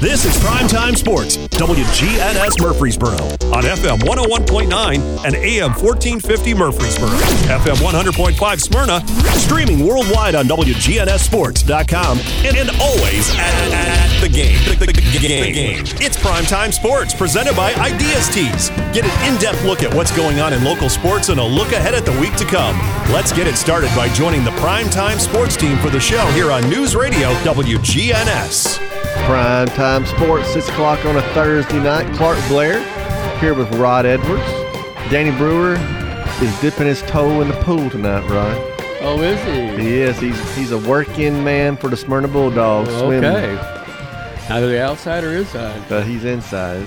This 0.00 0.24
is 0.24 0.34
Primetime 0.38 0.96
Sports, 0.96 1.36
WGNS 1.36 2.58
Murfreesboro, 2.58 3.18
on 3.52 3.64
FM 3.64 3.98
101.9 3.98 5.26
and 5.26 5.34
AM 5.34 5.72
1450 5.72 6.54
Murfreesboro, 6.54 7.10
FM 7.10 7.76
100.5 7.76 8.60
Smyrna, 8.62 9.06
streaming 9.36 9.86
worldwide 9.86 10.34
on 10.34 10.46
WGNSSports.com, 10.46 12.18
and, 12.18 12.56
and 12.56 12.70
always 12.80 13.30
at, 13.34 13.52
at, 13.74 14.20
the 14.22 14.28
game. 14.30 14.56
The, 14.64 14.86
the, 14.86 14.92
the, 14.94 15.18
game. 15.52 15.80
It's 16.00 16.16
Primetime 16.16 16.72
Sports, 16.72 17.12
presented 17.12 17.54
by 17.54 17.74
Ideas 17.74 18.30
Tees. 18.30 18.70
Get 18.94 19.04
an 19.04 19.30
in 19.30 19.38
depth 19.38 19.62
look 19.64 19.82
at 19.82 19.92
what's 19.92 20.16
going 20.16 20.40
on 20.40 20.54
in 20.54 20.64
local 20.64 20.88
sports 20.88 21.28
and 21.28 21.38
a 21.38 21.44
look 21.44 21.72
ahead 21.72 21.92
at 21.92 22.06
the 22.06 22.18
week 22.18 22.34
to 22.36 22.46
come. 22.46 22.74
Let's 23.12 23.34
get 23.34 23.46
it 23.46 23.56
started 23.56 23.94
by 23.94 24.08
joining 24.14 24.44
the 24.44 24.52
Primetime 24.52 25.20
Sports 25.20 25.58
team 25.58 25.76
for 25.76 25.90
the 25.90 26.00
show 26.00 26.24
here 26.28 26.50
on 26.50 26.66
News 26.70 26.96
Radio 26.96 27.34
WGNS. 27.44 28.89
Prime 29.26 29.68
Time 29.68 30.06
Sports, 30.06 30.52
6 30.52 30.68
o'clock 30.70 31.04
on 31.04 31.16
a 31.16 31.22
Thursday 31.34 31.80
night. 31.80 32.12
Clark 32.16 32.38
Blair 32.48 32.80
here 33.38 33.54
with 33.54 33.72
Rod 33.74 34.06
Edwards. 34.06 34.42
Danny 35.10 35.36
Brewer 35.36 35.76
is 36.42 36.60
dipping 36.60 36.86
his 36.86 37.02
toe 37.02 37.40
in 37.40 37.48
the 37.48 37.54
pool 37.62 37.88
tonight, 37.90 38.28
Rod. 38.28 38.56
Oh, 39.02 39.20
is 39.22 39.40
he? 39.44 39.82
He 39.82 39.98
is. 40.00 40.18
He's 40.18 40.56
he's 40.56 40.72
a 40.72 40.78
working 40.78 41.42
man 41.42 41.76
for 41.76 41.88
the 41.88 41.96
Smyrna 41.96 42.28
Bulldogs. 42.28 42.90
Swimming. 42.98 43.24
Okay. 43.24 43.56
Either 44.50 44.68
the 44.68 44.82
outside 44.82 45.24
or 45.24 45.34
inside. 45.34 45.82
But 45.88 46.06
he's 46.06 46.24
inside. 46.24 46.86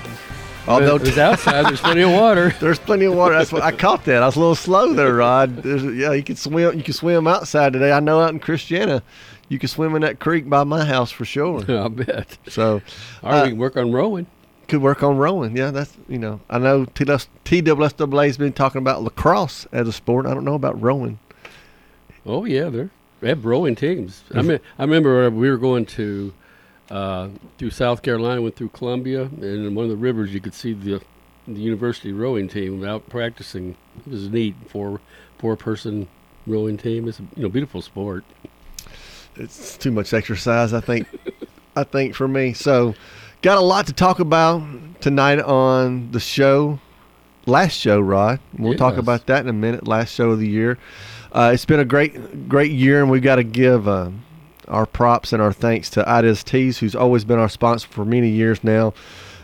Although 0.67 0.98
there's 0.98 1.17
outside, 1.17 1.66
there's 1.66 1.81
plenty 1.81 2.02
of 2.02 2.12
water. 2.12 2.55
There's 2.62 2.80
plenty 2.80 3.05
of 3.05 3.16
water. 3.16 3.35
That's 3.38 3.52
what 3.52 3.63
I 3.63 3.73
caught 3.73 4.05
that. 4.05 4.23
I 4.23 4.26
was 4.26 4.38
a 4.38 4.40
little 4.40 4.55
slow 4.55 4.94
there, 4.94 5.16
Rod. 5.16 5.58
There's, 5.58 5.84
yeah, 5.84 6.13
you 6.13 6.23
can 6.23 6.38
swim. 6.38 6.77
You 6.77 6.84
can 6.84 6.94
swim 6.94 7.27
outside 7.27 7.73
today. 7.73 7.91
I 7.91 7.99
know 7.99 8.21
out 8.21 8.30
in 8.30 8.40
Christiana, 8.40 9.04
you 9.49 9.59
can 9.59 9.68
swim 9.68 9.94
in 9.95 10.02
that 10.04 10.20
creek 10.20 10.49
by 10.49 10.63
my 10.63 10.85
house 10.85 11.12
for 11.12 11.26
sure. 11.26 11.63
I 11.70 11.88
bet. 11.90 12.38
So, 12.48 12.81
all 13.21 13.31
right, 13.31 13.41
uh, 13.41 13.44
we 13.44 13.49
can 13.49 13.57
work 13.57 13.76
on 13.76 13.91
rowing. 13.91 14.26
Could 14.70 14.81
work 14.81 15.04
on 15.04 15.18
rowing. 15.18 15.57
Yeah, 15.57 15.71
that's 15.71 15.98
you 16.07 16.18
know. 16.18 16.40
I 16.49 16.60
know 16.60 16.85
TSSAA 16.85 18.26
has 18.26 18.38
been 18.38 18.54
talking 18.54 18.79
about 18.79 19.04
lacrosse 19.04 19.68
as 19.73 19.88
a 19.88 19.93
sport. 19.93 20.26
I 20.26 20.34
don't 20.34 20.45
know 20.45 20.55
about 20.55 20.82
rowing. 20.82 21.20
Oh 22.26 22.45
yeah, 22.45 22.70
they're 22.70 22.90
they 23.20 23.29
have 23.29 23.45
rowing 23.45 23.76
teams. 23.76 24.23
I 24.34 24.41
mean, 24.41 24.60
I 24.79 24.84
remember 24.84 25.29
we 25.29 25.49
were 25.49 25.57
going 25.57 25.85
to 25.88 26.34
uh, 26.89 27.29
through 27.57 27.71
South 27.71 28.01
Carolina, 28.01 28.41
went 28.41 28.55
through 28.55 28.70
Columbia, 28.70 29.23
and 29.23 29.43
in 29.43 29.76
one 29.76 29.85
of 29.85 29.89
the 29.89 29.98
rivers 29.98 30.34
you 30.34 30.39
could 30.39 30.53
see 30.53 30.73
the 30.73 31.01
the 31.45 31.59
university 31.59 32.13
rowing 32.13 32.48
team 32.48 32.85
out 32.85 33.09
practicing. 33.09 33.76
It 34.05 34.12
was 34.12 34.29
neat 34.29 34.55
for 34.67 35.01
four 35.37 35.57
person 35.57 36.07
rowing 36.48 36.77
team. 36.77 37.07
It's 37.07 37.20
a 37.20 37.23
you 37.35 37.43
know 37.43 37.49
beautiful 37.49 37.81
sport 37.81 38.23
it's 39.35 39.77
too 39.77 39.91
much 39.91 40.13
exercise. 40.13 40.73
I 40.73 40.81
think. 40.81 41.07
I 41.76 41.84
think 41.84 42.13
for 42.13 42.27
me. 42.27 42.54
So, 42.54 42.93
got 43.41 43.57
a 43.57 43.61
lot 43.61 43.87
to 43.87 43.93
talk 43.93 44.20
about 44.20 44.61
tonight 45.01 45.39
on 45.39 46.11
the 46.11 46.20
show. 46.20 46.79
Last 47.48 47.73
show, 47.73 47.99
Rod. 47.99 48.39
We'll 48.57 48.73
yes. 48.73 48.79
talk 48.79 48.98
about 48.98 49.26
that 49.26 49.41
in 49.41 49.49
a 49.49 49.54
minute. 49.54 49.87
Last 49.87 50.13
show 50.13 50.29
of 50.29 50.39
the 50.39 50.48
year. 50.48 50.77
Uh, 51.31 51.51
it's 51.51 51.65
been 51.65 51.79
a 51.79 51.85
great, 51.85 52.48
great 52.48 52.71
year, 52.71 53.01
and 53.01 53.09
we've 53.09 53.23
got 53.23 53.37
to 53.37 53.43
give 53.43 53.87
uh, 53.87 54.11
our 54.68 54.86
props 54.86 55.34
and 55.34 55.42
our 55.42 55.54
thanks 55.54 55.90
to 55.92 56.08
Ideas 56.08 56.44
Tees, 56.44 56.80
who's 56.80 56.96
always 56.96 57.26
been 57.26 57.40
our 57.40 57.50
sponsor 57.50 57.88
for 57.88 58.06
many 58.06 58.30
years 58.30 58.64
now. 58.64 58.94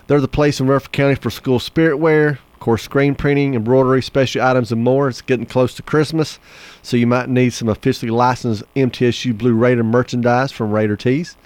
They're 0.08 0.22
the 0.22 0.28
place 0.28 0.60
in 0.60 0.68
Rutherford 0.68 0.92
County 0.92 1.16
for 1.16 1.30
school 1.30 1.60
spirit 1.60 1.98
wear, 1.98 2.40
of 2.60 2.60
course, 2.60 2.84
screen 2.84 3.16
printing, 3.16 3.54
embroidery, 3.54 4.02
special 4.02 4.42
items, 4.42 4.72
and 4.72 4.84
more. 4.84 5.08
It's 5.08 5.22
getting 5.22 5.46
close 5.46 5.74
to 5.76 5.84
Christmas, 5.84 6.40
so 6.82 6.98
you 6.98 7.08
might 7.08 7.30
need 7.30 7.54
some 7.54 7.70
officially 7.70 8.12
licensed 8.12 8.64
MTSU 8.76 9.38
Blue 9.38 9.54
Raider 9.54 9.84
merchandise 9.84 10.52
from 10.52 10.72
Raider 10.72 10.98
Tees. 10.98 11.38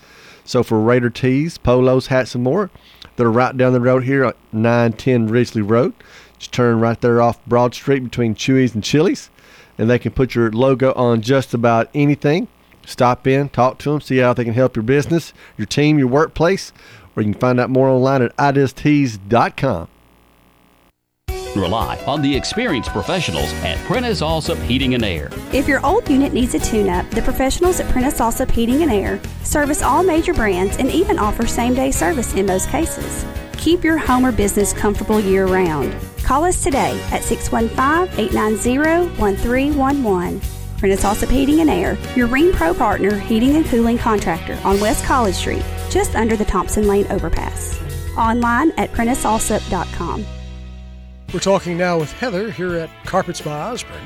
So 0.46 0.64
for 0.64 0.80
Raider 0.80 1.10
Tees, 1.10 1.58
polos, 1.58 2.08
hats, 2.08 2.36
and 2.36 2.44
more, 2.44 2.72
they're 3.16 3.30
right 3.30 3.56
down 3.56 3.74
the 3.74 3.80
road 3.80 4.06
here 4.06 4.24
at 4.24 4.38
910 4.52 5.28
Ridgely 5.28 5.62
Road. 5.62 5.94
Just 6.40 6.52
turn 6.52 6.80
right 6.80 7.00
there 7.00 7.22
off 7.22 7.46
Broad 7.46 7.76
Street 7.76 8.04
between 8.04 8.34
Chewy's 8.34 8.74
and 8.74 8.84
Chili's, 8.84 9.30
and 9.78 9.90
they 9.90 10.00
can 10.00 10.14
put 10.14 10.36
your 10.36 10.52
logo 10.52 10.94
on 10.94 11.22
just 11.22 11.54
about 11.54 11.90
anything. 11.94 12.48
Stop 12.86 13.28
in, 13.28 13.50
talk 13.50 13.78
to 13.80 13.92
them, 13.92 14.02
see 14.02 14.18
how 14.18 14.34
they 14.34 14.44
can 14.44 14.54
help 14.54 14.76
your 14.76 14.84
business, 14.84 15.34
your 15.58 15.66
team, 15.66 15.98
your 15.98 16.08
workplace, 16.08 16.72
or 17.16 17.24
you 17.24 17.32
can 17.32 17.40
find 17.40 17.60
out 17.60 17.70
more 17.70 17.88
online 17.88 18.22
at 18.22 18.36
ideastees.com. 18.38 19.88
Rely 21.56 22.04
on 22.08 22.22
the 22.24 22.36
experienced 22.36 22.90
professionals 22.90 23.54
at 23.64 23.78
Prentice 23.86 24.22
Allsup 24.22 24.62
Heating 24.64 24.96
and 24.96 25.06
Air. 25.06 25.30
If 25.52 25.68
your 25.68 25.86
old 25.86 26.10
unit 26.10 26.34
needs 26.34 26.56
a 26.56 26.60
tune 26.60 26.90
up, 26.90 27.08
the 27.12 27.22
professionals 27.22 27.80
at 27.80 27.90
Prentice 27.92 28.20
Allsup 28.20 28.50
Heating 28.50 28.82
and 28.82 28.92
Air 28.92 29.22
service 29.44 29.84
all 29.84 30.04
major 30.04 30.34
brands 30.34 30.78
and 30.78 30.90
even 30.90 31.20
offer 31.20 31.46
same 31.46 31.76
day 31.76 31.92
service 31.92 32.34
in 32.34 32.48
most 32.48 32.70
cases. 32.70 33.24
Keep 33.58 33.84
your 33.84 33.98
home 33.98 34.26
or 34.26 34.32
business 34.32 34.74
comfortable 34.74 35.20
year 35.20 35.46
round. 35.46 35.96
Call 36.24 36.44
us 36.44 36.64
today 36.64 37.00
at 37.12 37.24
615 37.24 38.20
890 38.20 39.10
1311. 39.20 40.53
Prentice 40.84 41.06
Allsup 41.06 41.32
Heating 41.32 41.62
and 41.62 41.70
Air, 41.70 41.98
your 42.14 42.28
Rheem 42.28 42.52
Pro 42.52 42.74
partner 42.74 43.18
heating 43.18 43.56
and 43.56 43.66
cooling 43.68 43.98
contractor 43.98 44.60
on 44.66 44.82
West 44.82 45.06
College 45.06 45.34
Street, 45.34 45.64
just 45.90 46.14
under 46.14 46.36
the 46.36 46.44
Thompson 46.44 46.90
Lane 46.90 47.08
overpass. 47.10 47.80
Online 48.18 48.72
at 48.72 48.92
PrenticeAllsup.com. 48.92 50.26
We're 51.34 51.40
talking 51.40 51.78
now 51.78 52.00
with 52.00 52.12
Heather 52.12 52.52
here 52.52 52.76
at 52.76 52.90
Carpets 53.06 53.40
by 53.40 53.58
Osborne. 53.62 54.06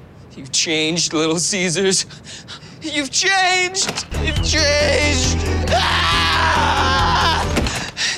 You've 0.41 0.51
changed, 0.51 1.13
Little 1.13 1.37
Caesars. 1.37 2.07
You've 2.81 3.11
changed. 3.11 4.07
You've 4.23 4.43
changed. 4.43 5.37
Ah! 5.69 7.45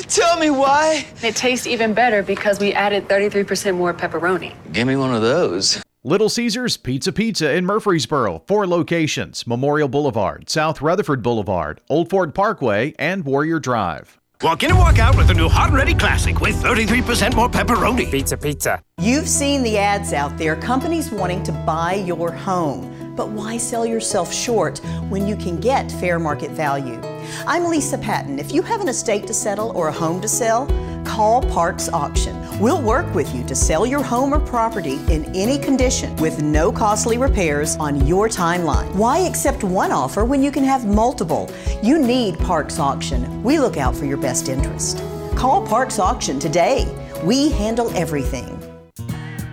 Tell 0.07 0.39
me 0.39 0.50
why. 0.50 1.06
It 1.22 1.35
tastes 1.35 1.67
even 1.67 1.94
better 1.94 2.23
because 2.23 2.61
we 2.61 2.72
added 2.72 3.09
33% 3.09 3.75
more 3.75 3.94
pepperoni. 3.94 4.53
Give 4.72 4.88
me 4.88 4.95
one 4.95 5.13
of 5.13 5.22
those. 5.22 5.84
Little 6.06 6.29
Caesars 6.29 6.78
Pizza 6.78 7.11
Pizza 7.11 7.53
in 7.53 7.66
Murfreesboro. 7.66 8.44
Four 8.47 8.67
locations 8.67 9.45
Memorial 9.45 9.90
Boulevard, 9.90 10.50
South 10.50 10.81
Rutherford 10.81 11.22
Boulevard, 11.22 11.81
Old 11.90 12.09
Fort 12.09 12.34
Parkway, 12.34 12.94
and 12.97 13.25
Warrior 13.25 13.59
Drive. 13.59 14.17
Walk 14.44 14.62
in 14.64 14.72
and 14.72 14.80
walk 14.80 15.00
out 15.00 15.16
with 15.16 15.28
the 15.28 15.34
new 15.34 15.48
Hot 15.48 15.70
and 15.70 15.78
Ready 15.78 15.96
Classic 15.96 16.42
with 16.42 16.62
33% 16.62 17.34
more 17.34 17.48
pepperoni. 17.48 18.12
Pizza, 18.12 18.36
pizza. 18.36 18.84
You've 19.00 19.30
seen 19.30 19.64
the 19.64 19.78
ads 19.78 20.12
out 20.12 20.38
there, 20.38 20.58
companies 20.58 21.09
wanting 21.09 21.44
to 21.44 21.54
buy 21.54 21.94
your 21.94 22.30
home. 22.30 23.16
But 23.16 23.30
why 23.30 23.56
sell 23.56 23.86
yourself 23.86 24.34
short 24.34 24.80
when 25.08 25.30
you 25.30 25.38
can 25.38 25.62
get 25.62 25.90
fair 25.90 26.20
market 26.20 26.52
value? 26.52 27.00
I'm 27.42 27.66
Lisa 27.66 27.98
Patton. 27.98 28.40
If 28.40 28.54
you 28.54 28.62
have 28.62 28.80
an 28.80 28.88
estate 28.88 29.28
to 29.28 29.34
settle 29.34 29.72
or 29.76 29.90
a 29.90 29.92
home 29.92 30.22
to 30.22 30.30
sell, 30.30 30.66
call 31.04 31.42
Parks 31.42 31.90
Auction. 31.90 32.40
We'll 32.58 32.82
work 32.82 33.14
with 33.14 33.36
you 33.36 33.44
to 33.46 33.56
sell 33.56 33.86
your 33.86 34.02
home 34.02 34.34
or 34.34 34.40
property 34.40 34.94
in 35.10 35.26
any 35.36 35.58
condition 35.58 36.16
with 36.18 36.42
no 36.42 36.72
costly 36.72 37.18
repairs 37.18 37.76
on 37.76 38.08
your 38.08 38.30
timeline. 38.30 38.90
Why 38.96 39.20
accept 39.20 39.64
one 39.64 39.92
offer 39.92 40.24
when 40.24 40.42
you 40.42 40.52
can 40.52 40.64
have 40.64 40.86
multiple? 40.86 41.52
You 41.82 42.00
need 42.00 42.40
Parks 42.40 42.80
Auction. 42.80 43.44
We 43.44 43.60
look 43.60 43.76
out 43.76 43.94
for 43.94 44.06
your 44.06 44.18
best 44.18 44.48
interest. 44.48 45.03
Call 45.36 45.68
Parks 45.68 46.00
Auction 46.00 46.40
today. 46.40 46.88
We 47.26 47.50
handle 47.50 47.90
everything. 47.97 48.58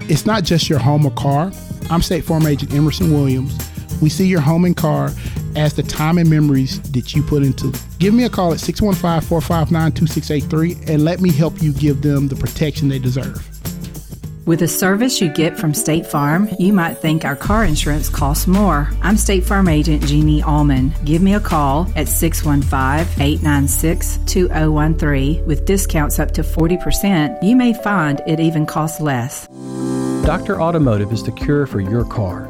It's 0.03 0.26
not 0.26 0.44
just 0.44 0.69
your 0.69 0.79
home 0.79 1.06
or 1.06 1.12
car. 1.12 1.50
I'm 1.91 2.03
State 2.03 2.25
Farm 2.25 2.47
Agent 2.47 2.73
Emerson 2.73 3.12
Williams. 3.12 3.59
We 4.00 4.09
see 4.09 4.26
your 4.26 4.41
home 4.41 4.65
and 4.65 4.76
car 4.76 5.11
as 5.56 5.75
the 5.75 5.82
time 5.82 6.19
and 6.19 6.29
memories 6.29 6.81
that 6.93 7.14
you 7.14 7.23
put 7.23 7.43
into. 7.43 7.73
Give 7.99 8.14
me 8.14 8.25
a 8.25 8.31
call 8.31 8.52
at 8.52 8.61
615 8.61 9.29
459 9.29 9.93
2683 9.93 10.93
and 10.93 11.05
let 11.05 11.20
me 11.20 11.31
help 11.31 11.62
you 11.62 11.73
give 11.73 12.02
them 12.02 12.29
the 12.29 12.37
protection 12.37 12.88
they 12.88 12.99
deserve. 12.99 13.47
With 14.47 14.58
the 14.58 14.69
service 14.69 15.20
you 15.20 15.29
get 15.29 15.56
from 15.56 15.75
State 15.75 16.05
Farm, 16.06 16.49
you 16.58 16.73
might 16.73 16.94
think 16.94 17.25
our 17.25 17.37
car 17.37 17.64
insurance 17.64 18.08
costs 18.08 18.49
more. 18.49 18.91
I'm 19.00 19.17
State 19.17 19.44
Farm 19.44 19.69
agent 19.69 20.05
Jeannie 20.05 20.43
Allman. 20.43 20.93
Give 21.05 21.23
me 21.23 21.35
a 21.35 21.41
call 21.41 21.87
at 21.94 22.08
615 22.08 23.23
896 23.23 24.19
2013. 24.26 25.47
With 25.47 25.67
discounts 25.67 26.19
up 26.19 26.32
to 26.32 26.43
40%, 26.43 27.43
you 27.44 27.55
may 27.55 27.75
find 27.75 28.20
it 28.26 28.41
even 28.41 28.67
costs 28.67 29.00
less. 29.00 29.47
Dr. 30.25 30.61
Automotive 30.61 31.12
is 31.12 31.23
the 31.23 31.32
cure 31.32 31.67
for 31.67 31.81
your 31.81 32.05
car. 32.05 32.50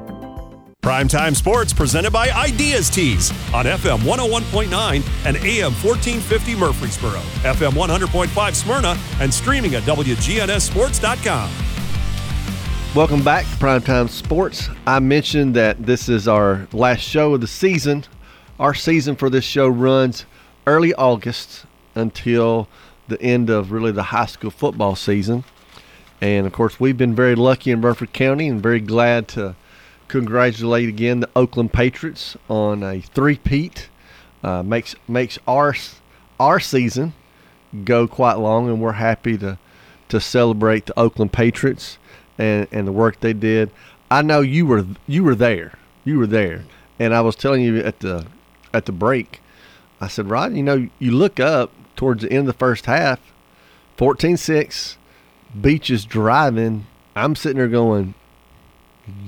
Primetime 0.81 1.35
Sports 1.35 1.73
presented 1.73 2.09
by 2.09 2.31
Ideas 2.31 2.89
Tees 2.89 3.29
on 3.53 3.65
FM 3.65 3.99
101.9 3.99 5.27
and 5.27 5.37
AM 5.37 5.73
1450 5.73 6.55
Murfreesboro, 6.55 7.19
FM 7.43 7.73
100.5 7.73 8.55
Smyrna, 8.55 8.97
and 9.19 9.31
streaming 9.31 9.75
at 9.75 9.83
WGNSSports.com. 9.83 11.51
Welcome 12.95 13.23
back 13.23 13.45
to 13.45 13.51
Primetime 13.57 14.09
Sports. 14.09 14.69
I 14.87 14.97
mentioned 14.97 15.55
that 15.55 15.85
this 15.85 16.09
is 16.09 16.27
our 16.27 16.67
last 16.73 17.01
show 17.01 17.35
of 17.35 17.41
the 17.41 17.47
season. 17.47 18.05
Our 18.59 18.73
season 18.73 19.15
for 19.15 19.29
this 19.29 19.45
show 19.45 19.67
runs 19.67 20.25
early 20.65 20.95
August 20.95 21.67
until 21.93 22.67
the 23.07 23.21
end 23.21 23.51
of 23.51 23.71
really 23.71 23.91
the 23.91 24.01
high 24.01 24.25
school 24.25 24.49
football 24.49 24.95
season. 24.95 25.43
And 26.21 26.47
of 26.47 26.53
course, 26.53 26.79
we've 26.79 26.97
been 26.97 27.13
very 27.13 27.35
lucky 27.35 27.69
in 27.69 27.81
Rutherford 27.81 28.13
County 28.13 28.47
and 28.47 28.63
very 28.63 28.79
glad 28.79 29.27
to 29.29 29.55
congratulate 30.11 30.89
again 30.89 31.21
the 31.21 31.29
Oakland 31.37 31.71
Patriots 31.71 32.35
on 32.49 32.83
a 32.83 32.99
three-peat. 32.99 33.87
Uh, 34.43 34.61
makes 34.61 34.95
makes 35.07 35.39
our 35.47 35.75
our 36.39 36.59
season 36.59 37.13
go 37.85 38.07
quite 38.07 38.33
long, 38.33 38.67
and 38.67 38.81
we're 38.81 38.93
happy 38.93 39.37
to 39.37 39.57
to 40.09 40.19
celebrate 40.19 40.87
the 40.87 40.99
Oakland 40.99 41.31
Patriots 41.31 41.97
and 42.37 42.67
and 42.71 42.87
the 42.87 42.91
work 42.91 43.21
they 43.21 43.33
did. 43.33 43.71
I 44.09 44.21
know 44.21 44.41
you 44.41 44.65
were 44.65 44.85
you 45.07 45.23
were 45.23 45.35
there, 45.35 45.73
you 46.03 46.17
were 46.17 46.27
there, 46.27 46.65
and 46.99 47.13
I 47.13 47.21
was 47.21 47.35
telling 47.35 47.61
you 47.61 47.77
at 47.77 47.99
the 48.01 48.25
at 48.73 48.85
the 48.85 48.91
break. 48.91 49.41
I 50.01 50.07
said, 50.07 50.29
Rod, 50.29 50.55
you 50.55 50.63
know, 50.63 50.89
you 50.97 51.11
look 51.11 51.39
up 51.39 51.71
towards 51.95 52.23
the 52.23 52.31
end 52.31 52.39
of 52.39 52.45
the 52.47 52.53
first 52.53 52.87
half, 52.87 53.19
14-6, 53.99 54.95
Beech 55.61 55.91
is 55.91 56.05
driving. 56.05 56.87
I'm 57.15 57.35
sitting 57.35 57.57
there 57.57 57.67
going, 57.67 58.15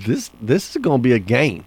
this 0.05 0.31
this 0.41 0.75
is 0.75 0.81
going 0.81 0.99
to 0.99 1.03
be 1.03 1.13
a 1.13 1.19
game. 1.19 1.65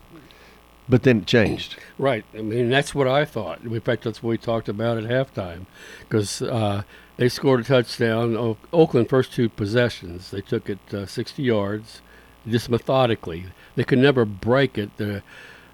But 0.88 1.02
then 1.02 1.18
it 1.18 1.26
changed. 1.26 1.76
Right. 1.98 2.24
I 2.32 2.42
mean, 2.42 2.70
that's 2.70 2.94
what 2.94 3.08
I 3.08 3.24
thought. 3.24 3.60
In 3.62 3.80
fact, 3.80 4.04
that's 4.04 4.22
what 4.22 4.30
we 4.30 4.38
talked 4.38 4.68
about 4.68 4.98
at 4.98 5.04
halftime, 5.04 5.66
because 6.00 6.40
uh, 6.42 6.82
they 7.16 7.28
scored 7.28 7.60
a 7.60 7.64
touchdown. 7.64 8.36
O- 8.36 8.56
Oakland 8.72 9.08
first 9.08 9.32
two 9.32 9.48
possessions, 9.48 10.30
they 10.30 10.40
took 10.40 10.70
it 10.70 10.78
uh, 10.94 11.04
60 11.04 11.42
yards, 11.42 12.02
just 12.46 12.68
methodically. 12.70 13.46
They 13.74 13.82
could 13.82 13.98
never 13.98 14.24
break 14.24 14.78
it. 14.78 14.96
The, 14.96 15.24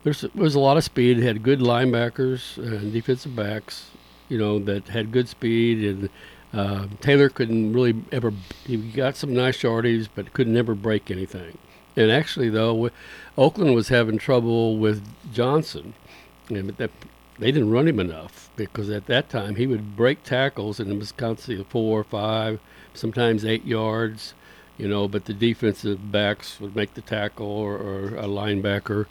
there's, 0.02 0.22
there 0.22 0.30
was 0.34 0.54
a 0.54 0.60
lot 0.60 0.78
of 0.78 0.84
speed. 0.84 1.18
It 1.18 1.24
had 1.24 1.42
good 1.42 1.60
linebackers 1.60 2.56
and 2.56 2.90
defensive 2.90 3.36
backs, 3.36 3.90
you 4.30 4.38
know, 4.38 4.58
that 4.60 4.88
had 4.88 5.12
good 5.12 5.28
speed 5.28 5.84
and. 5.84 6.08
Uh, 6.54 6.86
Taylor 7.00 7.30
couldn't 7.30 7.72
really 7.72 7.94
ever. 8.12 8.30
He 8.66 8.76
got 8.76 9.16
some 9.16 9.32
nice 9.32 9.62
yardage, 9.62 10.10
but 10.14 10.34
could 10.34 10.46
never 10.46 10.74
break 10.74 11.10
anything. 11.10 11.56
And 11.96 12.10
actually, 12.10 12.48
though, 12.48 12.90
Oakland 13.36 13.74
was 13.74 13.88
having 13.88 14.18
trouble 14.18 14.76
with 14.78 15.02
Johnson, 15.32 15.94
and 16.48 16.70
that 16.70 16.90
they 17.38 17.50
didn't 17.50 17.70
run 17.70 17.88
him 17.88 17.98
enough 18.00 18.50
because 18.56 18.90
at 18.90 19.06
that 19.06 19.28
time 19.28 19.56
he 19.56 19.66
would 19.66 19.96
break 19.96 20.22
tackles 20.22 20.78
it 20.78 20.86
was 20.86 21.12
constantly 21.12 21.64
four, 21.64 22.04
five, 22.04 22.60
sometimes 22.94 23.44
eight 23.44 23.64
yards, 23.64 24.34
you 24.78 24.86
know. 24.86 25.08
But 25.08 25.24
the 25.24 25.34
defensive 25.34 26.12
backs 26.12 26.60
would 26.60 26.76
make 26.76 26.94
the 26.94 27.00
tackle 27.00 27.46
or, 27.46 27.76
or 27.76 28.06
a 28.16 28.24
linebacker, 28.24 29.06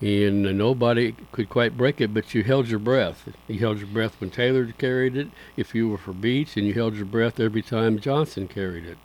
and 0.00 0.42
nobody 0.56 1.14
could 1.32 1.48
quite 1.48 1.76
break 1.76 2.00
it. 2.00 2.12
But 2.12 2.34
you 2.34 2.42
held 2.42 2.68
your 2.68 2.78
breath. 2.78 3.28
You 3.48 3.60
held 3.60 3.78
your 3.78 3.88
breath 3.88 4.20
when 4.20 4.30
Taylor 4.30 4.66
carried 4.66 5.16
it. 5.16 5.28
If 5.56 5.74
you 5.74 5.88
were 5.88 5.98
for 5.98 6.12
Beech, 6.12 6.56
and 6.56 6.66
you 6.66 6.74
held 6.74 6.94
your 6.94 7.06
breath 7.06 7.40
every 7.40 7.62
time 7.62 7.98
Johnson 7.98 8.48
carried 8.48 8.84
it. 8.84 8.98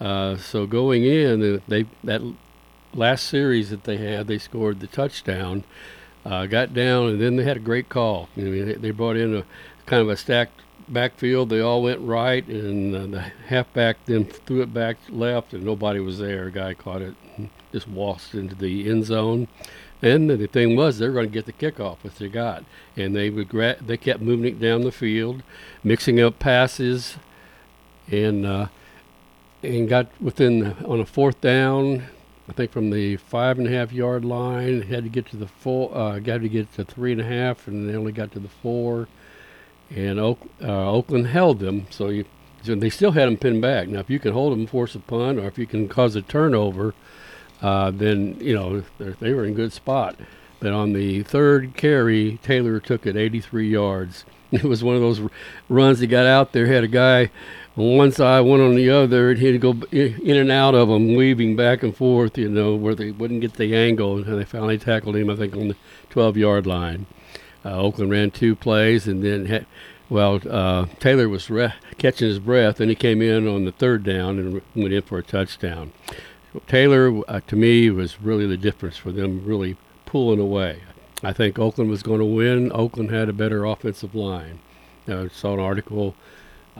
Uh, 0.00 0.36
so 0.36 0.66
going 0.66 1.04
in, 1.04 1.62
they 1.68 1.84
that 2.02 2.22
last 2.94 3.26
series 3.26 3.70
that 3.70 3.84
they 3.84 3.98
had, 3.98 4.26
they 4.26 4.38
scored 4.38 4.80
the 4.80 4.86
touchdown, 4.86 5.64
uh, 6.24 6.46
got 6.46 6.72
down, 6.72 7.08
and 7.08 7.20
then 7.20 7.36
they 7.36 7.44
had 7.44 7.58
a 7.58 7.60
great 7.60 7.88
call. 7.88 8.28
I 8.36 8.40
mean, 8.40 8.80
they 8.80 8.90
brought 8.90 9.16
in 9.16 9.36
a 9.36 9.44
kind 9.86 10.02
of 10.02 10.08
a 10.08 10.16
stacked 10.16 10.60
backfield. 10.88 11.50
They 11.50 11.60
all 11.60 11.82
went 11.82 12.00
right, 12.00 12.46
and 12.46 12.94
uh, 12.94 13.06
the 13.06 13.20
halfback 13.20 14.04
then 14.06 14.24
threw 14.24 14.62
it 14.62 14.72
back 14.72 14.96
left, 15.08 15.52
and 15.52 15.64
nobody 15.64 16.00
was 16.00 16.18
there. 16.18 16.46
A 16.46 16.52
guy 16.52 16.74
caught 16.74 17.02
it, 17.02 17.14
just 17.72 17.88
waltzed 17.88 18.34
into 18.34 18.54
the 18.54 18.88
end 18.88 19.04
zone. 19.04 19.48
And 20.02 20.30
the 20.30 20.46
thing 20.46 20.76
was, 20.76 20.98
they're 20.98 21.12
going 21.12 21.26
to 21.26 21.32
get 21.32 21.44
the 21.44 21.52
kickoff, 21.52 21.98
which 22.02 22.14
they 22.14 22.28
got, 22.28 22.64
and 22.96 23.14
they 23.14 23.28
would 23.28 23.50
they 23.82 23.98
kept 23.98 24.22
moving 24.22 24.46
it 24.46 24.58
down 24.58 24.80
the 24.80 24.92
field, 24.92 25.42
mixing 25.84 26.18
up 26.18 26.38
passes, 26.38 27.16
and 28.10 28.46
uh, 28.46 28.68
and 29.62 29.88
got 29.88 30.08
within 30.20 30.74
on 30.84 31.00
a 31.00 31.06
fourth 31.06 31.40
down. 31.40 32.04
I 32.48 32.52
think 32.52 32.72
from 32.72 32.90
the 32.90 33.16
five 33.16 33.58
and 33.58 33.68
a 33.68 33.70
half 33.70 33.92
yard 33.92 34.24
line, 34.24 34.82
had 34.82 35.04
to 35.04 35.10
get 35.10 35.26
to 35.30 35.36
the 35.36 35.46
four, 35.46 35.96
uh, 35.96 36.18
got 36.18 36.40
to 36.40 36.48
get 36.48 36.72
to 36.74 36.84
three 36.84 37.12
and 37.12 37.20
a 37.20 37.24
half, 37.24 37.68
and 37.68 37.88
they 37.88 37.94
only 37.94 38.12
got 38.12 38.32
to 38.32 38.40
the 38.40 38.48
four. 38.48 39.06
And 39.90 40.18
Oak, 40.18 40.40
uh, 40.62 40.90
Oakland 40.90 41.28
held 41.28 41.60
them, 41.60 41.86
so 41.90 42.08
you, 42.08 42.24
so 42.62 42.74
they 42.74 42.90
still 42.90 43.12
had 43.12 43.26
them 43.26 43.36
pinned 43.36 43.62
back. 43.62 43.88
Now, 43.88 44.00
if 44.00 44.10
you 44.10 44.18
can 44.18 44.32
hold 44.32 44.52
them, 44.52 44.66
force 44.66 44.94
a 44.94 44.98
punt, 45.00 45.38
or 45.38 45.46
if 45.46 45.58
you 45.58 45.66
can 45.66 45.88
cause 45.88 46.16
a 46.16 46.22
turnover, 46.22 46.94
uh, 47.62 47.90
then 47.90 48.36
you 48.40 48.54
know 48.54 48.82
they 48.98 49.32
were 49.32 49.44
in 49.44 49.54
good 49.54 49.72
spot. 49.72 50.16
But 50.58 50.72
on 50.72 50.92
the 50.92 51.22
third 51.22 51.74
carry, 51.76 52.38
Taylor 52.42 52.80
took 52.80 53.06
it 53.06 53.16
83 53.16 53.68
yards. 53.68 54.24
It 54.52 54.64
was 54.64 54.82
one 54.82 54.96
of 54.96 55.00
those 55.00 55.20
runs 55.68 56.00
he 56.00 56.08
got 56.08 56.26
out 56.26 56.52
there, 56.52 56.66
had 56.66 56.82
a 56.82 56.88
guy 56.88 57.30
on 57.76 57.96
one 57.96 58.12
side, 58.12 58.40
one 58.40 58.60
on 58.60 58.74
the 58.74 58.90
other, 58.90 59.30
and 59.30 59.38
he'd 59.38 59.60
go 59.60 59.72
in 59.92 60.36
and 60.36 60.50
out 60.50 60.74
of 60.74 60.88
them, 60.88 61.14
weaving 61.14 61.56
back 61.56 61.82
and 61.82 61.96
forth, 61.96 62.36
you 62.36 62.48
know, 62.48 62.74
where 62.74 62.94
they 62.94 63.10
wouldn't 63.10 63.40
get 63.40 63.54
the 63.54 63.76
angle. 63.76 64.18
And 64.18 64.40
they 64.40 64.44
finally 64.44 64.78
tackled 64.78 65.16
him, 65.16 65.30
I 65.30 65.36
think, 65.36 65.54
on 65.54 65.68
the 65.68 65.76
12 66.10 66.36
yard 66.36 66.66
line. 66.66 67.06
Uh, 67.64 67.76
Oakland 67.76 68.10
ran 68.10 68.30
two 68.30 68.56
plays, 68.56 69.06
and 69.06 69.22
then, 69.22 69.46
had, 69.46 69.66
well, 70.08 70.40
uh, 70.48 70.86
Taylor 70.98 71.28
was 71.28 71.48
re- 71.48 71.74
catching 71.98 72.28
his 72.28 72.38
breath, 72.38 72.80
and 72.80 72.88
he 72.88 72.96
came 72.96 73.22
in 73.22 73.46
on 73.46 73.64
the 73.64 73.72
third 73.72 74.02
down 74.02 74.38
and 74.38 74.62
went 74.74 74.92
in 74.92 75.02
for 75.02 75.18
a 75.18 75.22
touchdown. 75.22 75.92
Taylor, 76.66 77.20
uh, 77.28 77.40
to 77.46 77.54
me, 77.54 77.90
was 77.90 78.20
really 78.20 78.46
the 78.46 78.56
difference 78.56 78.96
for 78.96 79.12
them 79.12 79.44
really 79.44 79.76
pulling 80.06 80.40
away. 80.40 80.80
I 81.22 81.32
think 81.32 81.58
Oakland 81.58 81.90
was 81.90 82.02
going 82.02 82.18
to 82.18 82.24
win. 82.24 82.72
Oakland 82.72 83.10
had 83.10 83.28
a 83.28 83.32
better 83.32 83.64
offensive 83.64 84.14
line. 84.14 84.58
I 85.06 85.28
saw 85.28 85.54
an 85.54 85.60
article 85.60 86.14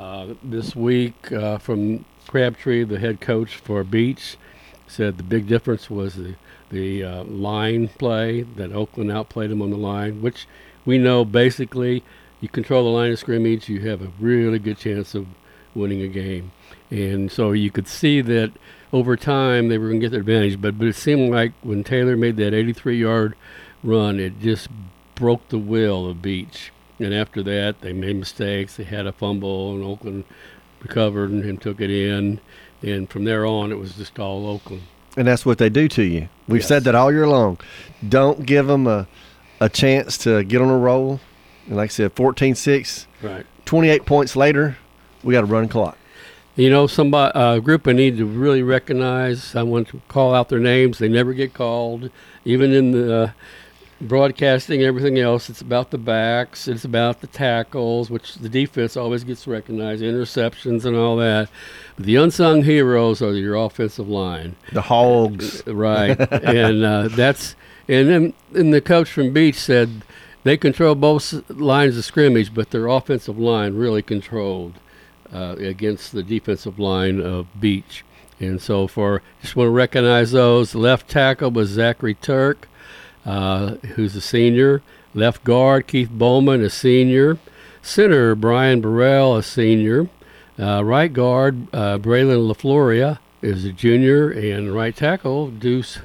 uh, 0.00 0.34
this 0.42 0.74
week 0.74 1.30
uh, 1.30 1.58
from 1.58 2.06
Crabtree, 2.26 2.84
the 2.84 2.98
head 2.98 3.20
coach 3.20 3.56
for 3.56 3.84
Beech, 3.84 4.38
said 4.86 5.18
the 5.18 5.22
big 5.22 5.46
difference 5.46 5.90
was 5.90 6.14
the 6.14 6.36
the 6.70 7.04
uh, 7.04 7.24
line 7.24 7.88
play 7.88 8.42
that 8.42 8.72
Oakland 8.72 9.10
outplayed 9.10 9.50
them 9.50 9.60
on 9.60 9.70
the 9.70 9.76
line, 9.76 10.22
which 10.22 10.46
we 10.86 10.96
know 10.98 11.24
basically 11.24 12.02
you 12.40 12.48
control 12.48 12.84
the 12.84 12.90
line 12.90 13.12
of 13.12 13.18
scrimmage, 13.18 13.68
you 13.68 13.80
have 13.80 14.00
a 14.00 14.12
really 14.18 14.58
good 14.58 14.78
chance 14.78 15.14
of 15.14 15.26
winning 15.74 16.00
a 16.00 16.08
game. 16.08 16.52
And 16.90 17.30
so 17.30 17.52
you 17.52 17.70
could 17.70 17.88
see 17.88 18.20
that 18.22 18.52
over 18.92 19.16
time 19.16 19.68
they 19.68 19.78
were 19.78 19.88
going 19.88 20.00
to 20.00 20.04
get 20.04 20.12
their 20.12 20.20
advantage. 20.20 20.60
But, 20.60 20.78
but 20.78 20.86
it 20.86 20.96
seemed 20.96 21.32
like 21.32 21.52
when 21.62 21.84
Taylor 21.84 22.16
made 22.16 22.36
that 22.36 22.54
83 22.54 22.98
yard 22.98 23.34
run, 23.82 24.18
it 24.20 24.40
just 24.40 24.68
broke 25.16 25.48
the 25.48 25.58
will 25.58 26.06
of 26.08 26.22
Beech. 26.22 26.72
And 27.00 27.14
after 27.14 27.42
that, 27.42 27.80
they 27.80 27.92
made 27.92 28.16
mistakes. 28.16 28.76
They 28.76 28.84
had 28.84 29.06
a 29.06 29.12
fumble, 29.12 29.74
and 29.74 29.82
Oakland 29.82 30.24
recovered 30.82 31.30
and, 31.30 31.42
and 31.44 31.60
took 31.60 31.80
it 31.80 31.90
in. 31.90 32.40
And 32.82 33.08
from 33.08 33.24
there 33.24 33.46
on, 33.46 33.72
it 33.72 33.78
was 33.78 33.94
just 33.94 34.18
all 34.18 34.46
Oakland. 34.46 34.82
And 35.16 35.26
that's 35.26 35.44
what 35.44 35.58
they 35.58 35.68
do 35.68 35.88
to 35.88 36.02
you. 36.02 36.28
We've 36.46 36.60
yes. 36.60 36.68
said 36.68 36.84
that 36.84 36.94
all 36.94 37.10
year 37.10 37.26
long. 37.26 37.58
Don't 38.06 38.46
give 38.46 38.66
them 38.66 38.86
a, 38.86 39.08
a 39.58 39.68
chance 39.68 40.18
to 40.18 40.44
get 40.44 40.60
on 40.60 40.68
a 40.68 40.76
roll. 40.76 41.20
And 41.66 41.76
like 41.76 41.90
I 41.90 41.92
said, 41.92 42.12
14 42.12 42.54
6. 42.54 43.06
Right. 43.22 43.46
28 43.64 44.04
points 44.04 44.36
later, 44.36 44.76
we 45.22 45.32
got 45.32 45.44
a 45.44 45.46
run 45.46 45.68
clock. 45.68 45.96
You 46.56 46.68
know, 46.68 46.86
somebody 46.86 47.32
a 47.38 47.60
group 47.60 47.86
I 47.86 47.92
need 47.92 48.18
to 48.18 48.26
really 48.26 48.62
recognize. 48.62 49.54
I 49.54 49.62
want 49.62 49.88
to 49.88 50.00
call 50.08 50.34
out 50.34 50.48
their 50.48 50.58
names. 50.58 50.98
They 50.98 51.08
never 51.08 51.32
get 51.32 51.54
called, 51.54 52.10
even 52.44 52.72
in 52.72 52.90
the 52.90 53.14
uh, 53.14 53.30
broadcasting, 54.00 54.82
everything 54.82 55.18
else, 55.18 55.50
it's 55.50 55.60
about 55.60 55.90
the 55.90 55.98
backs, 55.98 56.66
it's 56.68 56.84
about 56.84 57.20
the 57.20 57.26
tackles, 57.26 58.10
which 58.10 58.34
the 58.36 58.48
defense 58.48 58.96
always 58.96 59.24
gets 59.24 59.46
recognized, 59.46 60.02
interceptions 60.02 60.84
and 60.84 60.96
all 60.96 61.16
that. 61.16 61.48
But 61.96 62.06
the 62.06 62.16
unsung 62.16 62.62
heroes 62.62 63.20
are 63.22 63.34
your 63.34 63.56
offensive 63.56 64.08
line, 64.08 64.56
the 64.72 64.82
hogs, 64.82 65.62
right? 65.66 66.18
and 66.32 66.84
uh, 66.84 67.08
that's 67.08 67.54
and 67.88 68.08
then 68.08 68.34
and 68.54 68.72
the 68.72 68.80
coach 68.80 69.10
from 69.10 69.32
Beech 69.32 69.56
said 69.56 70.02
they 70.42 70.56
control 70.56 70.94
both 70.94 71.48
lines 71.50 71.96
of 71.96 72.04
scrimmage, 72.04 72.54
but 72.54 72.70
their 72.70 72.86
offensive 72.86 73.38
line 73.38 73.74
really 73.74 74.02
controlled 74.02 74.74
uh, 75.32 75.56
against 75.58 76.12
the 76.12 76.22
defensive 76.22 76.78
line 76.78 77.20
of 77.20 77.46
Beech. 77.60 78.04
And 78.38 78.60
so 78.60 78.86
for 78.86 79.22
just 79.42 79.54
want 79.54 79.66
to 79.66 79.72
recognize 79.72 80.32
those. 80.32 80.74
Left 80.74 81.08
tackle 81.08 81.50
was 81.50 81.68
Zachary 81.68 82.14
Turk, 82.14 82.68
uh, 83.24 83.76
who's 83.94 84.16
a 84.16 84.20
senior. 84.20 84.82
Left 85.14 85.42
guard 85.44 85.86
Keith 85.86 86.10
Bowman, 86.10 86.62
a 86.62 86.70
senior. 86.70 87.38
Center 87.82 88.34
Brian 88.34 88.80
Burrell, 88.80 89.36
a 89.36 89.42
senior. 89.42 90.08
Uh, 90.58 90.84
right 90.84 91.12
guard 91.12 91.66
uh, 91.74 91.98
Braylon 91.98 92.52
LaFloria 92.52 93.18
is 93.40 93.64
a 93.64 93.72
junior, 93.72 94.30
and 94.30 94.74
right 94.74 94.94
tackle 94.94 95.50
Deuce 95.50 96.00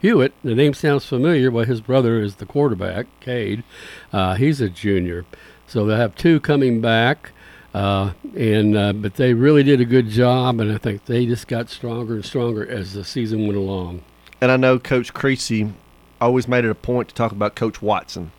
Hewitt. 0.00 0.32
The 0.44 0.54
name 0.54 0.74
sounds 0.74 1.04
familiar, 1.04 1.50
but 1.50 1.66
his 1.66 1.80
brother 1.80 2.20
is 2.20 2.36
the 2.36 2.46
quarterback, 2.46 3.06
Cade. 3.20 3.64
Uh, 4.12 4.34
he's 4.34 4.60
a 4.60 4.68
junior, 4.68 5.24
so 5.66 5.84
they'll 5.84 5.96
have 5.96 6.14
two 6.14 6.38
coming 6.38 6.80
back. 6.80 7.32
Uh, 7.74 8.12
and 8.34 8.76
uh, 8.76 8.92
but 8.92 9.16
they 9.16 9.34
really 9.34 9.62
did 9.62 9.80
a 9.80 9.84
good 9.84 10.08
job, 10.08 10.60
and 10.60 10.72
I 10.72 10.78
think 10.78 11.04
they 11.04 11.26
just 11.26 11.46
got 11.46 11.68
stronger 11.68 12.14
and 12.14 12.24
stronger 12.24 12.66
as 12.66 12.94
the 12.94 13.04
season 13.04 13.46
went 13.46 13.58
along. 13.58 14.02
And 14.40 14.50
I 14.50 14.56
know 14.56 14.78
Coach 14.78 15.12
Creasy 15.12 15.72
always 16.20 16.48
made 16.48 16.64
it 16.64 16.70
a 16.70 16.74
point 16.74 17.08
to 17.08 17.14
talk 17.14 17.32
about 17.32 17.54
Coach 17.54 17.82
Watson. 17.82 18.32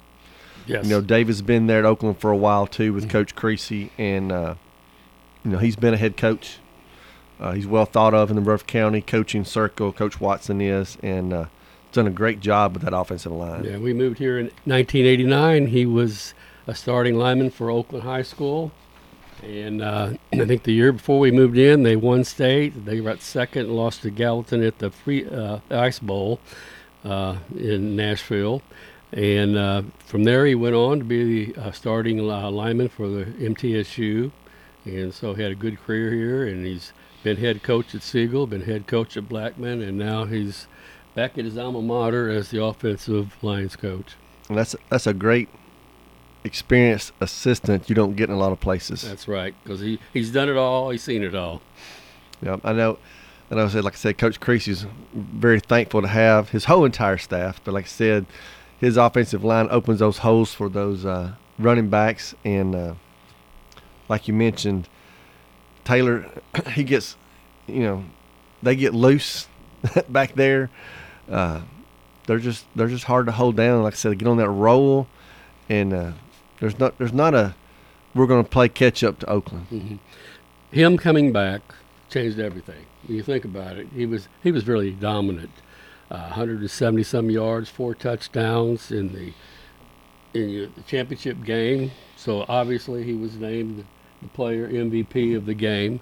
Yes. 0.66 0.86
You 0.86 0.92
know, 0.92 1.02
David's 1.02 1.42
been 1.42 1.68
there 1.68 1.80
at 1.80 1.86
Oakland 1.86 2.20
for 2.20 2.32
a 2.32 2.38
while 2.38 2.68
too 2.68 2.94
with 2.94 3.04
mm-hmm. 3.04 3.12
Coach 3.12 3.36
Creasy, 3.36 3.92
and 3.98 4.32
uh, 4.32 4.56
you 5.44 5.52
know 5.52 5.58
he's 5.60 5.76
been 5.76 5.94
a 5.94 5.98
head 5.98 6.18
coach. 6.18 6.60
Uh, 7.40 7.54
he's 7.54 7.68
well 7.68 7.86
thought 7.86 8.14
of 8.14 8.30
in 8.30 8.36
the 8.36 8.42
Ruff 8.42 8.66
County 8.66 9.02
coaching 9.02 9.46
circle. 9.46 9.94
Coach 9.94 10.20
Watson 10.20 10.60
is, 10.60 10.98
and 11.02 11.32
uh, 11.32 11.46
done 11.92 12.08
a 12.08 12.12
great 12.12 12.40
job 12.40 12.74
with 12.74 12.84
that 12.84 12.94
offensive 12.94 13.32
line. 13.32 13.64
Yeah, 13.64 13.78
we 13.78 13.94
moved 13.94 14.18
here 14.18 14.38
in 14.38 14.46
1989. 14.66 15.68
He 15.68 15.86
was 15.86 16.34
a 16.66 16.76
starting 16.76 17.16
lineman 17.16 17.50
for 17.50 17.70
Oakland 17.70 18.04
High 18.04 18.24
School. 18.24 18.72
And 19.44 19.82
uh, 19.82 20.14
I 20.34 20.46
think 20.46 20.64
the 20.64 20.74
year 20.74 20.92
before 20.92 21.20
we 21.20 21.32
moved 21.32 21.58
in, 21.58 21.84
they 21.84 21.96
won 21.96 22.24
state. 22.24 22.86
They 22.86 23.00
got 23.00 23.22
second 23.22 23.68
and 23.68 23.76
lost 23.76 24.02
to 24.02 24.10
Gallatin 24.10 24.64
at 24.64 24.80
the 24.80 24.92
free 24.92 25.28
uh, 25.28 25.60
Ice 25.70 26.00
Bowl 26.00 26.40
in 27.04 27.96
Nashville. 27.96 28.62
And 29.12 29.58
uh, 29.58 29.84
from 30.00 30.26
there, 30.26 30.46
he 30.46 30.56
went 30.56 30.76
on 30.76 31.00
to 31.00 31.06
be 31.06 31.54
the 31.54 31.62
uh, 31.62 31.72
starting 31.72 32.20
uh, 32.20 32.52
lineman 32.52 32.90
for 32.90 33.08
the 33.08 33.26
MTSU. 33.26 34.32
And 34.86 35.14
so 35.14 35.34
he 35.34 35.44
had 35.44 35.52
a 35.52 35.56
good 35.56 35.80
career 35.80 36.12
here. 36.12 36.46
And 36.46 36.66
he's 36.66 36.92
been 37.24 37.38
head 37.38 37.64
coach 37.64 37.94
at 37.96 38.04
Siegel, 38.04 38.48
been 38.48 38.62
head 38.62 38.88
coach 38.88 39.18
at 39.18 39.28
Blackman, 39.28 39.82
and 39.82 39.98
now 39.98 40.26
he's 40.26 40.68
back 41.14 41.38
at 41.38 41.46
his 41.46 41.58
alma 41.58 41.82
mater 41.82 42.30
as 42.30 42.52
the 42.52 42.64
offensive 42.64 43.36
lines 43.44 43.76
coach. 43.76 44.16
And 44.50 44.58
that's 44.58 44.76
that's 44.90 45.08
a 45.08 45.14
great 45.14 45.50
experienced 46.44 47.12
assistant 47.20 47.90
you 47.90 47.96
don't 47.96 48.16
get 48.16 48.30
in 48.30 48.36
a 48.36 48.38
lot 48.38 48.52
of 48.52 48.60
places. 48.60 49.02
That's 49.02 49.28
right, 49.28 49.54
because 49.64 49.82
he, 49.82 50.00
he's 50.14 50.32
done 50.32 50.48
it 50.48 50.56
all. 50.56 50.90
He's 50.90 51.04
seen 51.04 51.24
it 51.24 51.36
all. 51.36 51.62
Yeah, 52.42 52.58
I 52.64 52.72
know. 52.74 53.00
And 53.50 53.60
I 53.62 53.68
said, 53.70 53.84
like 53.84 53.94
I 53.94 53.98
said, 53.98 54.18
Coach 54.18 54.40
Creasy's 54.40 54.86
very 55.14 55.60
thankful 55.60 56.02
to 56.02 56.08
have 56.08 56.50
his 56.50 56.66
whole 56.66 56.84
entire 56.84 57.18
staff. 57.18 57.62
But 57.64 57.74
like 57.74 57.86
I 57.86 57.88
said, 57.88 58.26
his 58.80 58.98
offensive 58.98 59.44
line 59.44 59.68
opens 59.72 60.00
those 60.00 60.20
holes 60.20 60.54
for 60.54 60.70
those 60.70 61.06
uh, 61.06 61.34
running 61.58 61.90
backs. 61.90 62.36
And 62.44 62.76
uh, 62.76 62.94
like 64.10 64.28
you 64.28 64.34
mentioned, 64.34 64.90
Taylor, 65.86 66.30
he 66.74 66.84
gets, 66.84 67.16
you 67.68 67.82
know, 67.82 68.04
they 68.62 68.76
get 68.76 68.94
loose 68.94 69.48
back 70.10 70.34
there. 70.34 70.70
Uh, 71.30 71.62
they're 72.26 72.40
just 72.40 72.66
they're 72.76 72.90
just 72.90 73.06
hard 73.06 73.26
to 73.28 73.32
hold 73.32 73.56
down. 73.56 73.84
Like 73.84 73.94
I 73.94 73.98
said, 73.98 74.18
get 74.18 74.28
on 74.28 74.38
that 74.38 74.50
roll, 74.50 75.08
and 75.70 75.94
uh, 75.94 76.12
there's 76.60 76.78
not 76.78 76.98
there's 76.98 77.14
not 77.14 77.34
a 77.34 77.56
we're 78.14 78.28
going 78.28 78.44
to 78.44 78.50
play 78.50 78.68
catch 78.68 79.04
up 79.04 79.20
to 79.20 79.30
Oakland. 79.30 79.68
Mm-hmm. 79.72 79.96
Him 80.72 80.98
coming 80.98 81.32
back 81.32 81.62
changed 82.10 82.40
everything. 82.40 82.86
When 83.06 83.18
you 83.18 83.24
think 83.24 83.46
about 83.46 83.78
it, 83.78 83.88
he 83.94 84.06
was 84.06 84.28
he 84.44 84.52
was 84.52 84.68
really 84.68 84.92
dominant. 84.92 85.52
Uh, 86.10 86.32
170 86.32 87.04
some 87.04 87.30
yards, 87.30 87.70
four 87.70 87.94
touchdowns 87.94 88.92
in 88.92 89.14
the 89.14 89.34
in 90.34 90.72
the 90.76 90.82
championship 90.84 91.44
game. 91.44 91.92
So 92.16 92.46
obviously 92.48 93.04
he 93.04 93.14
was 93.14 93.36
named 93.36 93.86
the 94.22 94.28
player 94.30 94.70
MVP 94.70 95.36
of 95.36 95.46
the 95.46 95.54
game. 95.54 96.00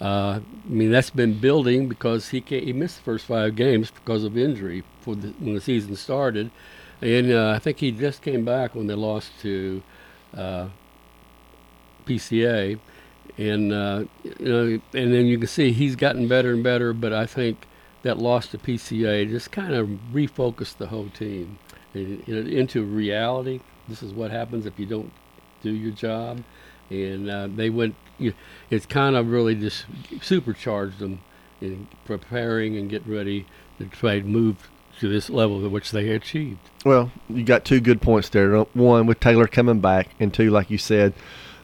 Uh, 0.00 0.40
I 0.40 0.68
mean 0.68 0.90
that's 0.90 1.10
been 1.10 1.38
building 1.40 1.88
because 1.88 2.28
he 2.28 2.44
he 2.46 2.72
missed 2.72 2.98
the 2.98 3.02
first 3.02 3.26
five 3.26 3.56
games 3.56 3.90
because 3.90 4.24
of 4.24 4.36
injury 4.36 4.84
for 5.00 5.14
the, 5.14 5.28
when 5.38 5.54
the 5.54 5.60
season 5.60 5.96
started, 5.96 6.50
and 7.00 7.32
uh, 7.32 7.52
I 7.56 7.58
think 7.58 7.78
he 7.78 7.92
just 7.92 8.20
came 8.20 8.44
back 8.44 8.74
when 8.74 8.88
they 8.88 8.94
lost 8.94 9.32
to 9.40 9.82
uh, 10.36 10.68
PCA, 12.04 12.78
and 13.38 13.72
uh, 13.72 14.04
you 14.22 14.34
know, 14.40 14.64
and 14.94 15.12
then 15.12 15.26
you 15.26 15.38
can 15.38 15.46
see 15.46 15.72
he's 15.72 15.96
gotten 15.96 16.28
better 16.28 16.52
and 16.52 16.62
better. 16.62 16.92
But 16.92 17.12
I 17.12 17.26
think 17.26 17.66
that 18.02 18.18
loss 18.18 18.48
to 18.48 18.58
PCA 18.58 19.28
just 19.28 19.50
kind 19.50 19.74
of 19.74 19.88
refocused 20.12 20.78
the 20.78 20.86
whole 20.86 21.08
team 21.08 21.58
into 21.94 22.84
reality. 22.84 23.60
This 23.88 24.02
is 24.02 24.12
what 24.12 24.30
happens 24.30 24.66
if 24.66 24.78
you 24.78 24.86
don't 24.86 25.12
do 25.62 25.70
your 25.70 25.92
job, 25.92 26.42
and 26.90 27.30
uh, 27.30 27.48
they 27.54 27.70
went. 27.70 27.94
You 28.18 28.30
know, 28.30 28.36
it's 28.70 28.86
kind 28.86 29.14
of 29.14 29.30
really 29.30 29.54
just 29.54 29.84
supercharged 30.22 30.98
them 30.98 31.20
in 31.60 31.88
preparing 32.04 32.76
and 32.76 32.88
getting 32.88 33.12
ready 33.12 33.46
to 33.78 33.86
try 33.86 34.20
to 34.20 34.26
move 34.26 34.70
to 35.00 35.08
this 35.08 35.28
level 35.28 35.64
at 35.64 35.70
which 35.70 35.90
they 35.90 36.08
achieved. 36.10 36.70
Well, 36.84 37.10
you 37.28 37.44
got 37.44 37.64
two 37.64 37.80
good 37.80 38.00
points 38.00 38.28
there. 38.30 38.58
One 38.58 39.06
with 39.06 39.20
Taylor 39.20 39.46
coming 39.46 39.80
back, 39.80 40.10
and 40.18 40.32
two, 40.32 40.50
like 40.50 40.70
you 40.70 40.78
said, 40.78 41.12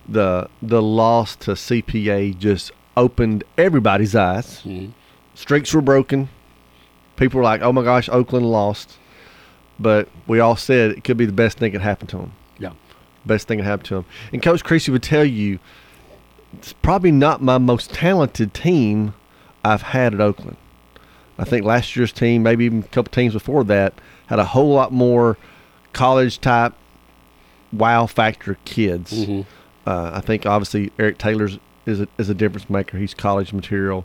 the 0.09 0.49
the 0.61 0.83
loss 0.83 1.37
to 1.37 1.53
CPA 1.53 2.37
just 2.39 2.73
opened 2.97 3.45
everybody's 3.57 4.15
eyes. 4.15 4.61
Mm-hmm. 4.65 4.91
Streaks 5.35 5.73
were 5.73 5.81
broken. 5.81 6.29
People 7.17 7.39
were 7.39 7.45
like, 7.45 7.63
"Oh 7.63 7.73
my 7.73 7.83
gosh, 7.83 8.09
Oakland 8.09 8.51
lost," 8.51 8.99
but 9.79 10.09
we 10.27 10.41
all 10.41 10.57
said 10.57 10.93
it 10.93 11.05
could 11.05 11.17
be 11.17 11.27
the 11.27 11.33
best 11.33 11.59
thing 11.59 11.73
that 11.73 11.81
happened 11.83 12.11
to 12.11 12.19
them. 12.19 12.33
Yeah, 12.59 12.73
best 13.25 13.49
thing 13.49 13.59
that 13.59 13.65
happened 13.65 13.87
to 13.87 13.95
them. 13.97 14.05
And 14.33 14.43
Coach 14.43 14.65
Creasy 14.65 14.91
would 14.91 15.03
tell 15.03 15.25
you, 15.25 15.59
it's 16.55 16.73
probably 16.73 17.13
not 17.13 17.43
my 17.43 17.59
most 17.59 17.93
talented 17.93 18.55
team 18.55 19.15
I've 19.65 19.83
had 19.83 20.15
at 20.15 20.21
Oakland. 20.21 20.57
I 21.39 21.45
think 21.45 21.65
last 21.65 21.97
year's 21.97 22.13
team, 22.13 22.43
maybe 22.43 22.65
even 22.67 22.81
a 22.81 22.89
couple 22.89 23.11
teams 23.11 23.33
before 23.33 23.65
that, 23.65 23.95
had 24.27 24.39
a 24.39 24.45
whole 24.45 24.73
lot 24.75 24.93
more 24.93 25.39
college 25.93 26.41
type 26.41 26.75
wow 27.73 28.07
factor 28.07 28.59
kids. 28.65 29.13
Mm-hmm. 29.13 29.43
Uh, 29.87 30.13
I 30.15 30.21
think 30.21 30.47
obviously 30.47 30.93
Eric 30.99 31.19
Taylor's 31.19 31.59
is 31.87 32.01
a, 32.01 32.09
is 32.19 32.29
a 32.29 32.35
difference 32.35 32.71
maker. 32.71 32.99
He's 32.99 33.15
college 33.15 33.53
material. 33.53 34.05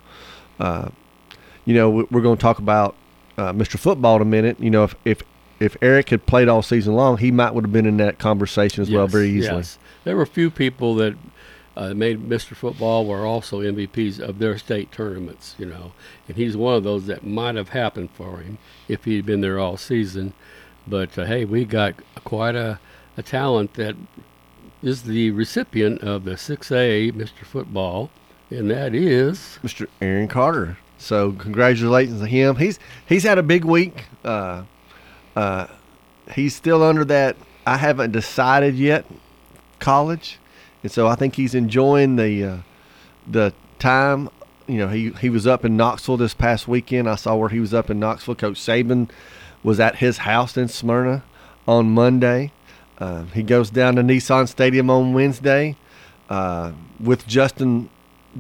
Uh, 0.60 0.90
you 1.66 1.74
know, 1.74 1.90
we're 1.90 2.22
going 2.22 2.38
to 2.38 2.42
talk 2.42 2.60
about 2.60 2.96
uh, 3.38 3.54
Mr. 3.54 3.78
Football 3.78 4.18
in 4.18 4.22
a 4.22 4.26
minute. 4.26 4.60
You 4.60 4.70
know, 4.70 4.84
if, 4.84 4.96
if 5.06 5.24
if 5.60 5.76
Eric 5.82 6.10
had 6.10 6.26
played 6.26 6.48
all 6.48 6.62
season 6.62 6.94
long, 6.94 7.18
he 7.18 7.32
might 7.32 7.54
would 7.54 7.66
have 7.66 7.74
been 7.74 7.86
in 7.86 7.98
that 7.98 8.20
conversation 8.20 8.82
as 8.82 8.90
yes, 8.90 8.96
well 8.96 9.08
very 9.08 9.30
easily. 9.30 9.58
Yes. 9.58 9.80
There 10.04 10.16
were 10.16 10.24
a 10.24 10.28
few 10.28 10.52
people 10.52 10.96
that 10.96 11.16
uh, 11.76 11.94
made 11.94 12.28
Mr. 12.28 12.56
Football 12.56 13.06
were 13.06 13.26
also 13.26 13.62
MVPs 13.62 14.20
of 14.20 14.40
their 14.40 14.58
state 14.58 14.92
tournaments, 14.92 15.56
you 15.58 15.66
know, 15.66 15.94
and 16.28 16.38
he's 16.38 16.56
one 16.56 16.76
of 16.76 16.84
those 16.84 17.08
that 17.08 17.26
might 17.26 17.56
have 17.56 17.70
happened 17.70 18.10
for 18.12 18.38
him 18.38 18.58
if 18.88 19.06
he'd 19.06 19.26
been 19.26 19.42
there 19.42 19.60
all 19.60 19.78
season. 19.78 20.34
But 20.88 21.18
uh, 21.18 21.26
hey, 21.26 21.44
we 21.46 21.66
got 21.66 21.96
quite 22.24 22.56
a, 22.56 22.80
a 23.16 23.24
talent 23.24 23.74
that 23.76 23.96
is 24.82 25.04
the 25.04 25.32
recipient 25.32 26.02
of 26.02 26.24
the 26.24 26.32
6A 26.32 27.12
Mr. 27.14 27.46
Football, 27.46 28.10
and 28.50 28.70
that 28.70 28.94
is 28.94 29.60
Mr. 29.64 29.88
Arion 30.02 30.28
Carter. 30.28 30.78
So 30.98 31.32
congratulations 31.34 32.22
to 32.22 32.28
him. 32.28 32.56
He's 32.56 32.80
he's 33.06 33.24
had 33.24 33.38
a 33.38 33.44
big 33.44 33.64
week. 33.66 34.06
Uh, 34.24 34.64
uh, 35.36 35.68
he's 36.34 36.56
still 36.56 36.82
under 36.82 37.06
that 37.06 37.36
I 37.66 37.78
haven't 37.78 38.12
decided 38.12 38.76
yet 38.76 39.06
college 39.80 40.40
and 40.84 40.92
so 40.92 41.08
I 41.08 41.16
think 41.16 41.36
he's 41.36 41.56
enjoying 41.56 42.16
the 42.16 42.44
uh, 42.44 42.58
the 43.28 43.54
time. 43.80 44.30
You 44.68 44.78
know, 44.78 44.88
he 44.90 45.12
he 45.12 45.30
was 45.30 45.48
up 45.48 45.66
in 45.66 45.76
Knoxville 45.78 46.18
this 46.18 46.34
past 46.34 46.68
weekend. 46.68 47.10
I 47.10 47.16
saw 47.16 47.36
where 47.36 47.50
he 47.50 47.60
was 47.60 47.74
up 47.74 47.90
in 47.90 48.00
Knoxville. 48.00 48.36
Coach 48.36 48.58
Saban 48.58 49.10
was 49.64 49.80
at 49.80 49.98
his 49.98 50.20
house 50.20 50.56
in 50.56 50.68
Smyrna 50.68 51.24
on 51.68 51.90
Monday. 51.90 52.52
Uh, 53.00 53.24
he 53.26 53.44
goes 53.44 53.70
down 53.70 53.96
to 53.96 54.02
Nissan 54.02 54.48
Stadium 54.48 54.90
on 54.90 55.14
Wednesday 55.14 55.76
uh, 56.30 56.72
with 57.00 57.28
Justin 57.28 57.90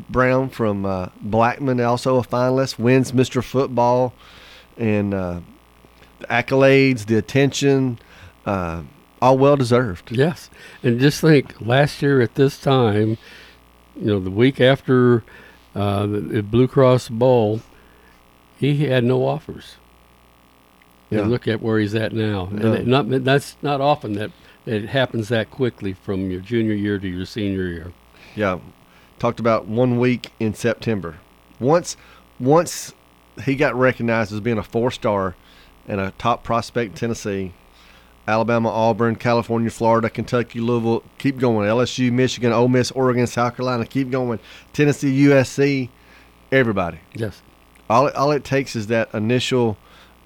Brown 0.09 0.49
from 0.49 0.85
uh, 0.85 1.09
Blackman, 1.21 1.79
also 1.81 2.17
a 2.17 2.23
finalist, 2.23 2.79
wins 2.79 3.11
Mr. 3.11 3.43
Football, 3.43 4.13
and 4.77 5.13
uh, 5.13 5.39
the 6.19 6.27
accolades, 6.27 7.05
the 7.05 7.17
attention. 7.17 7.99
Uh, 8.45 8.83
all 9.21 9.37
well 9.37 9.57
deserved. 9.57 10.11
Yes, 10.11 10.49
and 10.83 10.99
just 10.99 11.21
think, 11.21 11.59
last 11.59 12.01
year 12.01 12.21
at 12.21 12.35
this 12.35 12.59
time, 12.59 13.17
you 13.95 14.05
know, 14.05 14.19
the 14.19 14.31
week 14.31 14.61
after 14.61 15.23
uh, 15.75 16.05
the, 16.05 16.43
Blue 16.43 16.67
Cross 16.67 17.09
Bowl, 17.09 17.61
he 18.57 18.85
had 18.85 19.03
no 19.03 19.25
offers. 19.25 19.77
Yeah. 21.09 21.19
And 21.19 21.31
look 21.31 21.47
at 21.47 21.61
where 21.61 21.79
he's 21.79 21.95
at 21.95 22.13
now. 22.13 22.49
Yeah. 22.51 22.73
And 22.73 22.87
not, 22.87 23.09
that's 23.23 23.55
not 23.61 23.81
often 23.81 24.13
that 24.13 24.31
it 24.67 24.89
happens 24.89 25.29
that 25.29 25.49
quickly 25.49 25.93
from 25.93 26.29
your 26.29 26.41
junior 26.41 26.73
year 26.73 26.99
to 26.99 27.07
your 27.07 27.25
senior 27.25 27.67
year. 27.67 27.93
Yeah, 28.35 28.59
talked 29.17 29.39
about 29.39 29.65
one 29.65 29.97
week 29.99 30.31
in 30.39 30.53
September. 30.53 31.17
Once 31.59 31.95
once 32.39 32.93
he 33.45 33.55
got 33.55 33.75
recognized 33.75 34.33
as 34.33 34.39
being 34.39 34.57
a 34.57 34.63
four 34.63 34.91
star 34.91 35.35
and 35.87 36.01
a 36.01 36.11
top 36.17 36.43
prospect 36.43 36.91
in 36.91 36.97
Tennessee, 36.97 37.53
Alabama, 38.27 38.69
Auburn, 38.69 39.15
California, 39.15 39.69
Florida, 39.69 40.09
Kentucky, 40.09 40.59
Louisville, 40.59 41.03
keep 41.17 41.39
going. 41.39 41.67
LSU, 41.67 42.11
Michigan, 42.11 42.51
Ole 42.51 42.67
Miss, 42.67 42.91
Oregon, 42.91 43.25
South 43.25 43.55
Carolina, 43.55 43.85
keep 43.85 44.11
going. 44.11 44.39
Tennessee, 44.73 45.25
USC, 45.25 45.89
everybody. 46.51 46.99
Yes. 47.13 47.41
All 47.89 48.07
it, 48.07 48.15
all 48.15 48.31
it 48.31 48.43
takes 48.43 48.75
is 48.75 48.87
that 48.87 49.13
initial 49.13 49.77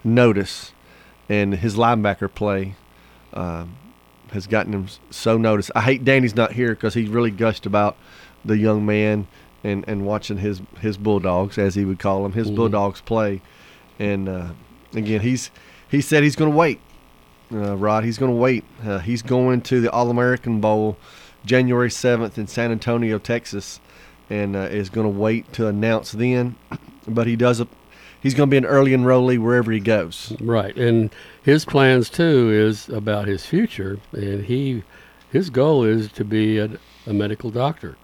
notice, 0.02 0.72
and 1.28 1.54
his 1.54 1.76
linebacker 1.76 2.32
play 2.32 2.74
um, 3.32 3.76
has 4.32 4.46
gotten 4.46 4.72
him 4.72 4.86
so 5.10 5.36
noticed. 5.36 5.70
I 5.74 5.82
hate 5.82 6.04
Danny's 6.04 6.34
not 6.34 6.52
here 6.52 6.70
because 6.74 6.94
he 6.94 7.06
really 7.06 7.30
gushed 7.30 7.66
about 7.66 7.96
the 8.44 8.56
young 8.58 8.84
man 8.84 9.26
and, 9.64 9.84
and 9.86 10.04
watching 10.04 10.38
his 10.38 10.60
his 10.80 10.96
bulldogs, 10.96 11.58
as 11.58 11.74
he 11.74 11.84
would 11.84 11.98
call 11.98 12.22
them, 12.22 12.32
his 12.32 12.50
Mhm. 12.50 12.56
bulldogs 12.56 13.00
play. 13.00 13.40
And 13.98 14.28
uh, 14.28 14.48
again, 14.94 15.20
he's 15.20 15.50
he 15.88 16.00
said 16.00 16.22
he's 16.22 16.36
going 16.36 16.50
to 16.50 16.56
wait. 16.56 16.80
Uh, 17.52 17.76
Rod, 17.76 18.02
he's 18.04 18.16
going 18.18 18.30
to 18.32 18.36
wait. 18.36 18.64
Uh, 18.84 18.98
he's 18.98 19.20
going 19.22 19.60
to 19.62 19.80
the 19.80 19.90
All 19.92 20.08
American 20.10 20.60
Bowl 20.60 20.96
January 21.44 21.90
7th 21.90 22.38
in 22.38 22.46
San 22.46 22.72
Antonio, 22.72 23.18
Texas, 23.18 23.78
and 24.30 24.56
uh, 24.56 24.60
is 24.60 24.88
going 24.88 25.04
to 25.06 25.18
wait 25.18 25.52
to 25.52 25.66
announce 25.66 26.12
then. 26.12 26.56
But 27.06 27.26
he 27.26 27.36
does 27.36 27.60
a, 27.60 27.68
he's 28.22 28.32
going 28.32 28.48
to 28.48 28.50
be 28.50 28.56
an 28.56 28.64
early 28.64 28.92
enrollee 28.92 29.38
wherever 29.38 29.70
he 29.70 29.80
goes. 29.80 30.32
Right, 30.40 30.74
and 30.76 31.10
his 31.42 31.64
plans 31.64 32.08
too 32.08 32.50
is 32.50 32.88
about 32.88 33.26
his 33.26 33.44
future, 33.44 33.98
and 34.12 34.44
he, 34.44 34.84
his 35.30 35.50
goal 35.50 35.84
is 35.84 36.10
to 36.12 36.24
be 36.24 36.58
a, 36.58 36.70
a 37.06 37.12
medical 37.12 37.50
doctor, 37.50 37.96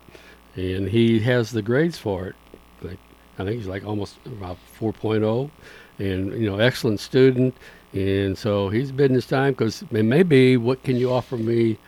and 0.56 0.88
he 0.88 1.20
has 1.20 1.52
the 1.52 1.62
grades 1.62 1.98
for 1.98 2.26
it. 2.26 2.34
Like 2.82 2.98
I 3.38 3.44
think 3.44 3.56
he's 3.56 3.66
like 3.66 3.84
almost 3.84 4.16
about 4.26 4.58
4.0, 4.78 5.50
and 5.98 6.32
you 6.32 6.50
know, 6.50 6.58
excellent 6.58 7.00
student, 7.00 7.54
and 7.92 8.36
so 8.36 8.68
he's 8.68 8.90
biding 8.90 9.14
his 9.14 9.26
time 9.26 9.52
because 9.52 9.84
maybe 9.90 10.56
what 10.56 10.82
can 10.82 10.96
you 10.96 11.12
offer 11.12 11.36
me 11.36 11.78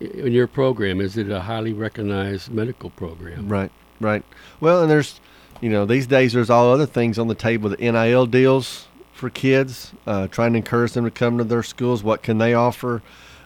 in 0.00 0.32
your 0.32 0.46
program? 0.46 1.00
Is 1.00 1.16
it 1.16 1.30
a 1.30 1.40
highly 1.40 1.72
recognized 1.72 2.50
medical 2.52 2.90
program? 2.90 3.48
Right, 3.48 3.72
right. 4.00 4.22
Well, 4.60 4.82
and 4.82 4.90
there's, 4.90 5.20
you 5.60 5.70
know, 5.70 5.86
these 5.86 6.06
days 6.06 6.34
there's 6.34 6.50
all 6.50 6.70
other 6.70 6.86
things 6.86 7.18
on 7.18 7.28
the 7.28 7.34
table. 7.34 7.70
The 7.70 7.76
NIL 7.78 8.26
deals 8.26 8.87
for 9.18 9.30
kids, 9.30 9.92
uh, 10.06 10.28
trying 10.28 10.52
to 10.52 10.58
encourage 10.58 10.92
them 10.92 11.04
to 11.04 11.10
come 11.10 11.38
to 11.38 11.44
their 11.44 11.62
schools. 11.62 12.02
What 12.02 12.22
can 12.22 12.38
they 12.38 12.54
offer? 12.54 13.02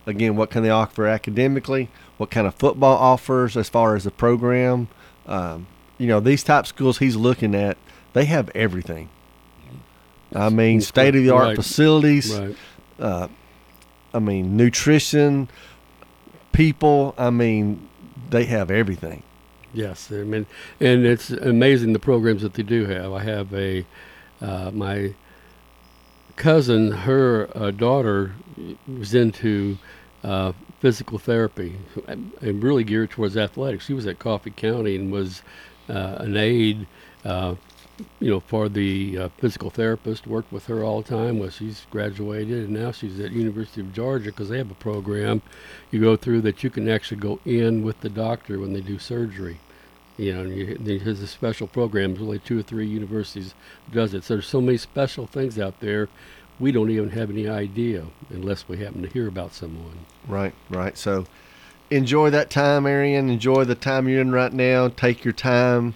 Again, 0.06 0.36
what 0.36 0.50
can 0.50 0.62
they 0.62 0.70
offer 0.70 1.06
academically? 1.06 1.88
What 2.18 2.30
kind 2.30 2.46
of 2.46 2.54
football 2.54 2.96
offers 2.96 3.56
as 3.56 3.68
far 3.68 3.96
as 3.96 4.04
the 4.04 4.10
program? 4.10 4.88
Um, 5.26 5.66
you 5.98 6.06
know, 6.06 6.20
these 6.20 6.42
type 6.42 6.66
schools 6.66 6.98
he's 6.98 7.16
looking 7.16 7.54
at, 7.54 7.76
they 8.12 8.24
have 8.26 8.50
everything. 8.54 9.08
I 10.34 10.48
mean, 10.48 10.80
state 10.80 11.14
of 11.14 11.22
the 11.22 11.30
art 11.30 11.48
right, 11.48 11.56
facilities. 11.56 12.32
right. 12.36 12.56
Uh, 12.98 13.28
I 14.14 14.18
mean, 14.18 14.56
nutrition, 14.56 15.48
people. 16.52 17.14
I 17.18 17.30
mean, 17.30 17.88
they 18.30 18.44
have 18.44 18.70
everything. 18.70 19.22
Yes, 19.74 20.10
I 20.10 20.16
mean, 20.16 20.46
and 20.80 21.06
it's 21.06 21.30
amazing 21.30 21.92
the 21.92 21.98
programs 21.98 22.42
that 22.42 22.54
they 22.54 22.62
do 22.62 22.86
have. 22.86 23.12
I 23.12 23.22
have 23.22 23.54
a 23.54 23.86
uh, 24.40 24.70
my 24.72 25.14
cousin, 26.36 26.92
her 26.92 27.48
uh, 27.54 27.70
daughter 27.70 28.32
was 28.86 29.14
into 29.14 29.78
uh, 30.24 30.52
physical 30.80 31.18
therapy 31.18 31.76
and 32.06 32.62
really 32.62 32.84
geared 32.84 33.10
towards 33.10 33.36
athletics. 33.36 33.84
She 33.84 33.94
was 33.94 34.06
at 34.06 34.18
Coffee 34.18 34.50
County 34.50 34.96
and 34.96 35.12
was 35.12 35.42
uh, 35.88 36.16
an 36.18 36.36
aide, 36.36 36.86
uh, 37.24 37.54
you 38.20 38.30
know, 38.30 38.40
for 38.40 38.68
the 38.68 39.18
uh, 39.18 39.28
physical 39.38 39.70
therapist. 39.70 40.26
Worked 40.26 40.52
with 40.52 40.66
her 40.66 40.82
all 40.82 41.02
the 41.02 41.08
time. 41.08 41.38
Well, 41.38 41.50
she's 41.50 41.86
graduated 41.90 42.64
and 42.64 42.70
now 42.70 42.92
she's 42.92 43.20
at 43.20 43.32
University 43.32 43.80
of 43.80 43.92
Georgia 43.92 44.26
because 44.26 44.48
they 44.48 44.58
have 44.58 44.70
a 44.70 44.74
program 44.74 45.42
you 45.90 46.00
go 46.00 46.16
through 46.16 46.40
that 46.42 46.62
you 46.64 46.70
can 46.70 46.88
actually 46.88 47.20
go 47.20 47.40
in 47.44 47.82
with 47.82 48.00
the 48.00 48.08
doctor 48.08 48.58
when 48.58 48.72
they 48.72 48.80
do 48.80 48.98
surgery. 48.98 49.60
You 50.22 50.34
know, 50.34 50.42
you, 50.42 50.76
there's 50.78 51.20
a 51.20 51.26
special 51.26 51.66
program. 51.66 52.16
Only 52.20 52.38
two 52.38 52.60
or 52.60 52.62
three 52.62 52.86
universities 52.86 53.54
does 53.92 54.14
it. 54.14 54.22
So 54.22 54.34
there's 54.34 54.46
so 54.46 54.60
many 54.60 54.78
special 54.78 55.26
things 55.26 55.58
out 55.58 55.80
there. 55.80 56.08
We 56.60 56.70
don't 56.70 56.90
even 56.90 57.10
have 57.10 57.28
any 57.30 57.48
idea 57.48 58.06
unless 58.30 58.68
we 58.68 58.78
happen 58.78 59.02
to 59.02 59.08
hear 59.08 59.26
about 59.26 59.52
someone. 59.52 60.06
Right, 60.28 60.54
right. 60.70 60.96
So 60.96 61.26
enjoy 61.90 62.30
that 62.30 62.50
time, 62.50 62.86
Arion. 62.86 63.30
Enjoy 63.30 63.64
the 63.64 63.74
time 63.74 64.08
you're 64.08 64.20
in 64.20 64.30
right 64.30 64.52
now. 64.52 64.88
Take 64.88 65.24
your 65.24 65.32
time. 65.32 65.94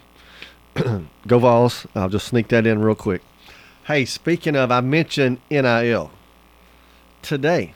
Go 1.27 1.39
Vols. 1.39 1.87
I'll 1.95 2.09
just 2.09 2.27
sneak 2.27 2.49
that 2.49 2.67
in 2.67 2.81
real 2.81 2.95
quick. 2.95 3.21
Hey, 3.85 4.03
speaking 4.03 4.57
of, 4.57 4.71
I 4.71 4.81
mentioned 4.81 5.39
NIL. 5.49 6.11
Today, 7.21 7.73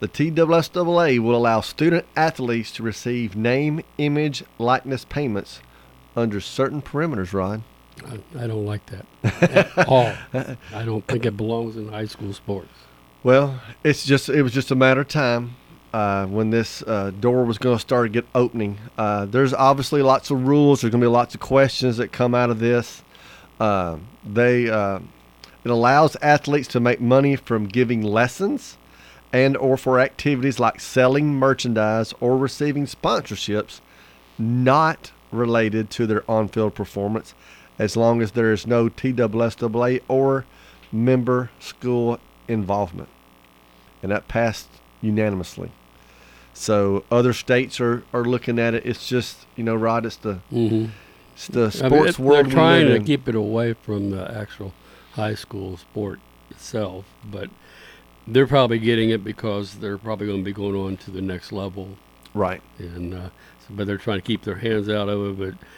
the 0.00 0.08
TSSAA 0.08 1.18
will 1.18 1.36
allow 1.36 1.60
student 1.60 2.06
athletes 2.16 2.70
to 2.72 2.82
receive 2.82 3.36
name, 3.36 3.82
image, 3.98 4.44
likeness 4.58 5.04
payments 5.04 5.60
under 6.14 6.40
certain 6.40 6.82
perimeters, 6.82 7.32
Rod. 7.32 7.62
I, 8.06 8.44
I 8.44 8.46
don't 8.46 8.64
like 8.64 8.82
that 8.86 9.06
at 9.42 9.88
all. 9.88 10.12
I 10.72 10.84
don't 10.84 11.06
think 11.06 11.26
it 11.26 11.36
belongs 11.36 11.76
in 11.76 11.88
high 11.88 12.06
school 12.06 12.32
sports. 12.32 12.70
Well, 13.24 13.60
it's 13.82 14.04
just 14.04 14.28
it 14.28 14.42
was 14.42 14.52
just 14.52 14.70
a 14.70 14.76
matter 14.76 15.00
of 15.00 15.08
time 15.08 15.56
uh, 15.92 16.26
when 16.26 16.50
this 16.50 16.82
uh, 16.82 17.10
door 17.18 17.44
was 17.44 17.58
going 17.58 17.76
to 17.76 17.80
start 17.80 18.06
to 18.06 18.08
get 18.08 18.24
opening. 18.34 18.78
Uh, 18.96 19.26
there's 19.26 19.52
obviously 19.52 20.02
lots 20.02 20.30
of 20.30 20.46
rules. 20.46 20.80
There's 20.80 20.92
going 20.92 21.00
to 21.00 21.04
be 21.04 21.10
lots 21.10 21.34
of 21.34 21.40
questions 21.40 21.96
that 21.96 22.12
come 22.12 22.34
out 22.34 22.50
of 22.50 22.60
this. 22.60 23.02
Uh, 23.58 23.98
they 24.24 24.70
uh, 24.70 25.00
it 25.64 25.70
allows 25.70 26.16
athletes 26.22 26.68
to 26.68 26.80
make 26.80 27.00
money 27.00 27.34
from 27.34 27.66
giving 27.66 28.02
lessons 28.02 28.76
and 29.32 29.56
or 29.56 29.76
for 29.76 30.00
activities 30.00 30.58
like 30.58 30.80
selling 30.80 31.34
merchandise 31.34 32.14
or 32.20 32.36
receiving 32.36 32.86
sponsorships 32.86 33.80
not 34.38 35.12
related 35.30 35.90
to 35.90 36.06
their 36.06 36.28
on-field 36.30 36.74
performance 36.74 37.34
as 37.78 37.96
long 37.96 38.22
as 38.22 38.32
there 38.32 38.52
is 38.52 38.66
no 38.66 38.88
TSSAA 38.88 40.00
or 40.08 40.44
member 40.90 41.50
school 41.60 42.18
involvement. 42.48 43.08
And 44.02 44.10
that 44.10 44.28
passed 44.28 44.68
unanimously. 45.02 45.70
So 46.54 47.04
other 47.10 47.32
states 47.32 47.80
are, 47.80 48.02
are 48.12 48.24
looking 48.24 48.58
at 48.58 48.74
it. 48.74 48.84
It's 48.86 49.06
just, 49.06 49.46
you 49.54 49.62
know, 49.64 49.74
Rod, 49.76 50.06
it's 50.06 50.16
the, 50.16 50.38
Mhm. 50.52 50.90
it's 51.34 51.46
the 51.48 51.60
I 51.84 51.88
mean, 51.88 52.00
sports 52.00 52.18
world. 52.18 52.46
They're 52.46 52.52
trying 52.52 52.86
to 52.88 53.00
keep 53.00 53.28
it 53.28 53.34
away 53.34 53.74
from 53.74 54.10
the 54.10 54.28
actual 54.36 54.72
high 55.12 55.34
school 55.34 55.76
sport 55.76 56.18
itself, 56.50 57.04
but 57.30 57.50
they're 58.28 58.46
probably 58.46 58.78
getting 58.78 59.10
it 59.10 59.24
because 59.24 59.76
they're 59.76 59.98
probably 59.98 60.26
going 60.26 60.40
to 60.40 60.44
be 60.44 60.52
going 60.52 60.76
on 60.76 60.96
to 60.98 61.10
the 61.10 61.22
next 61.22 61.52
level. 61.52 61.96
Right. 62.34 62.62
And 62.78 63.14
uh, 63.14 63.30
but 63.70 63.86
they're 63.86 63.98
trying 63.98 64.18
to 64.18 64.26
keep 64.26 64.42
their 64.42 64.56
hands 64.56 64.88
out 64.88 65.08
of 65.08 65.40
it. 65.40 65.58
But 65.58 65.68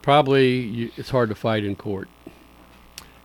probably 0.00 0.58
you, 0.58 0.90
it's 0.96 1.10
hard 1.10 1.28
to 1.28 1.34
fight 1.34 1.64
in 1.64 1.76
court. 1.76 2.08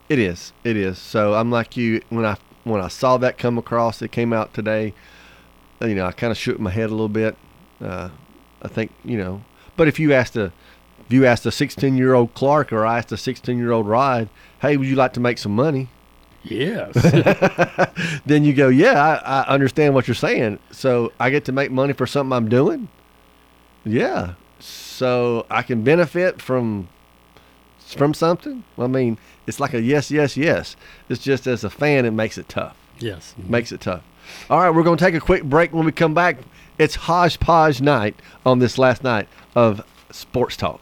It 0.10 0.20
is. 0.20 0.54
It 0.64 0.78
is. 0.78 0.98
So 0.98 1.34
I'm 1.36 1.52
like 1.52 1.78
you 1.78 2.02
when 2.10 2.26
I 2.26 2.38
when 2.64 2.82
I 2.82 2.88
saw 2.88 3.18
that 3.18 3.38
come 3.38 3.58
across, 3.58 4.02
it 4.02 4.12
came 4.12 4.34
out 4.34 4.54
today. 4.54 4.94
You 5.82 5.96
know, 5.96 6.06
I 6.06 6.12
kind 6.12 6.32
of 6.32 6.38
shook 6.38 6.60
my 6.60 6.72
head 6.72 6.90
a 6.90 6.94
little 6.94 7.10
bit. 7.10 7.38
Uh, 7.80 8.10
I 8.62 8.68
think 8.68 8.92
you 9.04 9.18
know, 9.18 9.44
but 9.76 9.88
if 9.88 10.00
you 10.00 10.14
asked 10.14 10.36
a 10.36 10.52
if 11.06 11.14
you 11.14 11.26
asked 11.26 11.46
a 11.46 11.52
16 11.52 11.96
year 11.96 12.14
old 12.14 12.34
Clark 12.34 12.74
or 12.74 12.86
I 12.86 12.98
asked 12.98 13.12
a 13.12 13.18
16 13.18 13.58
year 13.58 13.72
old 13.72 13.88
Rod, 13.88 14.30
hey, 14.62 14.76
would 14.78 14.88
you 14.88 14.96
like 14.96 15.14
to 15.14 15.20
make 15.20 15.38
some 15.38 15.56
money? 15.56 15.90
Yes. 16.50 16.94
then 18.26 18.44
you 18.44 18.54
go, 18.54 18.70
yeah, 18.70 19.02
I, 19.02 19.42
I 19.42 19.54
understand 19.54 19.94
what 19.94 20.08
you're 20.08 20.16
saying. 20.16 20.60
So 20.72 21.12
I 21.20 21.30
get 21.30 21.46
to 21.46 21.52
make 21.52 21.72
money 21.72 21.94
for 21.94 22.08
something 22.08 22.34
I'm 22.34 22.50
doing. 22.50 22.90
Yeah. 23.86 24.34
So 24.60 25.46
I 25.50 25.62
can 25.62 25.84
benefit 25.84 26.42
from 26.42 26.90
from 27.96 28.14
something. 28.14 28.64
I 28.78 28.88
mean, 28.88 29.18
it's 29.46 29.60
like 29.60 29.74
a 29.74 29.82
yes, 29.82 30.12
yes, 30.12 30.36
yes. 30.36 30.76
It's 31.08 31.22
just 31.24 31.48
as 31.48 31.64
a 31.64 31.70
fan, 31.70 32.06
it 32.06 32.12
makes 32.12 32.38
it 32.38 32.50
tough. 32.50 32.76
Yes. 33.00 33.34
Makes 33.38 33.72
it 33.72 33.80
tough. 33.82 34.04
All 34.50 34.60
right, 34.60 34.70
we're 34.70 34.84
going 34.84 34.98
to 34.98 35.04
take 35.06 35.16
a 35.16 35.22
quick 35.22 35.44
break. 35.44 35.72
When 35.72 35.86
we 35.86 35.94
come 35.94 36.14
back, 36.14 36.40
it's 36.78 36.96
hodgepodge 36.96 37.80
night 37.80 38.16
on 38.46 38.60
this 38.60 38.78
last 38.78 39.04
night 39.04 39.30
of 39.56 39.86
Sports 40.12 40.58
Talk. 40.58 40.82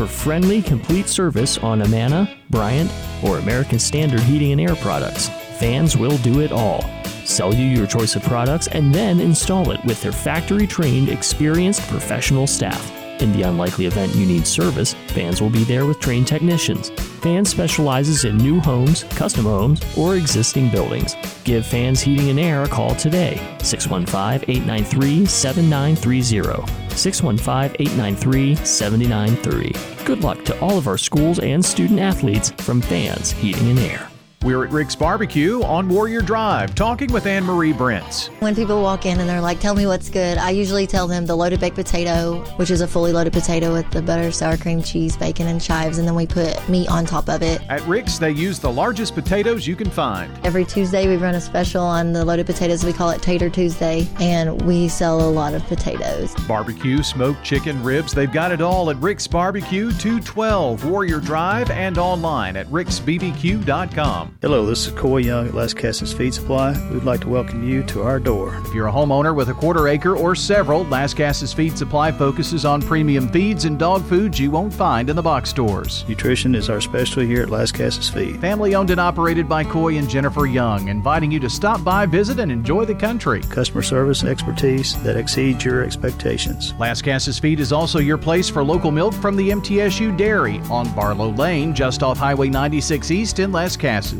for 0.00 0.06
friendly, 0.06 0.62
complete 0.62 1.06
service 1.08 1.58
on 1.58 1.82
Amana, 1.82 2.34
Bryant, 2.48 2.90
or 3.22 3.36
American 3.36 3.78
Standard 3.78 4.20
Heating 4.20 4.52
and 4.52 4.58
Air 4.58 4.74
products. 4.76 5.28
Fans 5.58 5.94
will 5.94 6.16
do 6.18 6.40
it 6.40 6.52
all. 6.52 6.82
Sell 7.26 7.52
you 7.52 7.66
your 7.66 7.86
choice 7.86 8.16
of 8.16 8.22
products 8.22 8.66
and 8.68 8.94
then 8.94 9.20
install 9.20 9.72
it 9.72 9.84
with 9.84 10.00
their 10.00 10.10
factory 10.10 10.66
trained, 10.66 11.10
experienced 11.10 11.86
professional 11.88 12.46
staff. 12.46 12.99
In 13.20 13.32
the 13.32 13.42
unlikely 13.42 13.86
event 13.86 14.14
you 14.14 14.24
need 14.26 14.46
service, 14.46 14.94
Fans 15.08 15.42
will 15.42 15.50
be 15.50 15.64
there 15.64 15.84
with 15.86 16.00
trained 16.00 16.26
technicians. 16.26 16.90
Fans 17.20 17.50
specializes 17.50 18.24
in 18.24 18.36
new 18.36 18.60
homes, 18.60 19.04
custom 19.04 19.44
homes, 19.44 19.82
or 19.96 20.16
existing 20.16 20.70
buildings. 20.70 21.16
Give 21.44 21.66
Fans 21.66 22.00
Heating 22.00 22.30
and 22.30 22.40
Air 22.40 22.62
a 22.62 22.68
call 22.68 22.94
today, 22.94 23.36
615 23.60 24.48
893 24.48 25.26
7930. 25.26 26.96
615 26.96 27.76
893 27.78 28.54
7930. 28.54 30.04
Good 30.04 30.22
luck 30.24 30.44
to 30.44 30.58
all 30.60 30.78
of 30.78 30.86
our 30.86 30.98
schools 30.98 31.38
and 31.40 31.64
student 31.64 32.00
athletes 32.00 32.50
from 32.58 32.80
Fans 32.80 33.32
Heating 33.32 33.70
and 33.70 33.78
Air. 33.80 34.09
We're 34.42 34.64
at 34.64 34.70
Rick's 34.70 34.96
Barbecue 34.96 35.62
on 35.64 35.86
Warrior 35.86 36.22
Drive, 36.22 36.74
talking 36.74 37.12
with 37.12 37.26
Anne 37.26 37.44
Marie 37.44 37.74
Brents. 37.74 38.28
When 38.38 38.54
people 38.54 38.80
walk 38.80 39.04
in 39.04 39.20
and 39.20 39.28
they're 39.28 39.38
like, 39.42 39.60
"Tell 39.60 39.74
me 39.74 39.84
what's 39.86 40.08
good," 40.08 40.38
I 40.38 40.48
usually 40.48 40.86
tell 40.86 41.06
them 41.06 41.26
the 41.26 41.36
loaded 41.36 41.60
baked 41.60 41.76
potato, 41.76 42.42
which 42.56 42.70
is 42.70 42.80
a 42.80 42.86
fully 42.86 43.12
loaded 43.12 43.34
potato 43.34 43.70
with 43.70 43.90
the 43.90 44.00
butter, 44.00 44.32
sour 44.32 44.56
cream, 44.56 44.82
cheese, 44.82 45.14
bacon, 45.14 45.46
and 45.46 45.60
chives, 45.60 45.98
and 45.98 46.08
then 46.08 46.14
we 46.14 46.26
put 46.26 46.56
meat 46.70 46.88
on 46.88 47.04
top 47.04 47.28
of 47.28 47.42
it. 47.42 47.60
At 47.68 47.86
Rick's, 47.86 48.16
they 48.18 48.30
use 48.30 48.58
the 48.58 48.72
largest 48.72 49.14
potatoes 49.14 49.66
you 49.66 49.76
can 49.76 49.90
find. 49.90 50.32
Every 50.42 50.64
Tuesday, 50.64 51.06
we 51.06 51.18
run 51.18 51.34
a 51.34 51.40
special 51.40 51.84
on 51.84 52.14
the 52.14 52.24
loaded 52.24 52.46
potatoes. 52.46 52.82
We 52.82 52.94
call 52.94 53.10
it 53.10 53.20
Tater 53.20 53.50
Tuesday, 53.50 54.08
and 54.20 54.62
we 54.62 54.88
sell 54.88 55.20
a 55.20 55.28
lot 55.30 55.52
of 55.52 55.62
potatoes. 55.66 56.34
Barbecue, 56.48 57.02
smoked 57.02 57.44
chicken, 57.44 57.82
ribs, 57.82 58.14
they've 58.14 58.32
got 58.32 58.52
it 58.52 58.62
all 58.62 58.88
at 58.88 58.96
Rick's 59.02 59.26
Barbecue, 59.26 59.92
212 59.92 60.86
Warrior 60.86 61.20
Drive, 61.20 61.70
and 61.70 61.98
online 61.98 62.56
at 62.56 62.66
ricksbbq.com. 62.68 64.29
Hello, 64.42 64.64
this 64.64 64.86
is 64.86 64.92
Coy 64.94 65.18
Young 65.18 65.48
at 65.48 65.52
Lascassas 65.52 66.16
Feed 66.16 66.32
Supply. 66.32 66.72
We'd 66.90 67.04
like 67.04 67.20
to 67.20 67.28
welcome 67.28 67.62
you 67.62 67.82
to 67.82 68.02
our 68.02 68.18
door. 68.18 68.58
If 68.64 68.72
you're 68.72 68.86
a 68.86 68.92
homeowner 68.92 69.34
with 69.34 69.50
a 69.50 69.54
quarter 69.54 69.86
acre 69.86 70.16
or 70.16 70.34
several, 70.34 70.86
Lascassas 70.86 71.54
Feed 71.54 71.76
Supply 71.76 72.10
focuses 72.10 72.64
on 72.64 72.80
premium 72.80 73.28
feeds 73.28 73.66
and 73.66 73.78
dog 73.78 74.02
foods 74.06 74.38
you 74.38 74.50
won't 74.50 74.72
find 74.72 75.10
in 75.10 75.16
the 75.16 75.20
box 75.20 75.50
stores. 75.50 76.06
Nutrition 76.08 76.54
is 76.54 76.70
our 76.70 76.80
specialty 76.80 77.26
here 77.26 77.42
at 77.42 77.50
Lascassas 77.50 78.10
Feed. 78.10 78.40
Family 78.40 78.74
owned 78.74 78.88
and 78.88 79.00
operated 79.00 79.46
by 79.46 79.62
Coy 79.62 79.98
and 79.98 80.08
Jennifer 80.08 80.46
Young, 80.46 80.88
inviting 80.88 81.30
you 81.30 81.40
to 81.40 81.50
stop 81.50 81.84
by, 81.84 82.06
visit, 82.06 82.40
and 82.40 82.50
enjoy 82.50 82.86
the 82.86 82.94
country. 82.94 83.42
Customer 83.42 83.82
service 83.82 84.22
and 84.22 84.30
expertise 84.30 85.00
that 85.02 85.18
exceeds 85.18 85.66
your 85.66 85.84
expectations. 85.84 86.72
Lascassas 86.74 87.38
Feed 87.38 87.60
is 87.60 87.72
also 87.72 87.98
your 87.98 88.16
place 88.16 88.48
for 88.48 88.64
local 88.64 88.90
milk 88.90 89.12
from 89.12 89.36
the 89.36 89.50
MTSU 89.50 90.16
Dairy 90.16 90.60
on 90.70 90.90
Barlow 90.94 91.30
Lane, 91.32 91.74
just 91.74 92.02
off 92.02 92.16
Highway 92.16 92.48
96 92.48 93.10
East 93.10 93.38
in 93.38 93.52
Lascassas. 93.52 94.19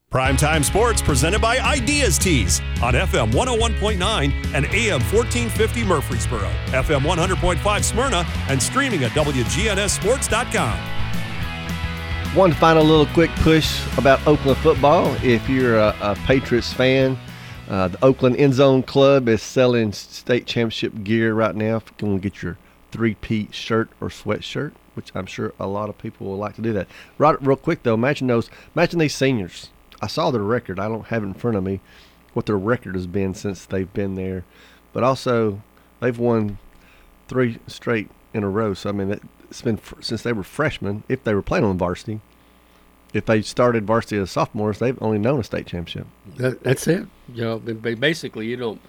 Primetime 0.11 0.61
Sports 0.65 1.01
presented 1.01 1.39
by 1.39 1.57
Ideas 1.59 2.17
Tees 2.17 2.59
on 2.83 2.95
FM 2.95 3.31
101.9 3.31 4.53
and 4.53 4.65
AM 4.65 4.99
1450 4.99 5.85
Murfreesboro, 5.85 6.49
FM 6.65 6.99
100.5 6.99 7.83
Smyrna, 7.85 8.25
and 8.49 8.61
streaming 8.61 9.05
at 9.05 9.11
WGNSSports.com. 9.11 10.77
One 12.35 12.51
final 12.51 12.83
little 12.83 13.05
quick 13.05 13.31
push 13.35 13.81
about 13.97 14.19
Oakland 14.27 14.57
football. 14.57 15.15
If 15.23 15.47
you're 15.47 15.77
a, 15.77 15.95
a 16.01 16.15
Patriots 16.25 16.73
fan, 16.73 17.17
uh, 17.69 17.87
the 17.87 18.03
Oakland 18.03 18.35
End 18.35 18.53
Zone 18.53 18.83
Club 18.83 19.29
is 19.29 19.41
selling 19.41 19.93
state 19.93 20.45
championship 20.45 21.05
gear 21.05 21.33
right 21.33 21.55
now. 21.55 21.77
If 21.77 21.89
you 22.01 22.15
to 22.15 22.19
get 22.19 22.43
your 22.43 22.57
three-peat 22.91 23.53
shirt 23.53 23.87
or 24.01 24.09
sweatshirt, 24.09 24.73
which 24.95 25.13
I'm 25.15 25.25
sure 25.25 25.53
a 25.57 25.67
lot 25.67 25.87
of 25.87 25.97
people 25.97 26.27
will 26.27 26.37
like 26.37 26.55
to 26.55 26.61
do 26.61 26.73
that. 26.73 26.89
Right, 27.17 27.41
real 27.41 27.55
quick 27.55 27.83
though, 27.83 27.93
imagine 27.93 28.27
those, 28.27 28.49
imagine 28.75 28.99
these 28.99 29.15
seniors 29.15 29.69
I 30.01 30.07
saw 30.07 30.31
their 30.31 30.41
record. 30.41 30.79
I 30.79 30.87
don't 30.87 31.07
have 31.07 31.23
in 31.23 31.33
front 31.33 31.57
of 31.57 31.63
me 31.63 31.79
what 32.33 32.45
their 32.45 32.57
record 32.57 32.95
has 32.95 33.07
been 33.07 33.33
since 33.33 33.65
they've 33.65 33.91
been 33.93 34.15
there, 34.15 34.45
but 34.93 35.03
also 35.03 35.61
they've 35.99 36.17
won 36.17 36.57
three 37.27 37.59
straight 37.67 38.09
in 38.33 38.43
a 38.43 38.49
row. 38.49 38.73
So 38.73 38.89
I 38.89 38.93
mean, 38.93 39.19
it's 39.49 39.61
been 39.61 39.77
fr- 39.77 40.01
since 40.01 40.23
they 40.23 40.33
were 40.33 40.43
freshmen. 40.43 41.03
If 41.09 41.23
they 41.23 41.33
were 41.33 41.41
playing 41.41 41.65
on 41.65 41.77
varsity, 41.77 42.21
if 43.13 43.25
they 43.25 43.41
started 43.41 43.85
varsity 43.85 44.17
as 44.17 44.31
sophomores, 44.31 44.79
they've 44.79 45.01
only 45.01 45.17
known 45.17 45.39
a 45.39 45.43
state 45.43 45.67
championship. 45.67 46.07
That, 46.37 46.63
that's 46.63 46.87
it. 46.87 47.07
You 47.33 47.43
know, 47.43 47.59
basically, 47.59 48.47
you 48.47 48.57
don't. 48.57 48.81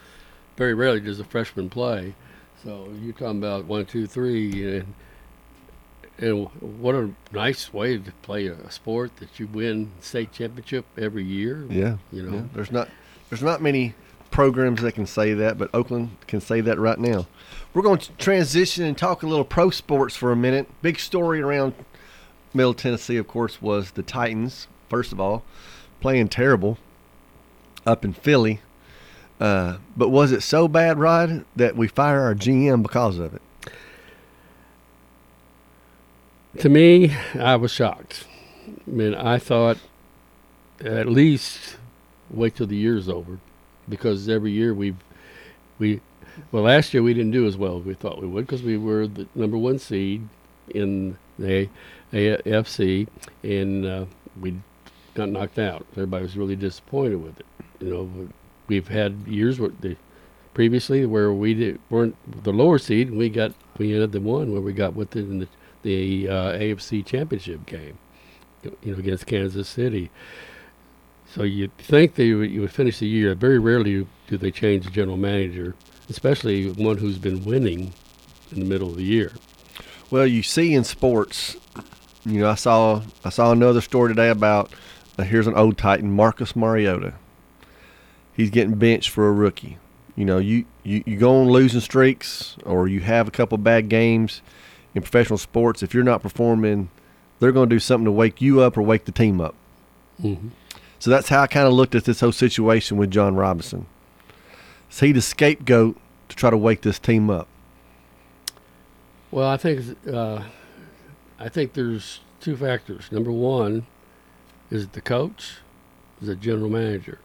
Very 0.56 0.74
rarely 0.74 1.00
does 1.00 1.18
a 1.18 1.24
freshman 1.24 1.70
play. 1.70 2.14
So 2.62 2.88
you're 3.02 3.14
talking 3.14 3.38
about 3.38 3.64
one, 3.64 3.86
two, 3.86 4.06
three, 4.06 4.76
and 4.76 4.94
and 6.22 6.46
what 6.60 6.94
a 6.94 7.10
nice 7.32 7.74
way 7.74 7.98
to 7.98 8.12
play 8.22 8.46
a 8.46 8.70
sport 8.70 9.16
that 9.16 9.40
you 9.40 9.48
win 9.48 9.90
state 10.00 10.32
championship 10.32 10.86
every 10.96 11.24
year. 11.24 11.66
Yeah, 11.68 11.96
you 12.12 12.22
know, 12.22 12.36
yeah. 12.36 12.42
there's 12.54 12.70
not 12.70 12.88
there's 13.28 13.42
not 13.42 13.60
many 13.60 13.94
programs 14.30 14.80
that 14.82 14.92
can 14.92 15.06
say 15.06 15.34
that, 15.34 15.58
but 15.58 15.68
Oakland 15.74 16.16
can 16.26 16.40
say 16.40 16.60
that 16.62 16.78
right 16.78 16.98
now. 16.98 17.26
We're 17.74 17.82
going 17.82 17.98
to 17.98 18.12
transition 18.12 18.84
and 18.84 18.96
talk 18.96 19.22
a 19.22 19.26
little 19.26 19.44
pro 19.44 19.70
sports 19.70 20.16
for 20.16 20.30
a 20.30 20.36
minute. 20.36 20.68
Big 20.80 20.98
story 21.00 21.40
around 21.40 21.74
Middle 22.54 22.74
Tennessee, 22.74 23.16
of 23.16 23.26
course, 23.26 23.60
was 23.60 23.90
the 23.90 24.02
Titans. 24.02 24.68
First 24.88 25.12
of 25.12 25.20
all, 25.20 25.42
playing 26.00 26.28
terrible 26.28 26.78
up 27.84 28.04
in 28.04 28.12
Philly. 28.12 28.60
Uh, 29.40 29.78
but 29.96 30.10
was 30.10 30.30
it 30.30 30.42
so 30.42 30.68
bad, 30.68 30.98
Rod, 30.98 31.44
that 31.56 31.76
we 31.76 31.88
fire 31.88 32.20
our 32.20 32.34
GM 32.34 32.82
because 32.82 33.18
of 33.18 33.34
it? 33.34 33.42
To 36.58 36.68
me, 36.68 37.14
I 37.38 37.56
was 37.56 37.70
shocked. 37.70 38.26
I 38.66 38.90
mean, 38.90 39.14
I 39.14 39.38
thought 39.38 39.78
at 40.84 41.08
least 41.08 41.76
wait 42.30 42.56
till 42.56 42.66
the 42.66 42.76
year's 42.76 43.08
over, 43.08 43.38
because 43.88 44.28
every 44.28 44.52
year 44.52 44.74
we've 44.74 44.96
we 45.78 46.00
well 46.50 46.64
last 46.64 46.94
year 46.94 47.02
we 47.02 47.14
didn't 47.14 47.32
do 47.32 47.46
as 47.46 47.56
well 47.56 47.78
as 47.78 47.84
we 47.84 47.94
thought 47.94 48.20
we 48.20 48.26
would 48.26 48.46
because 48.46 48.62
we 48.62 48.76
were 48.76 49.06
the 49.06 49.26
number 49.34 49.58
one 49.58 49.78
seed 49.78 50.28
in 50.74 51.18
the 51.38 51.68
AFC 52.12 53.08
and 53.42 53.84
uh, 53.84 54.04
we 54.40 54.60
got 55.14 55.28
knocked 55.28 55.58
out. 55.58 55.86
Everybody 55.92 56.22
was 56.22 56.36
really 56.36 56.56
disappointed 56.56 57.16
with 57.16 57.40
it. 57.40 57.46
You 57.80 57.90
know, 57.90 58.28
we've 58.68 58.88
had 58.88 59.26
years 59.26 59.58
where 59.58 59.70
the 59.80 59.96
previously 60.54 61.04
where 61.06 61.32
we 61.32 61.54
did, 61.54 61.80
weren't 61.90 62.16
the 62.44 62.52
lower 62.52 62.78
seed 62.78 63.08
and 63.08 63.18
we 63.18 63.28
got 63.28 63.52
we 63.78 63.92
ended 63.94 64.12
the 64.12 64.20
one 64.20 64.52
where 64.52 64.60
we 64.60 64.72
got 64.72 64.94
with 64.94 65.16
it 65.16 65.24
in 65.24 65.40
the 65.40 65.48
the 65.82 66.28
uh, 66.28 66.52
AFC 66.52 67.04
Championship 67.04 67.66
game, 67.66 67.98
you 68.62 68.92
know, 68.92 68.98
against 68.98 69.26
Kansas 69.26 69.68
City. 69.68 70.10
So 71.26 71.42
you'd 71.42 71.76
think 71.78 72.18
you 72.18 72.38
would, 72.38 72.50
you 72.50 72.60
would 72.60 72.72
finish 72.72 72.98
the 72.98 73.06
year. 73.06 73.34
Very 73.34 73.58
rarely 73.58 74.06
do 74.26 74.36
they 74.36 74.50
change 74.50 74.84
the 74.84 74.90
general 74.90 75.16
manager, 75.16 75.74
especially 76.08 76.70
one 76.70 76.98
who's 76.98 77.18
been 77.18 77.44
winning 77.44 77.92
in 78.50 78.60
the 78.60 78.66
middle 78.66 78.88
of 78.88 78.96
the 78.96 79.04
year. 79.04 79.32
Well, 80.10 80.26
you 80.26 80.42
see 80.42 80.74
in 80.74 80.84
sports, 80.84 81.56
you 82.24 82.40
know, 82.40 82.50
I 82.50 82.54
saw 82.54 83.02
I 83.24 83.30
saw 83.30 83.50
another 83.50 83.80
story 83.80 84.10
today 84.10 84.28
about 84.28 84.72
uh, 85.18 85.22
here's 85.22 85.46
an 85.46 85.54
old 85.54 85.78
Titan, 85.78 86.12
Marcus 86.12 86.54
Mariota. 86.54 87.14
He's 88.34 88.50
getting 88.50 88.74
benched 88.74 89.10
for 89.10 89.26
a 89.26 89.32
rookie. 89.32 89.78
You 90.16 90.26
know, 90.26 90.38
you, 90.38 90.66
you, 90.82 91.02
you 91.06 91.16
go 91.16 91.40
on 91.40 91.48
losing 91.48 91.80
streaks 91.80 92.56
or 92.64 92.88
you 92.88 93.00
have 93.00 93.26
a 93.26 93.30
couple 93.30 93.56
bad 93.58 93.88
games– 93.88 94.42
in 94.94 95.02
professional 95.02 95.38
sports, 95.38 95.82
if 95.82 95.94
you're 95.94 96.04
not 96.04 96.22
performing, 96.22 96.90
they're 97.38 97.52
going 97.52 97.68
to 97.68 97.74
do 97.74 97.80
something 97.80 98.04
to 98.04 98.12
wake 98.12 98.40
you 98.40 98.60
up 98.60 98.76
or 98.76 98.82
wake 98.82 99.04
the 99.04 99.12
team 99.12 99.40
up. 99.40 99.54
Mm-hmm. 100.22 100.48
So 100.98 101.10
that's 101.10 101.28
how 101.28 101.42
I 101.42 101.46
kind 101.46 101.66
of 101.66 101.72
looked 101.72 101.94
at 101.94 102.04
this 102.04 102.20
whole 102.20 102.32
situation 102.32 102.96
with 102.96 103.10
Jon 103.10 103.34
Robinson. 103.34 103.86
Is 104.90 105.00
he 105.00 105.12
the 105.12 105.22
scapegoat 105.22 105.98
to 106.28 106.36
try 106.36 106.50
to 106.50 106.56
wake 106.56 106.82
this 106.82 106.98
team 106.98 107.30
up? 107.30 107.48
Well, 109.30 109.48
I 109.48 109.56
think 109.56 109.96
uh, 110.06 110.42
I 111.38 111.48
think 111.48 111.72
there's 111.72 112.20
two 112.40 112.56
factors. 112.56 113.10
Number 113.10 113.32
one 113.32 113.86
is 114.70 114.88
the 114.88 115.00
coach, 115.00 115.58
is 116.20 116.28
the 116.28 116.36
general 116.36 116.68
manager. 116.68 117.18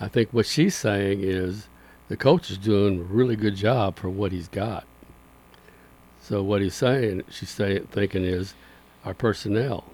I 0.00 0.08
think 0.08 0.32
what 0.32 0.46
she's 0.46 0.74
saying 0.74 1.20
is 1.22 1.68
the 2.08 2.16
coach 2.16 2.50
is 2.50 2.58
doing 2.58 3.00
a 3.00 3.02
really 3.02 3.36
good 3.36 3.56
job 3.56 3.96
for 3.96 4.10
what 4.10 4.32
he's 4.32 4.48
got. 4.48 4.84
So 6.26 6.42
what 6.42 6.60
he's 6.60 6.74
saying, 6.74 7.22
she's 7.30 7.50
saying, 7.50 7.86
thinking 7.92 8.24
is, 8.24 8.54
our 9.04 9.14
personnel, 9.14 9.84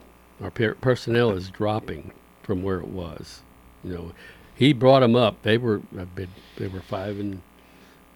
our 0.42 0.51
per- 0.51 0.77
personnel 0.77 1.33
is 1.33 1.51
dropping 1.51 2.11
from 2.42 2.62
where 2.62 2.79
it 2.79 2.88
was. 2.88 3.42
You 3.85 3.92
know, 3.92 4.12
he 4.55 4.73
brought 4.73 5.01
them 5.01 5.14
up. 5.14 5.42
They 5.42 5.59
were 5.59 5.83
they 6.57 6.68
were 6.68 6.81
five 6.81 7.21
and 7.21 7.42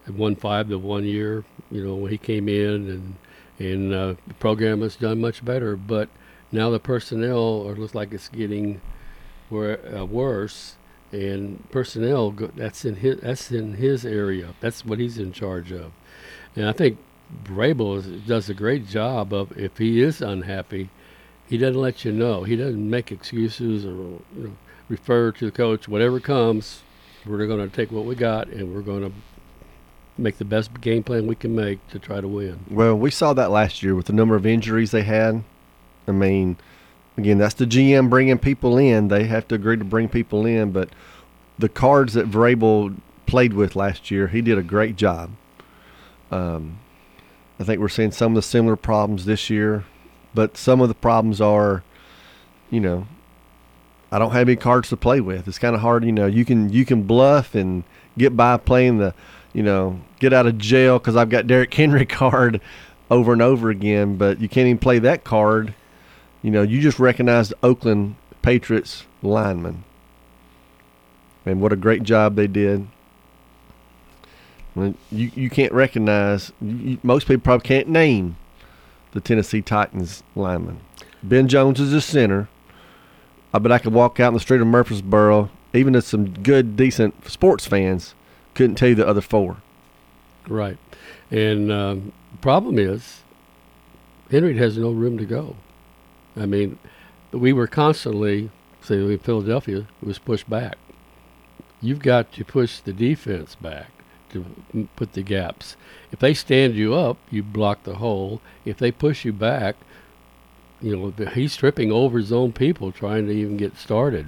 one 0.07 0.35
five 0.35 0.67
the 0.67 0.79
one 0.79 1.03
year. 1.03 1.45
You 1.69 1.83
know, 1.83 1.93
when 1.93 2.09
he 2.11 2.17
came 2.17 2.49
in 2.49 2.89
and 2.89 3.15
and 3.59 3.93
uh, 3.93 4.15
the 4.25 4.33
program 4.33 4.81
has 4.81 4.95
done 4.95 5.21
much 5.21 5.45
better. 5.45 5.75
But 5.75 6.09
now 6.51 6.71
the 6.71 6.79
personnel 6.79 7.67
are 7.67 7.75
looks 7.75 7.93
like 7.93 8.13
it's 8.13 8.29
getting 8.29 8.81
wor- 9.51 9.79
uh, 9.95 10.05
worse. 10.05 10.75
And 11.11 11.69
personnel, 11.69 12.31
that's 12.31 12.83
in 12.83 12.95
his 12.95 13.19
that's 13.19 13.51
in 13.51 13.73
his 13.73 14.07
area. 14.07 14.55
That's 14.59 14.83
what 14.83 14.97
he's 14.97 15.19
in 15.19 15.33
charge 15.33 15.71
of. 15.71 15.91
And 16.55 16.67
I 16.67 16.71
think 16.71 16.97
Vrabel 17.43 18.25
does 18.25 18.49
a 18.49 18.53
great 18.53 18.87
job 18.87 19.33
of 19.33 19.57
if 19.57 19.77
he 19.77 20.01
is 20.01 20.21
unhappy, 20.21 20.89
he 21.47 21.57
doesn't 21.57 21.79
let 21.79 22.05
you 22.05 22.11
know. 22.11 22.43
He 22.43 22.55
doesn't 22.55 22.89
make 22.89 23.11
excuses 23.11 23.85
or 23.85 23.89
you 23.89 24.21
know, 24.35 24.57
refer 24.89 25.31
to 25.33 25.45
the 25.45 25.51
coach. 25.51 25.87
Whatever 25.87 26.19
comes, 26.19 26.81
we're 27.25 27.45
going 27.47 27.69
to 27.69 27.75
take 27.75 27.91
what 27.91 28.05
we 28.05 28.15
got 28.15 28.47
and 28.47 28.73
we're 28.73 28.81
going 28.81 29.03
to 29.03 29.11
make 30.17 30.37
the 30.37 30.45
best 30.45 30.81
game 30.81 31.03
plan 31.03 31.27
we 31.27 31.35
can 31.35 31.55
make 31.55 31.85
to 31.89 31.99
try 31.99 32.19
to 32.21 32.27
win. 32.27 32.59
Well, 32.69 32.95
we 32.95 33.11
saw 33.11 33.33
that 33.33 33.51
last 33.51 33.83
year 33.83 33.95
with 33.95 34.07
the 34.07 34.13
number 34.13 34.35
of 34.35 34.45
injuries 34.45 34.91
they 34.91 35.03
had. 35.03 35.43
I 36.07 36.11
mean, 36.11 36.57
again, 37.17 37.37
that's 37.37 37.53
the 37.53 37.65
GM 37.65 38.09
bringing 38.09 38.39
people 38.39 38.77
in. 38.77 39.09
They 39.09 39.25
have 39.25 39.47
to 39.49 39.55
agree 39.55 39.77
to 39.77 39.83
bring 39.83 40.09
people 40.09 40.45
in, 40.45 40.71
but 40.71 40.89
the 41.59 41.69
cards 41.69 42.13
that 42.13 42.29
Vrabel 42.29 42.95
played 43.25 43.53
with 43.53 43.75
last 43.75 44.09
year, 44.09 44.27
he 44.27 44.41
did 44.41 44.57
a 44.57 44.63
great 44.63 44.95
job. 44.95 45.31
Um, 46.31 46.79
I 47.59 47.63
think 47.63 47.79
we're 47.79 47.89
seeing 47.89 48.11
some 48.11 48.33
of 48.33 48.35
the 48.35 48.41
similar 48.41 48.75
problems 48.75 49.25
this 49.25 49.49
year, 49.49 49.85
but 50.33 50.57
some 50.57 50.79
of 50.81 50.89
the 50.89 50.95
problems 50.95 51.41
are, 51.41 51.83
you 52.69 52.79
know, 52.79 53.07
I 54.11 54.19
don't 54.19 54.31
have 54.31 54.47
any 54.47 54.55
cards 54.55 54.89
to 54.89 54.97
play 54.97 55.21
with. 55.21 55.47
It's 55.47 55.59
kind 55.59 55.75
of 55.75 55.81
hard, 55.81 56.05
you 56.05 56.11
know. 56.11 56.27
You 56.27 56.45
can 56.45 56.71
you 56.71 56.85
can 56.85 57.03
bluff 57.03 57.55
and 57.55 57.83
get 58.17 58.37
by 58.37 58.57
playing 58.57 58.99
the, 58.99 59.13
you 59.53 59.63
know, 59.63 59.99
get 60.19 60.33
out 60.33 60.45
of 60.45 60.57
jail 60.57 60.99
because 60.99 61.15
I've 61.15 61.29
got 61.29 61.47
Derrick 61.47 61.73
Henry 61.73 62.05
card 62.05 62.61
over 63.09 63.33
and 63.33 63.41
over 63.41 63.69
again, 63.69 64.15
but 64.15 64.39
you 64.39 64.47
can't 64.47 64.67
even 64.67 64.77
play 64.77 64.99
that 64.99 65.23
card. 65.23 65.73
You 66.41 66.51
know, 66.51 66.61
you 66.61 66.79
just 66.79 66.99
recognize 66.99 67.49
the 67.49 67.57
Oakland 67.63 68.15
Patriots 68.41 69.05
lineman. 69.21 69.83
And 71.45 71.61
what 71.61 71.73
a 71.73 71.77
great 71.77 72.03
job 72.03 72.35
they 72.35 72.47
did. 72.47 72.87
You 74.77 75.31
you 75.33 75.49
can't 75.49 75.73
recognize. 75.73 76.51
You, 76.61 76.99
most 77.03 77.27
people 77.27 77.41
probably 77.41 77.67
can't 77.67 77.87
name 77.87 78.37
the 79.11 79.19
Tennessee 79.19 79.61
Titans 79.61 80.23
lineman. 80.35 80.79
Ben 81.23 81.47
Jones 81.47 81.79
is 81.79 81.93
a 81.93 82.01
center. 82.01 82.47
I 83.53 83.59
bet 83.59 83.71
I 83.71 83.79
could 83.79 83.93
walk 83.93 84.19
out 84.19 84.29
in 84.29 84.33
the 84.35 84.39
street 84.39 84.61
of 84.61 84.67
Murfreesboro, 84.67 85.49
even 85.73 85.95
if 85.95 86.03
some 86.03 86.31
good, 86.43 86.75
decent 86.75 87.27
sports 87.27 87.65
fans 87.65 88.13
couldn't 88.53 88.75
tell 88.75 88.89
you 88.89 88.95
the 88.95 89.07
other 89.07 89.21
four. 89.21 89.57
Right, 90.47 90.77
and 91.31 91.71
um, 91.71 92.13
the 92.33 92.37
problem 92.39 92.77
is 92.77 93.21
Henry 94.29 94.57
has 94.57 94.77
no 94.77 94.91
room 94.91 95.17
to 95.17 95.25
go. 95.25 95.55
I 96.35 96.45
mean, 96.45 96.77
we 97.31 97.51
were 97.51 97.67
constantly, 97.67 98.51
say 98.81 98.95
in 98.97 99.17
Philadelphia, 99.17 99.87
was 100.03 100.19
pushed 100.19 100.49
back. 100.49 100.77
You've 101.81 101.99
got 101.99 102.31
to 102.33 102.45
push 102.45 102.79
the 102.79 102.93
defense 102.93 103.55
back 103.55 103.96
to 104.43 104.87
put 104.95 105.13
the 105.13 105.23
gaps. 105.23 105.75
If 106.11 106.19
they 106.19 106.33
stand 106.33 106.75
you 106.75 106.93
up, 106.93 107.17
you 107.29 107.43
block 107.43 107.83
the 107.83 107.95
hole. 107.95 108.41
If 108.65 108.77
they 108.77 108.91
push 108.91 109.25
you 109.25 109.33
back, 109.33 109.75
you 110.81 110.95
know 110.95 111.25
he's 111.27 111.55
tripping 111.55 111.91
over 111.91 112.17
his 112.17 112.31
own 112.31 112.53
people 112.53 112.91
trying 112.91 113.27
to 113.27 113.33
even 113.33 113.57
get 113.57 113.77
started. 113.77 114.27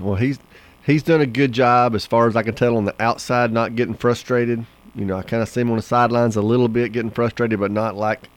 Well, 0.00 0.16
he's 0.16 0.38
he's 0.84 1.02
done 1.02 1.20
a 1.20 1.26
good 1.26 1.52
job 1.52 1.94
as 1.94 2.06
far 2.06 2.26
as 2.28 2.36
I 2.36 2.42
can 2.42 2.54
tell 2.54 2.76
on 2.76 2.84
the 2.84 2.94
outside, 3.00 3.52
not 3.52 3.76
getting 3.76 3.94
frustrated. 3.94 4.66
You 4.94 5.04
know, 5.04 5.18
I 5.18 5.22
kind 5.22 5.42
of 5.42 5.48
see 5.48 5.60
him 5.60 5.70
on 5.70 5.76
the 5.76 5.82
sidelines 5.82 6.36
a 6.36 6.42
little 6.42 6.68
bit 6.68 6.92
getting 6.92 7.10
frustrated, 7.10 7.60
but 7.60 7.70
not 7.70 7.96
like 7.96 8.30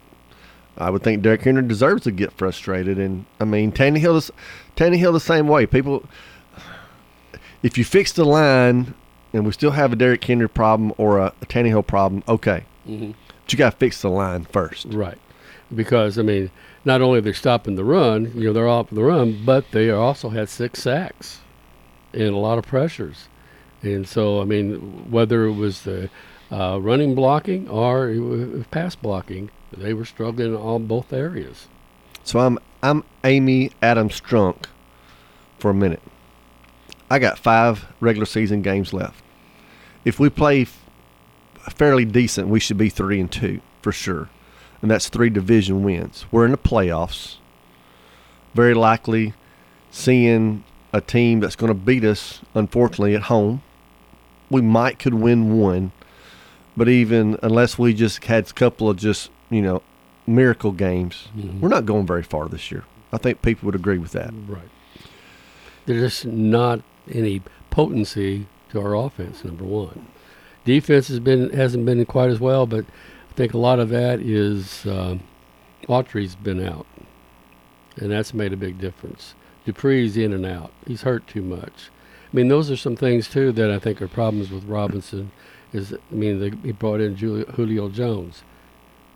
I 0.77 0.89
would 0.89 1.03
think 1.03 1.21
Derrick 1.21 1.41
Henry 1.41 1.67
deserves 1.67 2.03
to 2.03 2.11
get 2.11 2.33
frustrated. 2.33 2.97
And 2.97 3.25
I 3.39 3.45
mean, 3.45 3.71
Tannehill, 3.71 4.31
Tannehill 4.75 5.13
the 5.13 5.19
same 5.19 5.47
way. 5.47 5.65
People, 5.65 6.05
if 7.63 7.77
you 7.77 7.85
fix 7.85 8.11
the 8.11 8.25
line 8.25 8.93
and 9.33 9.45
we 9.45 9.51
still 9.51 9.71
have 9.71 9.93
a 9.93 9.95
Derrick 9.95 10.23
Henry 10.23 10.49
problem 10.49 10.93
or 10.97 11.19
a, 11.19 11.33
a 11.41 11.45
Tannehill 11.45 11.85
problem, 11.85 12.23
okay. 12.27 12.63
Mm-hmm. 12.87 13.11
But 13.43 13.53
you 13.53 13.57
got 13.57 13.71
to 13.71 13.77
fix 13.77 14.01
the 14.01 14.09
line 14.09 14.45
first. 14.45 14.87
Right. 14.89 15.17
Because, 15.73 16.17
I 16.17 16.23
mean, 16.23 16.51
not 16.85 17.01
only 17.01 17.19
are 17.19 17.21
they 17.21 17.33
stopping 17.33 17.75
the 17.75 17.83
run, 17.83 18.31
you 18.35 18.45
know, 18.45 18.53
they're 18.53 18.67
off 18.67 18.89
the 18.89 19.03
run, 19.03 19.43
but 19.45 19.71
they 19.71 19.89
also 19.89 20.29
had 20.29 20.49
six 20.49 20.81
sacks 20.81 21.41
and 22.13 22.29
a 22.29 22.37
lot 22.37 22.57
of 22.57 22.65
pressures. 22.65 23.27
And 23.81 24.07
so, 24.07 24.41
I 24.41 24.45
mean, 24.45 25.09
whether 25.09 25.45
it 25.45 25.53
was 25.53 25.83
the 25.83 26.09
uh, 26.51 26.79
running 26.81 27.15
blocking 27.15 27.69
or 27.69 28.13
pass 28.71 28.95
blocking, 28.95 29.51
they 29.71 29.93
were 29.93 30.05
struggling 30.05 30.49
in 30.49 30.55
all 30.55 30.79
both 30.79 31.13
areas. 31.13 31.67
So 32.23 32.39
I'm 32.39 32.57
I'm 32.81 33.03
Amy 33.23 33.71
Adams 33.81 34.19
Strunk 34.19 34.65
for 35.59 35.71
a 35.71 35.73
minute. 35.73 36.01
I 37.09 37.19
got 37.19 37.39
five 37.39 37.87
regular 37.99 38.25
season 38.25 38.61
games 38.61 38.93
left. 38.93 39.23
If 40.05 40.19
we 40.19 40.29
play 40.29 40.61
f- 40.63 40.85
fairly 41.75 42.05
decent, 42.05 42.47
we 42.47 42.59
should 42.59 42.77
be 42.77 42.89
three 42.89 43.19
and 43.19 43.31
two 43.31 43.61
for 43.81 43.91
sure, 43.91 44.29
and 44.81 44.89
that's 44.91 45.09
three 45.09 45.29
division 45.29 45.83
wins. 45.83 46.25
We're 46.31 46.45
in 46.45 46.51
the 46.51 46.57
playoffs. 46.57 47.37
Very 48.53 48.73
likely, 48.73 49.33
seeing 49.91 50.63
a 50.93 51.01
team 51.01 51.39
that's 51.39 51.55
going 51.55 51.69
to 51.69 51.73
beat 51.79 52.03
us, 52.03 52.41
unfortunately, 52.55 53.15
at 53.15 53.23
home. 53.23 53.61
We 54.49 54.61
might 54.61 54.97
could 54.97 55.13
win 55.13 55.59
one, 55.59 55.91
but 56.75 56.89
even 56.89 57.37
unless 57.43 57.77
we 57.77 57.93
just 57.93 58.23
had 58.25 58.49
a 58.49 58.53
couple 58.53 58.89
of 58.89 58.97
just 58.97 59.29
you 59.51 59.61
know 59.61 59.81
miracle 60.25 60.71
games, 60.71 61.27
Mhm. 61.37 61.59
we're 61.59 61.69
not 61.69 61.85
going 61.85 62.05
very 62.07 62.23
far 62.23 62.47
this 62.47 62.71
year. 62.71 62.83
I 63.13 63.17
think 63.17 63.41
people 63.41 63.65
would 63.67 63.75
agree 63.75 63.97
with 63.97 64.11
that. 64.13 64.31
Right. 64.47 64.69
There's 65.85 66.01
just 66.01 66.25
not 66.25 66.81
any 67.11 67.41
potency 67.69 68.47
to 68.69 68.81
our 68.81 68.95
offense. 68.95 69.43
Number 69.43 69.63
one, 69.63 70.07
defense 70.65 71.07
has 71.07 71.19
been 71.19 71.49
hasn't 71.51 71.85
been 71.85 72.05
quite 72.05 72.29
as 72.29 72.39
well, 72.39 72.65
but 72.65 72.85
I 73.29 73.33
think 73.33 73.53
a 73.53 73.57
lot 73.57 73.79
of 73.79 73.89
that 73.89 74.19
is 74.19 74.85
um, 74.85 75.21
Autry's 75.87 76.35
been 76.35 76.65
out, 76.65 76.87
and 77.95 78.11
that's 78.11 78.33
made 78.33 78.53
a 78.53 78.57
big 78.57 78.79
difference. 78.79 79.33
Dupree's 79.65 80.17
in 80.17 80.33
and 80.33 80.45
out. 80.45 80.71
He's 80.87 81.03
hurt 81.03 81.27
too 81.27 81.41
much. 81.41 81.89
I 82.31 82.35
mean, 82.35 82.47
those 82.47 82.69
are 82.69 82.77
some 82.77 82.95
things 82.95 83.27
too 83.27 83.51
that 83.53 83.71
I 83.71 83.79
think 83.79 84.01
are 84.01 84.07
problems 84.07 84.51
with 84.51 84.63
Robinson. 84.65 85.31
Is 85.73 85.93
I 85.93 86.15
mean, 86.15 86.39
they, 86.39 86.51
he 86.63 86.71
brought 86.71 87.01
in 87.01 87.15
Julio, 87.15 87.45
Julio 87.51 87.89
Jones. 87.89 88.43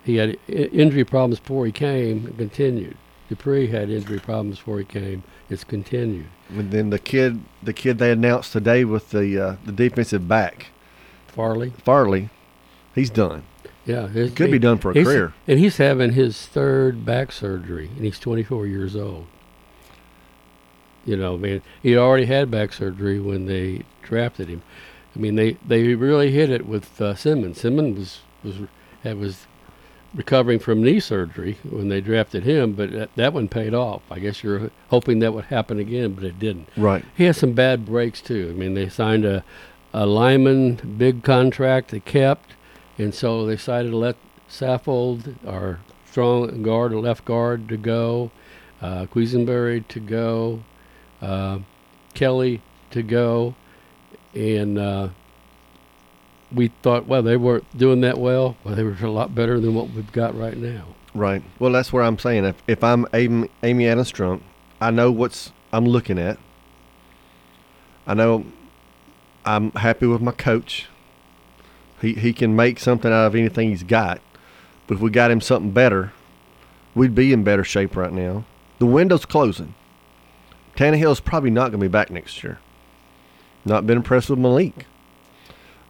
He 0.03 0.17
had 0.17 0.37
injury 0.47 1.05
problems 1.05 1.39
before 1.39 1.65
he 1.65 1.71
came 1.71 2.25
and 2.25 2.37
continued. 2.37 2.97
Dupree 3.29 3.67
had 3.67 3.89
injury 3.89 4.19
problems 4.19 4.57
before 4.57 4.79
he 4.79 4.85
came. 4.85 5.23
It's 5.49 5.63
continued. 5.63 6.27
And 6.49 6.71
then 6.71 6.89
the 6.89 6.99
kid, 6.99 7.41
the 7.61 7.73
kid 7.73 7.97
they 7.97 8.11
announced 8.11 8.51
today 8.53 8.85
with 8.85 9.11
the 9.11 9.39
uh, 9.39 9.55
the 9.65 9.71
defensive 9.71 10.27
back, 10.27 10.67
Farley. 11.27 11.71
Farley, 11.83 12.29
he's 12.93 13.09
done. 13.09 13.43
Yeah, 13.85 14.07
his- 14.07 14.33
could 14.33 14.51
be 14.51 14.59
done 14.59 14.77
for 14.77 14.91
a 14.91 14.93
career. 14.93 15.33
And 15.47 15.59
he's 15.59 15.77
having 15.77 16.13
his 16.13 16.45
third 16.45 17.05
back 17.05 17.31
surgery, 17.31 17.87
and 17.95 18.05
he's 18.05 18.19
24 18.19 18.65
years 18.67 18.95
old. 18.95 19.27
You 21.05 21.17
know, 21.17 21.33
I 21.33 21.37
mean, 21.37 21.61
he 21.81 21.97
already 21.97 22.25
had 22.25 22.49
back 22.49 22.71
surgery 22.71 23.19
when 23.19 23.45
they 23.45 23.83
drafted 24.01 24.47
him. 24.47 24.61
I 25.15 25.19
mean, 25.19 25.35
they, 25.35 25.57
they 25.67 25.93
really 25.95 26.31
hit 26.31 26.49
it 26.49 26.65
with 26.65 26.99
uh, 27.01 27.13
Simmons. 27.15 27.59
Simmons 27.59 28.21
was 28.43 28.67
was 29.03 29.17
was 29.17 29.47
recovering 30.13 30.59
from 30.59 30.83
knee 30.83 30.99
surgery 30.99 31.57
when 31.69 31.89
they 31.89 32.01
drafted 32.01 32.43
him, 32.43 32.73
but 32.73 32.91
that, 32.91 33.15
that 33.15 33.33
one 33.33 33.47
paid 33.47 33.73
off. 33.73 34.01
I 34.11 34.19
guess 34.19 34.43
you're 34.43 34.71
hoping 34.89 35.19
that 35.19 35.33
would 35.33 35.45
happen 35.45 35.79
again, 35.79 36.13
but 36.13 36.23
it 36.23 36.39
didn't. 36.39 36.69
Right. 36.77 37.03
He 37.15 37.23
has 37.25 37.37
some 37.37 37.53
bad 37.53 37.85
breaks 37.85 38.21
too. 38.21 38.51
I 38.53 38.57
mean, 38.57 38.73
they 38.73 38.89
signed 38.89 39.25
a, 39.25 39.43
a 39.93 40.05
lineman 40.05 40.95
big 40.97 41.23
contract 41.23 41.91
they 41.91 41.99
kept, 41.99 42.51
and 42.97 43.13
so 43.13 43.45
they 43.45 43.55
decided 43.55 43.91
to 43.91 43.97
let 43.97 44.15
Saffold, 44.49 45.35
our 45.47 45.79
strong 46.05 46.61
guard 46.61 46.91
and 46.91 47.01
left 47.01 47.25
guard, 47.25 47.67
to 47.69 47.77
go, 47.77 48.31
uh, 48.81 49.05
Quessenberry 49.07 49.87
to 49.87 49.99
go. 49.99 50.63
Uh, 51.21 51.59
Kelly 52.13 52.61
to 52.91 53.01
go, 53.03 53.55
and 54.33 54.77
uh, 54.77 55.09
we 56.53 56.69
thought, 56.81 57.07
well, 57.07 57.21
they 57.21 57.37
weren't 57.37 57.77
doing 57.77 58.01
that 58.01 58.17
well. 58.17 58.57
Well, 58.63 58.75
they 58.75 58.83
were 58.83 58.95
a 59.01 59.11
lot 59.11 59.33
better 59.33 59.59
than 59.59 59.73
what 59.73 59.89
we've 59.91 60.11
got 60.11 60.37
right 60.37 60.57
now. 60.57 60.85
Right. 61.13 61.43
Well, 61.59 61.71
that's 61.71 61.93
where 61.93 62.03
I'm 62.03 62.17
saying 62.17 62.45
if 62.45 62.61
if 62.67 62.83
I'm 62.83 63.05
Amy, 63.13 63.49
Amy 63.61 63.87
Adams 63.87 64.11
Strunk, 64.11 64.41
I 64.81 64.91
know 64.91 65.11
what's 65.11 65.51
I'm 65.71 65.85
looking 65.85 66.17
at. 66.17 66.37
I 68.07 68.13
know 68.13 68.45
I'm 69.45 69.71
happy 69.71 70.07
with 70.07 70.21
my 70.21 70.31
coach. 70.31 70.87
He 72.01 72.13
he 72.13 72.33
can 72.33 72.55
make 72.55 72.79
something 72.79 73.11
out 73.11 73.27
of 73.27 73.35
anything 73.35 73.69
he's 73.69 73.83
got. 73.83 74.21
But 74.87 74.95
if 74.95 75.01
we 75.01 75.11
got 75.11 75.31
him 75.31 75.39
something 75.39 75.71
better, 75.71 76.13
we'd 76.95 77.15
be 77.15 77.31
in 77.31 77.43
better 77.43 77.63
shape 77.63 77.95
right 77.95 78.11
now. 78.11 78.45
The 78.79 78.85
window's 78.85 79.25
closing. 79.25 79.75
Tannehill's 80.75 81.19
probably 81.19 81.51
not 81.51 81.71
going 81.71 81.79
to 81.79 81.85
be 81.85 81.87
back 81.87 82.09
next 82.09 82.43
year. 82.43 82.59
Not 83.63 83.87
been 83.87 83.97
impressed 83.97 84.29
with 84.29 84.39
Malik. 84.39 84.87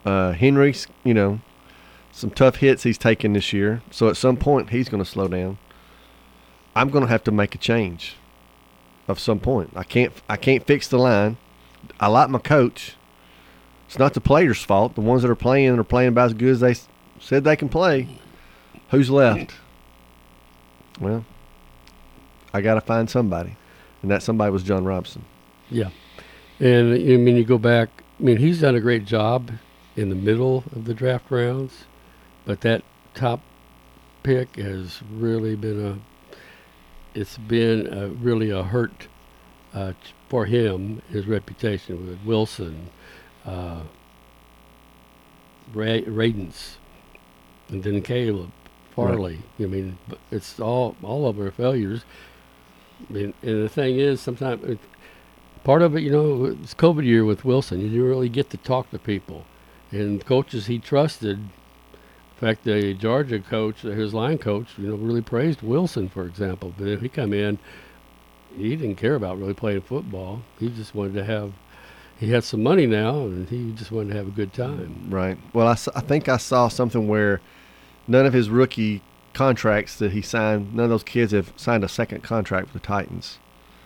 Uh, 0.06 0.34
Henry's, 0.34 0.88
you 1.04 1.14
know, 1.14 1.40
some 2.12 2.30
tough 2.30 2.58
hits 2.58 2.84
he's 2.84 2.98
taken 2.98 3.34
this 3.34 3.54
year. 3.54 3.82
So 3.92 4.08
at 4.08 4.18
some 4.18 4.38
point 4.38 4.70
he's 4.70 4.90
going 4.90 5.04
to 5.04 5.10
slow 5.10 5.28
down. 5.28 5.58
I'm 6.76 6.90
going 6.90 7.04
to 7.04 7.10
have 7.10 7.24
to 7.26 7.32
make 7.32 7.56
a 7.56 7.58
change 7.58 8.16
of 9.08 9.20
some 9.20 9.40
point. 9.40 9.72
I 9.76 9.84
can't 9.84 10.14
I 10.30 10.38
can't 10.38 10.66
fix 10.66 10.88
the 10.88 10.98
line. 10.98 11.38
I 12.00 12.08
like 12.08 12.30
my 12.30 12.40
coach. 12.40 12.96
It's 13.88 14.00
not 14.00 14.14
the 14.14 14.22
players' 14.22 14.64
fault. 14.64 14.96
The 14.96 15.02
ones 15.02 15.22
that 15.22 15.30
are 15.30 15.36
playing 15.36 15.78
are 15.78 15.84
playing 15.84 16.10
about 16.10 16.28
as 16.28 16.34
good 16.34 16.50
as 16.50 16.60
they 16.62 16.76
said 17.20 17.44
they 17.44 17.56
can 17.56 17.70
play. 17.70 18.08
Who's 18.90 19.10
left? 19.10 19.54
Well, 21.00 21.26
I 22.54 22.62
got 22.62 22.76
to 22.76 22.82
find 22.82 23.10
somebody, 23.10 23.56
and 24.02 24.10
that 24.12 24.24
somebody 24.24 24.52
was 24.52 24.64
Jon 24.64 24.86
Robinson. 24.86 25.26
Yeah, 25.70 25.90
and 26.60 26.94
I 26.94 27.18
mean 27.18 27.36
you 27.36 27.44
go 27.44 27.58
back. 27.58 27.90
I 28.20 28.24
mean 28.24 28.38
he's 28.38 28.62
done 28.62 28.76
a 28.76 28.82
great 28.82 29.06
job 29.06 29.52
in 29.96 30.10
the 30.10 30.16
middle 30.16 30.64
of 30.76 30.86
the 30.86 30.94
draft 30.94 31.30
rounds, 31.30 31.86
but 32.46 32.62
that 32.62 32.84
top 33.14 33.42
pick 34.24 34.56
has 34.56 35.02
really 35.12 35.56
been 35.56 35.86
a. 35.86 36.00
It's 37.18 37.38
been 37.38 37.94
a, 37.94 38.08
really 38.08 38.50
a 38.50 38.64
hurt 38.64 39.08
uh, 39.74 39.94
for 40.30 40.46
him, 40.46 41.02
his 41.10 41.28
reputation 41.28 42.08
with 42.08 42.20
Wilson, 42.26 42.90
uh, 43.46 43.82
Ray, 45.74 46.02
Radens, 46.04 46.78
and 47.70 47.84
then 47.84 48.02
Caleb 48.02 48.52
Farley. 48.96 49.44
Right. 49.60 49.66
I 49.66 49.70
mean, 49.70 49.98
it's 50.32 50.60
all 50.60 50.96
all 51.04 51.28
of 51.28 51.40
our 51.40 51.52
failures. 51.52 52.04
I 53.10 53.14
mean, 53.14 53.34
and 53.42 53.64
the 53.64 53.70
thing 53.70 53.98
is, 53.98 54.22
sometimes 54.22 54.80
part 55.64 55.82
of 55.82 55.96
it, 55.96 56.02
you 56.02 56.12
know, 56.12 56.46
it's 56.46 56.74
COVID 56.74 57.04
year 57.04 57.26
with 57.26 57.46
Wilson. 57.46 57.80
You 57.80 57.90
didn't 57.90 58.06
really 58.06 58.30
get 58.30 58.50
to 58.52 58.58
talk 58.58 58.90
to 58.92 59.00
people, 59.00 59.46
and 59.94 60.26
coaches 60.26 60.66
he 60.66 60.80
trusted. 60.80 61.38
In 61.38 62.40
fact, 62.40 62.64
the 62.64 62.94
Georgia 62.94 63.40
coach, 63.40 63.82
his 63.82 64.14
line 64.14 64.38
coach, 64.38 64.68
you 64.78 64.88
know, 64.88 64.96
really 64.96 65.22
praised 65.22 65.62
Wilson, 65.62 66.10
for 66.10 66.26
example. 66.26 66.74
But 66.78 66.88
if 66.88 67.02
he 67.02 67.10
come 67.10 67.32
in, 67.32 67.60
he 68.58 68.76
didn't 68.76 68.96
care 68.96 69.16
about 69.16 69.40
really 69.40 69.54
playing 69.54 69.82
football. 69.82 70.42
He 70.60 70.70
just 70.70 70.94
wanted 70.94 71.14
to 71.14 71.24
have. 71.24 71.54
He 72.20 72.32
had 72.32 72.44
some 72.44 72.64
money 72.64 72.86
now, 72.86 73.22
and 73.22 73.50
he 73.50 73.72
just 73.72 73.92
wanted 73.92 74.10
to 74.12 74.18
have 74.18 74.28
a 74.28 74.32
good 74.32 74.54
time. 74.54 75.08
Right. 75.10 75.38
Well, 75.54 75.68
I, 75.68 75.78
I 75.96 76.02
think 76.02 76.30
I 76.30 76.38
saw 76.38 76.68
something 76.68 77.08
where 77.08 77.42
none 78.08 78.26
of 78.26 78.34
his 78.34 78.50
rookie 78.50 79.02
contracts 79.34 79.98
that 79.98 80.12
he 80.12 80.22
signed, 80.22 80.74
none 80.74 80.86
of 80.86 80.90
those 80.90 81.04
kids 81.04 81.32
have 81.32 81.54
signed 81.56 81.84
a 81.84 81.90
second 81.90 82.22
contract 82.22 82.74
with 82.74 82.82
the 82.82 82.88
Titans. 82.88 83.40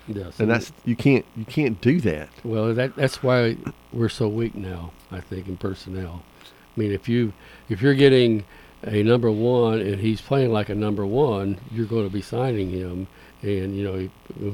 Yes, 0.08 0.40
and 0.40 0.50
that's 0.50 0.72
you 0.86 0.96
can't 0.96 1.26
you 1.36 1.46
can't 1.46 1.80
do 1.82 2.00
that. 2.02 2.30
Well, 2.44 2.74
that 2.74 2.96
that's 2.96 3.22
why 3.22 3.58
we're 3.92 4.10
so 4.10 4.28
weak 4.28 4.56
now. 4.56 4.92
I 5.12 5.20
think 5.20 5.48
in 5.48 5.58
personnel. 5.58 6.24
I 6.44 6.80
mean, 6.80 6.92
if 6.92 7.10
you 7.10 7.34
if 7.70 7.82
you're 7.82 7.94
getting 7.94 8.46
a 8.84 9.04
number 9.04 9.32
one 9.32 9.80
and 9.80 10.00
he's 10.00 10.22
playing 10.22 10.52
like 10.54 10.70
a 10.70 10.76
number 10.76 11.06
one, 11.06 11.60
you're 11.72 11.88
going 11.88 12.08
to 12.08 12.14
be 12.14 12.22
signing 12.22 12.70
him, 12.70 13.08
and 13.42 13.76
you 13.76 13.84
know 13.84 14.10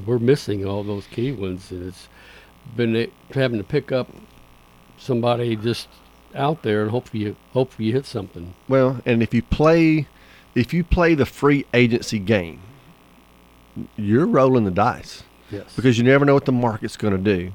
we're 0.06 0.20
missing 0.20 0.66
all 0.66 0.84
those 0.84 1.06
key 1.08 1.32
ones, 1.32 1.70
and 1.72 1.88
it's 1.88 2.08
been 2.76 3.12
having 3.34 3.58
to 3.58 3.63
pick 3.63 3.92
up 3.92 4.10
somebody 4.98 5.56
just 5.56 5.88
out 6.36 6.63
there 6.63 6.82
and 6.82 6.92
hopefully 6.92 7.24
you 7.24 7.36
hopefully 7.52 7.88
you 7.88 7.94
hit 7.94 8.06
something. 8.06 8.54
Well, 8.68 9.02
and 9.06 9.22
if 9.22 9.34
you 9.34 9.42
play 9.42 10.08
if 10.56 10.74
you 10.74 10.84
play 10.84 11.16
the 11.16 11.26
free 11.26 11.66
agency 11.74 12.20
game, 12.20 12.62
you're 13.96 14.26
rolling 14.26 14.66
the 14.66 14.72
dice. 14.72 15.24
Yes. 15.54 15.76
Because 15.76 15.98
you 15.98 16.04
never 16.04 16.26
know 16.26 16.34
what 16.34 16.46
the 16.46 16.52
market's 16.52 16.98
going 16.98 17.16
to 17.16 17.36
do. 17.36 17.54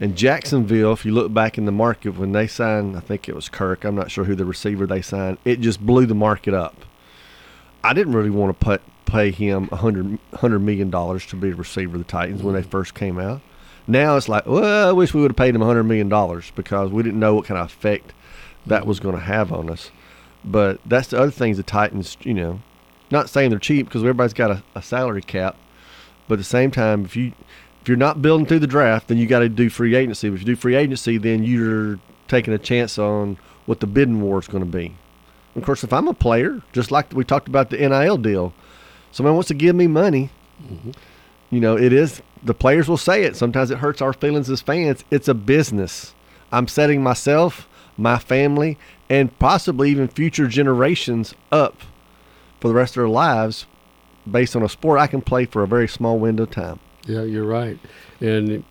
And 0.00 0.16
Jacksonville, 0.16 0.92
if 0.92 1.06
you 1.06 1.12
look 1.12 1.32
back 1.32 1.56
in 1.56 1.64
the 1.64 1.72
market 1.72 2.18
when 2.18 2.32
they 2.32 2.46
signed, 2.46 2.96
I 2.96 3.00
think 3.00 3.28
it 3.28 3.34
was 3.34 3.48
Kirk. 3.48 3.84
I'm 3.84 3.94
not 3.94 4.10
sure 4.10 4.24
who 4.24 4.34
the 4.34 4.44
receiver 4.44 4.86
they 4.86 5.00
signed. 5.00 5.38
It 5.44 5.60
just 5.60 5.80
blew 5.80 6.04
the 6.04 6.14
market 6.14 6.52
up. 6.52 6.84
I 7.82 7.94
didn't 7.94 8.12
really 8.14 8.30
want 8.30 8.58
to 8.58 8.64
put, 8.64 8.82
pay 9.06 9.30
him 9.30 9.68
a 9.72 9.76
hundred 9.76 10.18
hundred 10.34 10.58
million 10.58 10.90
dollars 10.90 11.24
to 11.26 11.36
be 11.36 11.50
a 11.50 11.54
receiver 11.54 11.96
of 11.96 12.04
the 12.04 12.10
Titans 12.10 12.42
when 12.42 12.54
they 12.54 12.60
mm-hmm. 12.60 12.70
first 12.70 12.94
came 12.94 13.18
out. 13.18 13.40
Now 13.86 14.16
it's 14.16 14.28
like, 14.28 14.46
well, 14.46 14.88
I 14.88 14.92
wish 14.92 15.14
we 15.14 15.22
would 15.22 15.30
have 15.30 15.36
paid 15.36 15.54
him 15.54 15.62
hundred 15.62 15.84
million 15.84 16.08
dollars 16.08 16.52
because 16.56 16.90
we 16.90 17.02
didn't 17.02 17.20
know 17.20 17.34
what 17.34 17.46
kind 17.46 17.58
of 17.58 17.66
effect 17.66 18.12
that 18.66 18.86
was 18.86 19.00
going 19.00 19.14
to 19.14 19.20
have 19.20 19.52
on 19.52 19.70
us. 19.70 19.90
But 20.44 20.80
that's 20.84 21.08
the 21.08 21.18
other 21.18 21.30
things 21.30 21.56
the 21.56 21.62
Titans, 21.62 22.16
you 22.22 22.34
know, 22.34 22.60
not 23.10 23.30
saying 23.30 23.50
they're 23.50 23.58
cheap 23.58 23.86
because 23.86 24.02
everybody's 24.02 24.34
got 24.34 24.50
a, 24.50 24.62
a 24.74 24.82
salary 24.82 25.22
cap, 25.22 25.56
but 26.28 26.34
at 26.34 26.38
the 26.38 26.44
same 26.44 26.70
time, 26.70 27.04
if 27.04 27.16
you 27.16 27.32
if 27.86 27.88
you're 27.88 27.96
not 27.96 28.20
building 28.20 28.46
through 28.46 28.58
the 28.58 28.66
draft, 28.66 29.08
then 29.08 29.16
you 29.16 29.26
got 29.26 29.40
to 29.40 29.48
do 29.48 29.70
free 29.70 29.94
agency. 29.94 30.28
But 30.28 30.34
if 30.34 30.40
you 30.40 30.46
do 30.46 30.56
free 30.56 30.74
agency, 30.74 31.18
then 31.18 31.44
you're 31.44 32.00
taking 32.26 32.52
a 32.52 32.58
chance 32.58 32.98
on 32.98 33.38
what 33.64 33.78
the 33.78 33.86
bidding 33.86 34.20
war 34.20 34.40
is 34.40 34.48
going 34.48 34.64
to 34.64 34.70
be. 34.70 34.96
Of 35.54 35.64
course, 35.64 35.84
if 35.84 35.92
I'm 35.92 36.08
a 36.08 36.14
player, 36.14 36.62
just 36.72 36.90
like 36.90 37.12
we 37.12 37.24
talked 37.24 37.46
about 37.46 37.70
the 37.70 37.76
NIL 37.76 38.18
deal, 38.18 38.52
someone 39.12 39.34
wants 39.34 39.48
to 39.48 39.54
give 39.54 39.76
me 39.76 39.86
money. 39.86 40.30
Mm-hmm. 40.62 40.90
You 41.50 41.60
know, 41.60 41.78
it 41.78 41.92
is 41.92 42.22
the 42.42 42.54
players 42.54 42.88
will 42.88 42.96
say 42.96 43.22
it. 43.22 43.36
Sometimes 43.36 43.70
it 43.70 43.78
hurts 43.78 44.02
our 44.02 44.12
feelings 44.12 44.50
as 44.50 44.60
fans. 44.60 45.04
It's 45.10 45.28
a 45.28 45.34
business. 45.34 46.12
I'm 46.50 46.66
setting 46.66 47.02
myself 47.02 47.68
my 47.96 48.18
family, 48.18 48.78
and 49.08 49.36
possibly 49.38 49.90
even 49.90 50.08
future 50.08 50.48
generations 50.48 51.34
up 51.50 51.82
for 52.60 52.68
the 52.68 52.74
rest 52.74 52.96
of 52.96 53.00
their 53.02 53.08
lives 53.08 53.66
based 54.30 54.56
on 54.56 54.62
a 54.62 54.68
sport 54.68 54.98
I 54.98 55.06
can 55.06 55.22
play 55.22 55.46
for 55.46 55.62
a 55.62 55.66
very 55.66 55.88
small 55.88 56.18
window 56.18 56.44
of 56.44 56.50
time. 56.50 56.80
Yeah, 57.06 57.22
you're 57.22 57.46
right. 57.46 57.78
And 58.20 58.64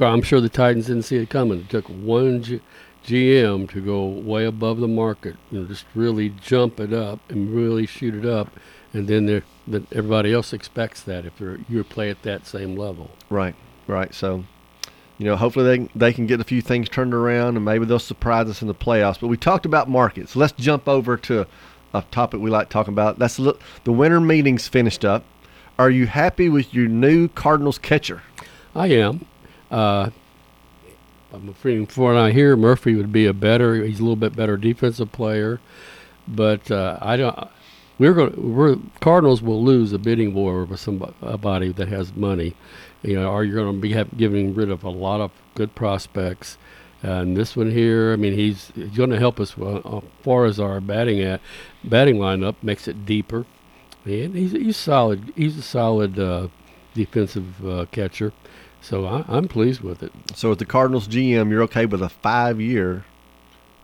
I'm 0.00 0.22
sure 0.22 0.40
the 0.40 0.48
Titans 0.48 0.86
didn't 0.86 1.02
see 1.02 1.16
it 1.16 1.30
coming. 1.30 1.60
It 1.60 1.68
took 1.68 1.86
one 1.86 2.42
G- 2.42 2.60
GM 3.04 3.70
to 3.70 3.80
go 3.80 4.06
way 4.06 4.44
above 4.44 4.78
the 4.78 4.88
market, 4.88 5.36
you 5.50 5.60
know, 5.60 5.66
just 5.66 5.84
really 5.94 6.30
jump 6.30 6.80
it 6.80 6.92
up 6.92 7.18
and 7.28 7.50
really 7.50 7.86
shoot 7.86 8.14
it 8.14 8.24
up. 8.24 8.48
And 8.94 9.08
then 9.08 9.26
that 9.66 9.92
everybody 9.92 10.32
else 10.32 10.52
expects 10.52 11.02
that 11.02 11.24
if 11.24 11.40
you're, 11.40 11.58
you 11.68 11.82
play 11.84 12.10
at 12.10 12.22
that 12.22 12.46
same 12.46 12.76
level. 12.76 13.10
Right, 13.30 13.54
right. 13.86 14.14
So 14.14 14.44
you 15.18 15.26
know, 15.26 15.36
hopefully 15.36 15.64
they 15.64 15.88
they 15.94 16.12
can 16.12 16.26
get 16.26 16.40
a 16.40 16.44
few 16.44 16.60
things 16.60 16.88
turned 16.88 17.14
around 17.14 17.56
and 17.56 17.64
maybe 17.64 17.84
they'll 17.84 17.98
surprise 17.98 18.48
us 18.48 18.60
in 18.60 18.68
the 18.68 18.74
playoffs. 18.74 19.20
But 19.20 19.28
we 19.28 19.36
talked 19.36 19.66
about 19.66 19.88
markets. 19.88 20.34
Let's 20.34 20.52
jump 20.52 20.88
over 20.88 21.16
to 21.18 21.46
a 21.94 22.02
topic 22.10 22.40
we 22.40 22.50
like 22.50 22.68
talking 22.68 22.92
about. 22.92 23.18
That's 23.18 23.36
the 23.36 23.92
winter 23.92 24.20
meetings 24.20 24.68
finished 24.68 25.04
up. 25.04 25.24
Are 25.78 25.90
you 25.90 26.06
happy 26.06 26.48
with 26.48 26.72
your 26.74 26.88
new 26.88 27.28
Cardinals 27.28 27.78
catcher? 27.78 28.22
I 28.74 28.88
am. 28.88 29.26
Uh, 29.70 30.10
I'm 31.32 31.48
afraid 31.48 31.90
from 31.90 32.16
I 32.16 32.30
hear, 32.30 32.56
Murphy 32.56 32.94
would 32.94 33.12
be 33.12 33.26
a 33.26 33.32
better. 33.32 33.82
He's 33.84 34.00
a 34.00 34.02
little 34.02 34.16
bit 34.16 34.36
better 34.36 34.56
defensive 34.56 35.12
player, 35.12 35.60
but 36.28 36.70
uh, 36.70 36.98
I 37.00 37.16
don't. 37.16 37.48
We're 37.98 38.12
going. 38.12 38.54
We're 38.54 38.76
Cardinals 39.00 39.42
will 39.42 39.62
lose 39.62 39.92
a 39.92 39.98
bidding 39.98 40.34
war 40.34 40.64
with 40.64 40.80
somebody 40.80 41.72
that 41.72 41.88
has 41.88 42.14
money, 42.14 42.54
you 43.02 43.14
know, 43.14 43.30
or 43.30 43.44
you're 43.44 43.56
going 43.56 43.74
to 43.74 43.80
be 43.80 44.16
getting 44.16 44.54
rid 44.54 44.70
of 44.70 44.84
a 44.84 44.90
lot 44.90 45.20
of 45.20 45.30
good 45.54 45.74
prospects. 45.74 46.58
And 47.02 47.36
this 47.36 47.56
one 47.56 47.72
here, 47.72 48.12
I 48.12 48.16
mean, 48.16 48.34
he's, 48.34 48.70
he's 48.76 48.96
going 48.96 49.10
to 49.10 49.18
help 49.18 49.40
us 49.40 49.58
well, 49.58 49.78
as 49.84 50.24
far 50.24 50.44
as 50.44 50.60
our 50.60 50.80
batting 50.80 51.20
at 51.20 51.40
batting 51.82 52.16
lineup 52.16 52.54
makes 52.62 52.86
it 52.86 53.04
deeper, 53.04 53.44
and 54.04 54.36
he's 54.36 54.52
he's 54.52 54.76
solid. 54.76 55.32
He's 55.34 55.58
a 55.58 55.62
solid 55.62 56.16
uh, 56.16 56.46
defensive 56.94 57.66
uh, 57.66 57.86
catcher, 57.90 58.32
so 58.80 59.04
I, 59.04 59.24
I'm 59.26 59.48
pleased 59.48 59.80
with 59.80 60.04
it. 60.04 60.12
So, 60.36 60.52
at 60.52 60.60
the 60.60 60.64
Cardinals 60.64 61.08
GM, 61.08 61.50
you're 61.50 61.64
okay 61.64 61.86
with 61.86 62.02
a 62.02 62.08
five-year, 62.08 63.04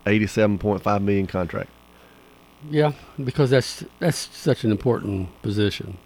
eighty-seven 0.06 0.58
point 0.58 0.84
five 0.84 1.02
million 1.02 1.26
contract. 1.26 1.70
Yeah, 2.70 2.92
because 3.22 3.50
that's 3.50 3.84
that's 3.98 4.16
such 4.16 4.62
an 4.62 4.70
important 4.70 5.42
position. 5.42 5.98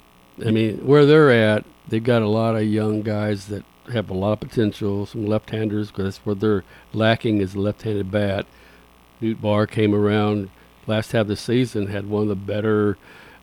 I 0.42 0.50
mean, 0.50 0.86
where 0.86 1.04
they're 1.04 1.30
at, 1.30 1.66
they've 1.86 2.02
got 2.02 2.22
a 2.22 2.28
lot 2.28 2.56
of 2.56 2.64
young 2.64 3.02
guys 3.02 3.48
that 3.48 3.64
have 3.90 4.10
a 4.10 4.14
lot 4.14 4.32
of 4.32 4.40
potential. 4.40 5.06
Some 5.06 5.26
left-handers, 5.26 5.88
because 5.88 6.04
that's 6.04 6.26
what 6.26 6.40
they're 6.40 6.64
lacking 6.92 7.38
is 7.40 7.54
a 7.54 7.60
left-handed 7.60 8.10
bat. 8.10 8.46
Nootbaar 9.20 9.70
came 9.70 9.94
around 9.94 10.50
last 10.86 11.12
half 11.12 11.22
of 11.22 11.28
the 11.28 11.36
season, 11.36 11.86
had 11.86 12.08
one 12.08 12.22
of 12.22 12.28
the 12.28 12.34
better 12.34 12.98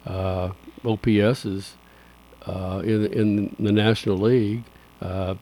uh, 0.05 0.49
OPSs 0.83 1.71
uh, 2.45 2.81
in 2.83 3.05
in 3.07 3.55
the 3.59 3.71
National 3.71 4.17
League. 4.17 4.63
Uh, 5.01 5.35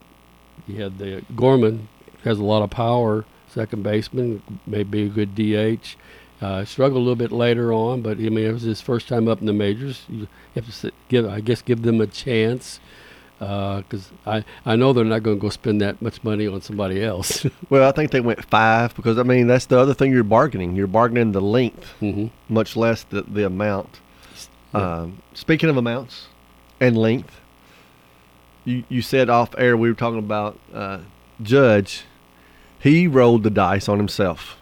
You 0.68 0.84
had 0.84 0.98
the 1.00 1.24
Gorman 1.36 1.88
has 2.24 2.40
a 2.40 2.44
lot 2.44 2.64
of 2.64 2.70
power, 2.70 3.26
second 3.48 3.84
baseman, 3.84 4.42
maybe 4.66 5.04
a 5.04 5.10
good 5.10 5.34
DH. 5.36 5.96
Uh, 6.40 6.64
struggled 6.66 6.98
a 6.98 7.04
little 7.04 7.16
bit 7.16 7.32
later 7.32 7.74
on, 7.74 8.02
but 8.02 8.18
I 8.18 8.30
mean 8.30 8.46
it 8.46 8.54
was 8.54 8.62
his 8.64 8.82
first 8.82 9.08
time 9.08 9.28
up 9.28 9.40
in 9.40 9.48
the 9.48 9.54
majors. 9.54 10.04
You 10.08 10.28
have 10.54 10.82
to 10.82 10.92
give, 11.10 11.26
I 11.28 11.40
guess, 11.42 11.62
give 11.64 11.82
them 11.82 12.00
a 12.00 12.06
chance 12.08 12.80
because 13.40 14.12
uh, 14.26 14.42
I 14.66 14.72
I 14.74 14.76
know 14.76 14.94
they're 14.94 15.06
not 15.06 15.24
going 15.24 15.38
to 15.38 15.42
go 15.42 15.50
spend 15.50 15.82
that 15.82 16.02
much 16.02 16.24
money 16.24 16.48
on 16.48 16.62
somebody 16.62 17.04
else. 17.04 17.46
well, 17.70 17.88
I 17.88 17.92
think 17.92 18.12
they 18.12 18.22
went 18.22 18.44
five 18.46 18.96
because 18.96 19.18
I 19.18 19.24
mean 19.24 19.48
that's 19.48 19.66
the 19.66 19.78
other 19.78 19.94
thing 19.94 20.12
you're 20.12 20.24
bargaining. 20.24 20.76
You're 20.76 20.88
bargaining 20.88 21.32
the 21.32 21.42
length, 21.42 21.94
mm-hmm. 22.02 22.28
much 22.54 22.76
less 22.76 23.04
the 23.04 23.22
the 23.22 23.46
amount. 23.46 24.00
Yeah. 24.74 25.02
Um, 25.02 25.22
speaking 25.34 25.70
of 25.70 25.78
amounts 25.78 26.28
and 26.80 26.98
length, 26.98 27.40
you 28.66 28.84
you 28.90 29.02
said 29.02 29.30
off 29.30 29.54
air 29.58 29.78
we 29.78 29.90
were 29.90 29.96
talking 29.96 30.20
about 30.20 30.60
uh, 30.74 31.00
Judge. 31.42 32.06
He 32.80 33.08
rolled 33.08 33.44
the 33.44 33.50
dice 33.50 33.90
on 33.90 33.98
himself 33.98 34.58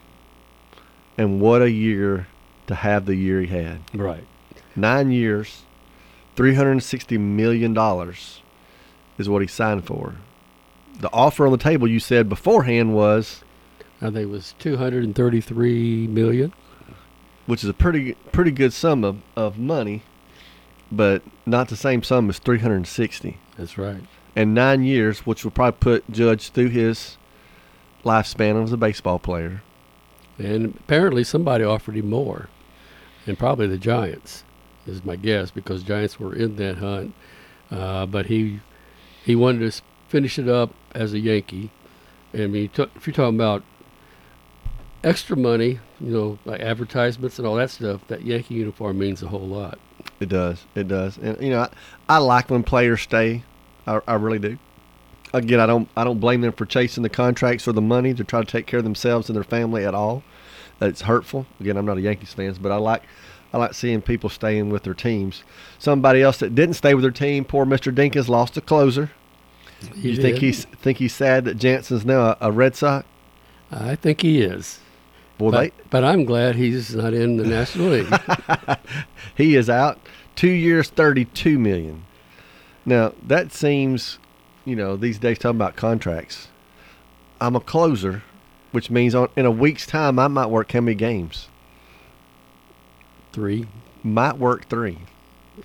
and 1.17 1.39
what 1.39 1.61
a 1.61 1.71
year 1.71 2.27
to 2.67 2.75
have 2.75 3.05
the 3.05 3.15
year 3.15 3.41
he 3.41 3.47
had. 3.47 3.79
Right. 3.93 4.25
Nine 4.75 5.11
years, 5.11 5.63
$360 6.35 7.19
million 7.19 7.73
is 9.17 9.29
what 9.29 9.41
he 9.41 9.47
signed 9.47 9.85
for. 9.85 10.15
The 10.99 11.11
offer 11.11 11.45
on 11.45 11.51
the 11.51 11.57
table 11.57 11.87
you 11.87 11.99
said 11.99 12.29
beforehand 12.29 12.93
was. 12.93 13.43
I 14.01 14.05
think 14.05 14.17
it 14.17 14.29
was 14.29 14.55
233 14.59 16.07
million, 16.07 16.53
which 17.45 17.63
is 17.63 17.69
a 17.69 17.73
pretty 17.73 18.13
pretty 18.31 18.51
good 18.51 18.73
sum 18.73 19.03
of, 19.03 19.21
of 19.35 19.57
money, 19.57 20.03
but 20.91 21.23
not 21.45 21.69
the 21.69 21.75
same 21.75 22.03
sum 22.03 22.29
as 22.29 22.39
360. 22.39 23.37
That's 23.57 23.77
right. 23.77 24.01
And 24.35 24.53
nine 24.53 24.83
years, 24.83 25.19
which 25.19 25.43
will 25.43 25.51
probably 25.51 25.77
put 25.79 26.11
Judge 26.11 26.49
through 26.49 26.69
his 26.69 27.17
lifespan 28.03 28.61
as 28.61 28.71
a 28.71 28.77
baseball 28.77 29.19
player. 29.19 29.63
And 30.37 30.75
apparently 30.77 31.23
somebody 31.23 31.63
offered 31.63 31.95
him 31.95 32.09
more, 32.09 32.49
and 33.25 33.39
probably 33.39 33.67
the 33.67 33.77
Giants 33.77 34.43
is 34.85 35.03
my 35.03 35.15
guess 35.15 35.51
because 35.51 35.83
Giants 35.83 36.19
were 36.19 36.35
in 36.35 36.57
that 36.57 36.77
hunt. 36.77 37.13
Uh, 37.71 38.05
but 38.05 38.27
he 38.27 38.59
he 39.25 39.35
wanted 39.35 39.71
to 39.71 39.81
finish 40.07 40.37
it 40.39 40.47
up 40.47 40.73
as 40.93 41.13
a 41.13 41.19
Yankee. 41.19 41.71
I 42.33 42.47
mean, 42.47 42.69
if 42.77 43.07
you're 43.07 43.13
talking 43.13 43.35
about 43.35 43.63
extra 45.03 45.35
money, 45.35 45.79
you 45.99 46.11
know, 46.11 46.39
like 46.45 46.61
advertisements 46.61 47.39
and 47.39 47.47
all 47.47 47.55
that 47.55 47.71
stuff, 47.71 48.01
that 48.07 48.23
Yankee 48.23 48.55
uniform 48.55 48.99
means 48.99 49.23
a 49.23 49.27
whole 49.27 49.47
lot. 49.47 49.79
It 50.19 50.29
does. 50.29 50.65
It 50.75 50.87
does. 50.87 51.17
And 51.17 51.41
you 51.41 51.49
know, 51.49 51.61
I, 51.61 51.69
I 52.07 52.17
like 52.19 52.49
when 52.49 52.63
players 52.63 53.01
stay. 53.01 53.43
I, 53.87 53.99
I 54.07 54.13
really 54.15 54.39
do 54.39 54.57
again, 55.33 55.59
I 55.59 55.65
don't 55.65 55.89
I 55.95 56.03
don't 56.03 56.19
blame 56.19 56.41
them 56.41 56.53
for 56.53 56.65
chasing 56.65 57.03
the 57.03 57.09
contracts 57.09 57.67
or 57.67 57.73
the 57.73 57.81
money 57.81 58.13
to 58.13 58.23
try 58.23 58.39
to 58.41 58.45
take 58.45 58.65
care 58.65 58.79
of 58.79 58.83
themselves 58.83 59.29
and 59.29 59.35
their 59.35 59.43
family 59.43 59.85
at 59.85 59.93
all. 59.93 60.23
It's 60.81 61.01
hurtful. 61.01 61.45
Again, 61.59 61.77
I'm 61.77 61.85
not 61.85 61.97
a 61.97 62.01
Yankees 62.01 62.33
fan, 62.33 62.55
but 62.61 62.71
I 62.71 62.77
like 62.77 63.03
I 63.55 63.57
like 63.57 63.73
seeing 63.73 64.01
people 64.01 64.29
staying 64.29 64.69
with 64.69 64.83
their 64.83 64.93
teams. 64.93 65.45
Somebody 65.79 66.21
else 66.21 66.39
that 66.39 66.55
didn't 66.55 66.73
stay 66.73 66.93
with 66.93 67.03
their 67.03 67.11
team, 67.11 67.45
poor 67.45 67.65
Mr. 67.65 67.89
Dinkins, 67.89 68.27
lost 68.27 68.57
a 68.57 68.61
closer. 68.61 69.11
He 69.93 70.09
you 70.09 70.15
did. 70.15 70.21
think 70.21 70.37
he's 70.39 70.65
think 70.65 70.97
he's 70.97 71.13
sad 71.13 71.45
that 71.45 71.57
Jansen's 71.57 72.05
now 72.05 72.31
a, 72.31 72.37
a 72.41 72.51
Red 72.51 72.75
Sox? 72.75 73.07
I 73.71 73.95
think 73.95 74.23
he 74.23 74.41
is. 74.41 74.79
Boy, 75.37 75.51
but, 75.51 75.61
they, 75.61 75.71
but 75.89 76.03
I'm 76.03 76.25
glad 76.25 76.55
he's 76.55 76.93
not 76.93 77.13
in 77.13 77.37
the 77.37 77.45
National 77.45 77.91
League. 77.91 78.77
he 79.35 79.55
is 79.55 79.69
out. 79.69 79.99
Two 80.35 80.51
years, 80.51 80.89
thirty-two 80.89 81.57
million. 81.57 82.03
Now 82.85 83.13
that 83.25 83.53
seems 83.53 84.19
you 84.65 84.75
know, 84.75 84.97
these 84.97 85.17
days 85.17 85.39
talking 85.39 85.55
about 85.55 85.77
contracts. 85.77 86.49
I'm 87.39 87.55
a 87.55 87.61
closer, 87.61 88.23
which 88.71 88.89
means 88.89 89.15
on, 89.15 89.29
in 89.37 89.45
a 89.45 89.51
week's 89.51 89.87
time 89.87 90.19
I 90.19 90.27
might 90.27 90.47
work 90.47 90.73
how 90.73 90.81
many 90.81 90.95
games? 90.95 91.47
Three. 93.35 93.67
Might 94.01 94.37
work 94.37 94.69
three. 94.69 94.97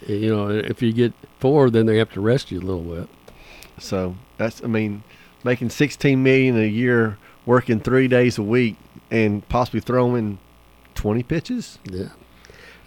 You 0.04 0.34
know, 0.34 0.48
if 0.48 0.82
you 0.82 0.92
get 0.92 1.12
four, 1.38 1.70
then 1.70 1.86
they 1.86 1.98
have 1.98 2.12
to 2.14 2.20
rest 2.20 2.50
you 2.50 2.58
a 2.58 2.66
little 2.66 2.82
bit. 2.82 3.08
So 3.78 4.16
that's, 4.38 4.60
I 4.64 4.66
mean, 4.66 5.04
making 5.44 5.70
16 5.70 6.20
million 6.20 6.58
a 6.58 6.66
year, 6.66 7.16
working 7.46 7.78
three 7.78 8.08
days 8.08 8.38
a 8.38 8.42
week, 8.42 8.76
and 9.08 9.48
possibly 9.48 9.78
throwing 9.78 10.40
20 10.96 11.22
pitches. 11.22 11.78
Yeah, 11.84 12.08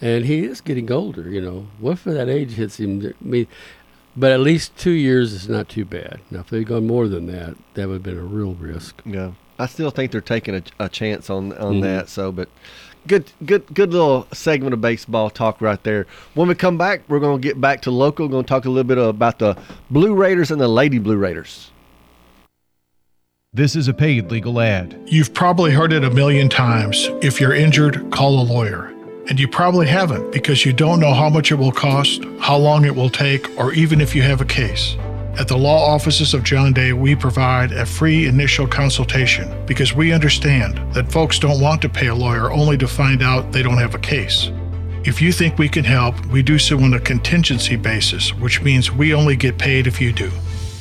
and 0.02 0.26
he 0.26 0.44
is 0.44 0.60
getting 0.60 0.92
older. 0.92 1.30
You 1.30 1.40
know, 1.40 1.68
what 1.80 2.00
for 2.00 2.14
that 2.14 2.28
age 2.28 2.52
hits 2.52 2.78
him? 2.78 3.06
I 3.06 3.14
mean, 3.22 3.48
but 4.18 4.34
at 4.34 4.42
least 4.42 4.76
two 4.76 4.92
years 4.92 5.32
is 5.32 5.48
not 5.48 5.70
too 5.70 5.86
bad. 5.86 6.20
Now, 6.30 6.42
if 6.42 6.50
they'd 6.50 6.68
gone 6.68 6.88
more 6.88 7.08
than 7.08 7.28
that, 7.28 7.56
that 7.76 7.88
would 7.88 7.94
have 7.94 8.04
been 8.04 8.18
a 8.18 8.22
real 8.22 8.54
risk. 8.56 9.02
Yeah, 9.06 9.32
I 9.58 9.68
still 9.68 9.92
think 9.92 10.12
they're 10.12 10.20
taking 10.20 10.56
a, 10.56 10.64
a 10.78 10.90
chance 10.90 11.30
on 11.30 11.54
on 11.54 11.76
mm-hmm. 11.76 11.82
that. 11.84 12.10
So, 12.10 12.34
but 12.34 12.50
good, 13.08 13.32
good, 13.46 13.66
good 13.74 13.92
little 13.92 14.28
segment 14.34 14.74
of 14.74 14.82
baseball 14.82 15.30
talk 15.30 15.62
right 15.62 15.82
there. 15.84 16.08
When 16.34 16.48
we 16.48 16.56
come 16.56 16.78
back, 16.78 17.02
we're 17.08 17.20
going 17.20 17.42
to 17.42 17.48
get 17.48 17.60
back 17.60 17.82
to 17.82 17.92
local. 17.92 18.26
We're 18.26 18.32
going 18.32 18.44
to 18.44 18.48
talk 18.48 18.66
a 18.66 18.70
little 18.70 18.88
bit 18.88 18.98
about 18.98 19.40
the 19.40 19.58
Blue 19.90 20.14
Raiders 20.14 20.52
and 20.52 20.60
the 20.60 20.68
Lady 20.68 21.00
Blue 21.00 21.18
Raiders. 21.18 21.72
This 23.56 23.76
is 23.76 23.88
a 23.88 23.94
paid 23.94 24.32
legal 24.32 24.60
ad. 24.60 25.00
You've 25.06 25.34
probably 25.34 25.72
heard 25.72 25.94
it 25.94 26.04
a 26.04 26.10
million 26.10 26.50
times. 26.50 27.10
If 27.22 27.40
you're 27.40 27.54
injured, 27.54 28.10
call 28.10 28.42
a 28.42 28.44
lawyer. 28.44 28.88
And 29.30 29.40
you 29.40 29.48
probably 29.48 29.88
haven't 29.88 30.32
because 30.32 30.66
you 30.66 30.74
don't 30.74 31.00
know 31.00 31.14
how 31.14 31.30
much 31.30 31.52
it 31.52 31.56
will 31.56 31.72
cost, 31.72 32.24
how 32.40 32.58
long 32.58 32.84
it 32.84 32.96
will 32.96 33.10
take, 33.10 33.48
or 33.60 33.72
even 33.74 34.02
if 34.02 34.16
you 34.16 34.22
have 34.24 34.42
a 34.42 34.46
case. 34.46 34.98
At 35.36 35.48
the 35.48 35.58
law 35.58 35.88
offices 35.88 36.36
of 36.36 36.44
John 36.44 36.74
Day, 36.74 36.94
we 36.94 37.16
provide 37.16 37.72
a 37.72 37.88
free 37.88 38.28
initial 38.28 38.68
consultation 38.68 39.66
because 39.66 39.92
we 39.92 40.14
understand 40.14 40.78
that 40.94 41.12
folks 41.12 41.40
don't 41.40 41.60
want 41.60 41.82
to 41.82 41.90
pay 41.90 42.08
a 42.08 42.16
lawyer 42.16 42.52
only 42.52 42.78
to 42.78 42.88
find 42.88 43.24
out 43.24 43.52
they 43.52 43.64
don't 43.64 43.80
have 43.80 43.96
a 43.96 44.00
case. 44.00 44.52
If 45.06 45.24
you 45.24 45.32
think 45.32 45.58
we 45.58 45.68
can 45.68 45.84
help, 45.84 46.24
we 46.28 46.44
do 46.44 46.60
so 46.60 46.80
on 46.80 46.94
a 46.94 47.00
contingency 47.00 47.76
basis, 47.76 48.34
which 48.36 48.62
means 48.62 48.92
we 48.92 49.16
only 49.16 49.36
get 49.36 49.58
paid 49.58 49.88
if 49.88 50.00
you 50.00 50.14
do. 50.14 50.30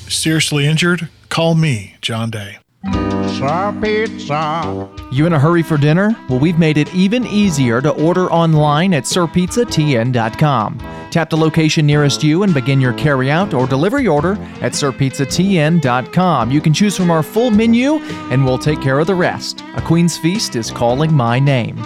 Seriously 0.08 0.66
injured? 0.66 1.08
Call 1.30 1.54
me, 1.54 1.96
John 2.02 2.30
Day. 2.30 2.58
Pizza, 2.84 3.74
pizza. 3.82 4.88
You 5.10 5.24
in 5.24 5.32
a 5.32 5.38
hurry 5.38 5.62
for 5.62 5.78
dinner? 5.78 6.14
Well, 6.28 6.40
we've 6.40 6.58
made 6.58 6.76
it 6.76 6.94
even 6.94 7.26
easier 7.26 7.80
to 7.80 7.90
order 7.90 8.30
online 8.30 8.92
at 8.92 9.04
sirpizzatn.com. 9.04 11.01
Tap 11.12 11.28
the 11.28 11.36
location 11.36 11.86
nearest 11.86 12.24
you 12.24 12.42
and 12.42 12.54
begin 12.54 12.80
your 12.80 12.94
carryout 12.94 13.52
or 13.52 13.66
delivery 13.66 14.08
order 14.08 14.32
at 14.62 14.72
sirpizzatn.com. 14.72 16.50
You 16.50 16.62
can 16.62 16.72
choose 16.72 16.96
from 16.96 17.10
our 17.10 17.22
full 17.22 17.50
menu 17.50 17.96
and 18.30 18.46
we'll 18.46 18.56
take 18.56 18.80
care 18.80 18.98
of 18.98 19.06
the 19.06 19.14
rest. 19.14 19.62
A 19.76 19.82
Queen's 19.82 20.16
Feast 20.16 20.56
is 20.56 20.70
calling 20.70 21.12
my 21.12 21.38
name. 21.38 21.76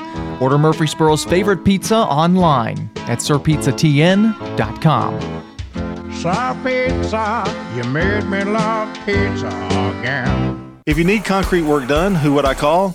Order 0.41 0.59
Murfreesboro's 0.59 1.25
favorite 1.25 1.65
pizza 1.65 1.97
online 1.97 2.89
at 2.99 3.19
sirpizzatn.com. 3.19 5.21
Sir 6.13 6.57
Pizza, 6.63 7.45
you 7.75 7.83
made 7.91 8.27
me 8.27 8.45
love 8.45 8.95
pizza 9.05 9.49
again. 9.99 10.81
If 10.87 10.99
you 10.99 11.05
need 11.05 11.25
concrete 11.25 11.63
work 11.63 11.89
done, 11.89 12.15
who 12.15 12.33
would 12.35 12.45
I 12.45 12.55
call? 12.55 12.95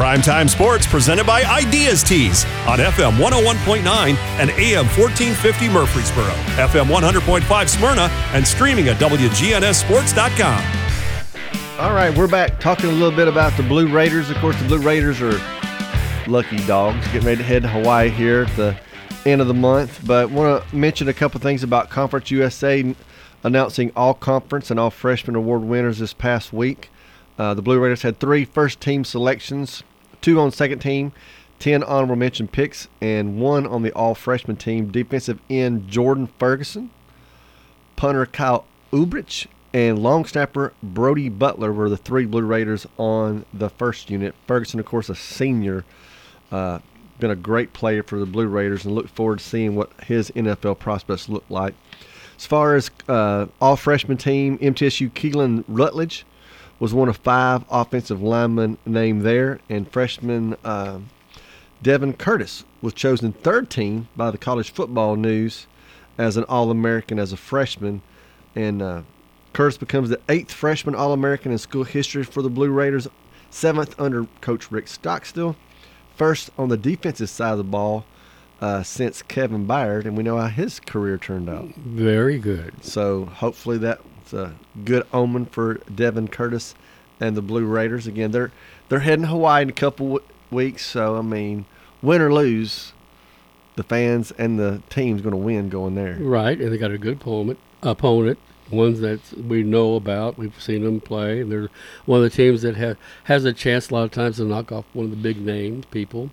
Primetime 0.00 0.48
Sports 0.48 0.86
presented 0.86 1.26
by 1.26 1.44
Ideas 1.44 2.02
Tees 2.02 2.46
on 2.66 2.78
FM 2.78 3.18
101.9 3.18 3.84
and 3.84 4.48
AM 4.48 4.86
1450 4.96 5.68
Murfreesboro, 5.68 6.24
FM 6.56 6.86
100.5 6.86 7.68
Smyrna, 7.68 8.08
and 8.32 8.48
streaming 8.48 8.88
at 8.88 8.96
WGNSSports.com. 8.96 10.64
All 11.78 11.92
right, 11.92 12.16
we're 12.16 12.28
back 12.28 12.58
talking 12.60 12.88
a 12.88 12.92
little 12.92 13.14
bit 13.14 13.28
about 13.28 13.54
the 13.58 13.62
Blue 13.62 13.92
Raiders. 13.92 14.30
Of 14.30 14.38
course, 14.38 14.58
the 14.58 14.68
Blue 14.68 14.78
Raiders 14.78 15.20
are 15.20 15.38
lucky 16.26 16.56
dogs 16.66 17.06
getting 17.08 17.26
ready 17.26 17.36
to 17.36 17.44
head 17.44 17.60
to 17.64 17.68
Hawaii 17.68 18.08
here 18.08 18.44
at 18.48 18.56
the 18.56 18.80
end 19.26 19.42
of 19.42 19.48
the 19.48 19.54
month. 19.54 20.00
But 20.06 20.30
want 20.30 20.66
to 20.66 20.74
mention 20.74 21.08
a 21.08 21.12
couple 21.12 21.40
things 21.40 21.62
about 21.62 21.90
Conference 21.90 22.30
USA 22.30 22.94
announcing 23.44 23.92
all 23.94 24.14
conference 24.14 24.70
and 24.70 24.80
all 24.80 24.88
freshman 24.88 25.36
award 25.36 25.60
winners 25.60 25.98
this 25.98 26.14
past 26.14 26.54
week. 26.54 26.88
Uh, 27.38 27.52
the 27.52 27.60
Blue 27.62 27.78
Raiders 27.78 28.00
had 28.00 28.18
three 28.18 28.46
first 28.46 28.80
team 28.80 29.04
selections, 29.04 29.82
two 30.20 30.40
on 30.40 30.50
second 30.50 30.80
team, 30.80 31.12
10 31.58 31.82
honorable 31.84 32.16
mention 32.16 32.48
picks, 32.48 32.88
and 33.00 33.40
one 33.40 33.66
on 33.66 33.82
the 33.82 33.92
all 33.92 34.14
freshman 34.14 34.56
team. 34.56 34.90
Defensive 34.90 35.38
end 35.48 35.88
Jordan 35.88 36.28
Ferguson, 36.38 36.90
punter 37.96 38.26
Kyle 38.26 38.64
Ulbrich, 38.92 39.46
and 39.72 39.98
long 39.98 40.24
snapper 40.24 40.72
Brody 40.82 41.28
Butler 41.28 41.72
were 41.72 41.88
the 41.88 41.96
three 41.96 42.24
Blue 42.24 42.42
Raiders 42.42 42.86
on 42.98 43.44
the 43.52 43.68
first 43.68 44.10
unit. 44.10 44.34
Ferguson, 44.46 44.80
of 44.80 44.86
course, 44.86 45.08
a 45.08 45.14
senior, 45.14 45.84
uh, 46.50 46.80
been 47.18 47.30
a 47.30 47.36
great 47.36 47.72
player 47.72 48.02
for 48.02 48.18
the 48.18 48.26
Blue 48.26 48.46
Raiders, 48.46 48.84
and 48.84 48.94
look 48.94 49.08
forward 49.08 49.38
to 49.38 49.44
seeing 49.44 49.76
what 49.76 49.92
his 50.02 50.30
NFL 50.30 50.78
prospects 50.78 51.28
look 51.28 51.44
like. 51.48 51.74
As 52.36 52.46
far 52.46 52.74
as 52.74 52.90
uh, 53.06 53.46
all 53.60 53.76
freshman 53.76 54.16
team, 54.16 54.58
MTSU 54.58 55.10
Keylan 55.10 55.62
Rutledge 55.68 56.24
was 56.80 56.94
one 56.94 57.08
of 57.08 57.18
five 57.18 57.62
offensive 57.70 58.22
linemen 58.22 58.78
named 58.84 59.22
there, 59.22 59.60
and 59.68 59.88
freshman 59.92 60.56
uh, 60.64 60.98
Devin 61.82 62.14
Curtis 62.14 62.64
was 62.82 62.94
chosen 62.94 63.32
third 63.32 63.70
team 63.70 64.08
by 64.16 64.30
the 64.30 64.38
College 64.38 64.72
Football 64.72 65.16
News 65.16 65.66
as 66.18 66.36
an 66.36 66.44
All 66.44 66.70
American 66.70 67.18
as 67.18 67.32
a 67.32 67.36
freshman, 67.36 68.02
and 68.56 68.82
uh, 68.82 69.02
Curtis 69.52 69.76
becomes 69.78 70.08
the 70.08 70.20
eighth 70.28 70.52
freshman 70.52 70.94
All 70.94 71.12
American 71.12 71.52
in 71.52 71.58
school 71.58 71.84
history 71.84 72.24
for 72.24 72.42
the 72.42 72.50
Blue 72.50 72.70
Raiders, 72.70 73.06
seventh 73.50 73.98
under 74.00 74.26
Coach 74.40 74.72
Rick 74.72 74.88
Stockstill, 74.88 75.56
first 76.16 76.50
on 76.58 76.70
the 76.70 76.76
defensive 76.78 77.28
side 77.28 77.52
of 77.52 77.58
the 77.58 77.64
ball 77.64 78.06
uh, 78.60 78.82
since 78.82 79.22
Kevin 79.22 79.66
Byard, 79.66 80.04
and 80.06 80.16
we 80.16 80.22
know 80.22 80.38
how 80.38 80.48
his 80.48 80.80
career 80.80 81.18
turned 81.18 81.48
out. 81.48 81.74
Very 81.76 82.38
good. 82.38 82.84
So 82.84 83.26
hopefully 83.26 83.78
that's 84.30 84.50
a 84.50 84.54
good 84.84 85.06
omen 85.12 85.46
for 85.46 85.74
Devin 85.94 86.28
Curtis 86.28 86.74
and 87.18 87.36
the 87.36 87.42
Blue 87.42 87.64
Raiders. 87.64 88.06
Again, 88.06 88.30
they're 88.30 88.52
they're 88.88 89.00
heading 89.00 89.24
to 89.24 89.28
Hawaii 89.28 89.62
in 89.62 89.70
a 89.70 89.72
couple 89.72 90.06
w- 90.06 90.26
weeks, 90.50 90.86
so 90.86 91.16
I 91.16 91.22
mean, 91.22 91.66
win 92.02 92.20
or 92.20 92.32
lose, 92.32 92.92
the 93.76 93.82
fans 93.82 94.30
and 94.32 94.58
the 94.58 94.82
team's 94.90 95.22
going 95.22 95.32
to 95.32 95.36
win 95.36 95.68
going 95.68 95.94
there. 95.94 96.16
Right, 96.20 96.60
and 96.60 96.72
they 96.72 96.78
got 96.78 96.90
a 96.90 96.98
good 96.98 97.14
opponent. 97.14 97.58
Opponent, 97.82 98.38
ones 98.70 99.00
that 99.00 99.20
we 99.36 99.62
know 99.62 99.96
about. 99.96 100.38
We've 100.38 100.60
seen 100.60 100.84
them 100.84 101.00
play. 101.00 101.40
And 101.40 101.50
they're 101.50 101.68
one 102.06 102.22
of 102.22 102.24
the 102.24 102.36
teams 102.36 102.62
that 102.62 102.76
ha- 102.76 103.00
has 103.24 103.44
a 103.44 103.52
chance 103.52 103.90
a 103.90 103.94
lot 103.94 104.04
of 104.04 104.10
times 104.10 104.36
to 104.36 104.44
knock 104.44 104.72
off 104.72 104.84
one 104.92 105.06
of 105.06 105.10
the 105.10 105.16
big 105.16 105.40
names 105.40 105.86
people. 105.86 106.30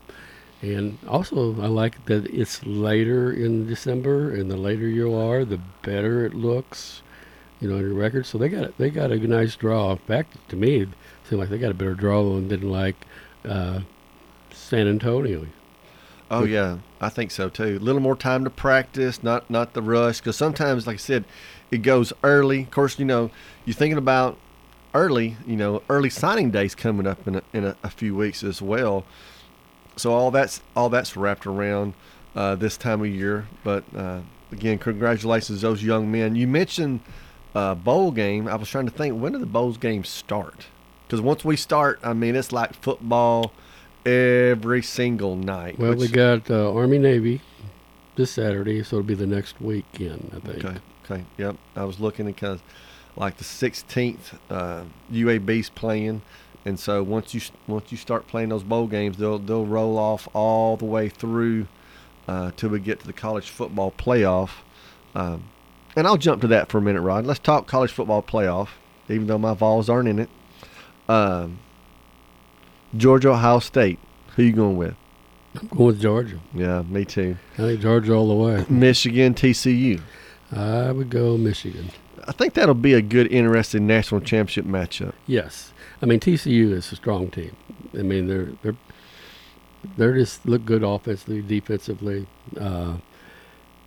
And 0.61 0.97
also, 1.07 1.61
I 1.61 1.67
like 1.67 2.03
that 2.07 2.25
it's 2.33 2.65
later 2.65 3.31
in 3.31 3.67
December, 3.67 4.33
and 4.33 4.49
the 4.49 4.57
later 4.57 4.87
you 4.87 5.13
are, 5.13 5.45
the 5.45 5.59
better 5.83 6.25
it 6.25 6.33
looks. 6.33 7.03
You 7.59 7.69
know, 7.69 7.75
in 7.77 7.81
your 7.81 7.93
record. 7.93 8.25
So 8.25 8.37
they 8.37 8.49
got 8.49 8.77
they 8.77 8.89
got 8.89 9.11
a 9.11 9.17
nice 9.17 9.55
draw. 9.55 9.95
Fact, 9.95 10.37
to 10.49 10.55
me, 10.55 10.81
it 10.81 10.89
seemed 11.23 11.39
like 11.39 11.49
they 11.49 11.57
got 11.57 11.71
a 11.71 11.75
better 11.75 11.95
draw 11.95 12.23
than 12.23 12.47
did 12.47 12.63
like 12.63 12.95
uh, 13.45 13.81
San 14.51 14.87
Antonio. 14.87 15.47
Oh 16.29 16.43
yeah, 16.43 16.79
I 16.99 17.09
think 17.09 17.31
so 17.31 17.49
too. 17.49 17.77
A 17.77 17.83
little 17.83 18.01
more 18.01 18.15
time 18.15 18.43
to 18.43 18.49
practice, 18.49 19.23
not 19.23 19.49
not 19.49 19.73
the 19.73 19.81
rush. 19.81 20.19
Because 20.19 20.35
sometimes, 20.35 20.85
like 20.85 20.95
I 20.95 20.97
said, 20.97 21.25
it 21.71 21.81
goes 21.81 22.11
early. 22.23 22.63
Of 22.63 22.71
course, 22.71 22.99
you 22.99 23.05
know 23.05 23.31
you're 23.65 23.73
thinking 23.73 23.97
about 23.97 24.37
early. 24.93 25.37
You 25.45 25.55
know, 25.55 25.83
early 25.89 26.09
signing 26.09 26.51
days 26.51 26.75
coming 26.75 27.07
up 27.07 27.27
in 27.27 27.35
a, 27.35 27.43
in 27.53 27.63
a, 27.65 27.77
a 27.81 27.89
few 27.89 28.15
weeks 28.15 28.43
as 28.43 28.61
well. 28.61 29.05
So 29.95 30.11
all 30.11 30.29
that's 30.31 30.61
all 30.75 30.89
that's 30.89 31.15
wrapped 31.15 31.47
around 31.47 31.93
uh, 32.35 32.55
this 32.55 32.77
time 32.77 33.01
of 33.01 33.07
year. 33.07 33.47
But 33.63 33.85
uh, 33.95 34.19
again, 34.51 34.79
congratulations 34.79 35.61
those 35.61 35.81
young 35.81 36.11
men. 36.11 36.35
You 36.35 36.47
mentioned 36.47 36.99
uh, 37.57 37.73
bowl 37.75 38.11
game. 38.11 38.47
I 38.47 38.55
was 38.55 38.69
trying 38.69 38.85
to 38.85 38.91
think 38.91 39.19
when 39.19 39.31
do 39.33 39.39
the 39.39 39.45
bowls 39.45 39.77
games 39.77 40.09
start? 40.09 40.67
Because 41.07 41.21
once 41.21 41.43
we 41.43 41.55
start, 41.55 41.99
I 42.03 42.13
mean 42.13 42.35
it's 42.35 42.51
like 42.51 42.73
football 42.75 43.51
every 44.05 44.83
single 44.83 45.35
night. 45.35 45.79
Well, 45.79 45.91
which- 45.91 45.99
we 45.99 46.07
got 46.07 46.49
uh, 46.51 46.73
Army 46.73 46.99
Navy 46.99 47.41
this 48.15 48.31
Saturday, 48.31 48.83
so 48.83 48.97
it'll 48.97 49.07
be 49.07 49.13
the 49.15 49.27
next 49.27 49.59
weekend, 49.59 50.31
I 50.35 50.39
think. 50.39 50.65
Okay. 50.65 50.77
Okay. 51.09 51.25
Yep. 51.37 51.55
I 51.75 51.85
was 51.85 51.99
looking 51.99 52.25
because, 52.25 52.59
like 53.15 53.37
the 53.37 53.43
16th, 53.45 54.37
uh, 54.49 54.83
UAB's 55.11 55.69
playing, 55.69 56.21
and 56.65 56.79
so 56.79 57.01
once 57.01 57.33
you 57.33 57.41
once 57.65 57.91
you 57.91 57.97
start 57.97 58.27
playing 58.27 58.49
those 58.49 58.63
bowl 58.63 58.87
games, 58.87 59.17
they'll 59.17 59.39
they'll 59.39 59.65
roll 59.65 59.97
off 59.97 60.27
all 60.33 60.77
the 60.77 60.85
way 60.85 61.09
through 61.09 61.67
uh, 62.27 62.51
till 62.55 62.69
we 62.69 62.79
get 62.79 62.99
to 62.99 63.07
the 63.07 63.13
college 63.13 63.49
football 63.49 63.91
playoff. 63.97 64.49
Um, 65.15 65.45
and 65.97 66.05
I'll 66.05 66.17
jump 66.17 66.41
to 66.41 66.47
that 66.49 66.69
for 66.69 66.77
a 66.77 66.81
minute, 66.81 67.01
Rod. 67.01 67.25
Let's 67.25 67.39
talk 67.39 67.65
college 67.65 67.91
football 67.91 68.21
playoff, 68.21 68.69
even 69.09 69.25
though 69.25 69.39
my 69.39 69.55
Vols 69.55 69.89
aren't 69.89 70.07
in 70.07 70.19
it. 70.19 70.29
Um, 71.09 71.57
Georgia, 72.95 73.29
Ohio 73.31 73.57
State. 73.57 73.97
Who 74.35 74.43
you 74.43 74.53
going 74.53 74.77
with? 74.77 74.95
I'm 75.59 75.67
going 75.69 75.87
with 75.87 75.99
Georgia. 75.99 76.39
Yeah, 76.53 76.83
me 76.83 77.03
too. 77.03 77.35
I 77.55 77.57
think 77.57 77.81
Georgia 77.81 78.13
all 78.13 78.27
the 78.27 78.35
way. 78.35 78.63
Michigan, 78.69 79.33
TCU. 79.33 79.99
I 80.51 80.91
would 80.91 81.09
go 81.09 81.35
Michigan. 81.35 81.89
I 82.27 82.31
think 82.31 82.53
that'll 82.53 82.75
be 82.75 82.93
a 82.93 83.01
good, 83.01 83.31
interesting 83.31 83.87
national 83.87 84.21
championship 84.21 84.65
matchup. 84.65 85.13
Yes, 85.25 85.73
I 86.01 86.05
mean 86.05 86.19
TCU 86.19 86.73
is 86.73 86.91
a 86.91 86.95
strong 86.95 87.31
team. 87.31 87.55
I 87.97 88.03
mean 88.03 88.27
they're 88.27 88.49
they're 88.61 88.75
they're 89.97 90.13
just 90.13 90.45
look 90.45 90.63
good 90.63 90.83
offensively, 90.83 91.41
defensively. 91.41 92.27
Uh, 92.59 92.97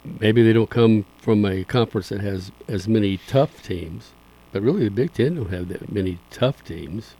maybe 0.04 0.42
they 0.42 0.52
don't 0.52 0.70
come 0.70 1.04
from 1.18 1.44
a 1.44 1.64
conference 1.64 2.08
that 2.08 2.20
has 2.20 2.50
as 2.68 2.88
many 2.88 3.18
tough 3.26 3.62
teams, 3.62 4.12
but 4.52 4.62
really 4.62 4.84
the 4.84 4.90
Big 4.90 5.12
Ten 5.12 5.36
don't 5.36 5.50
have 5.50 5.68
that 5.68 5.92
many 5.92 6.18
tough 6.30 6.64
teams. 6.64 7.14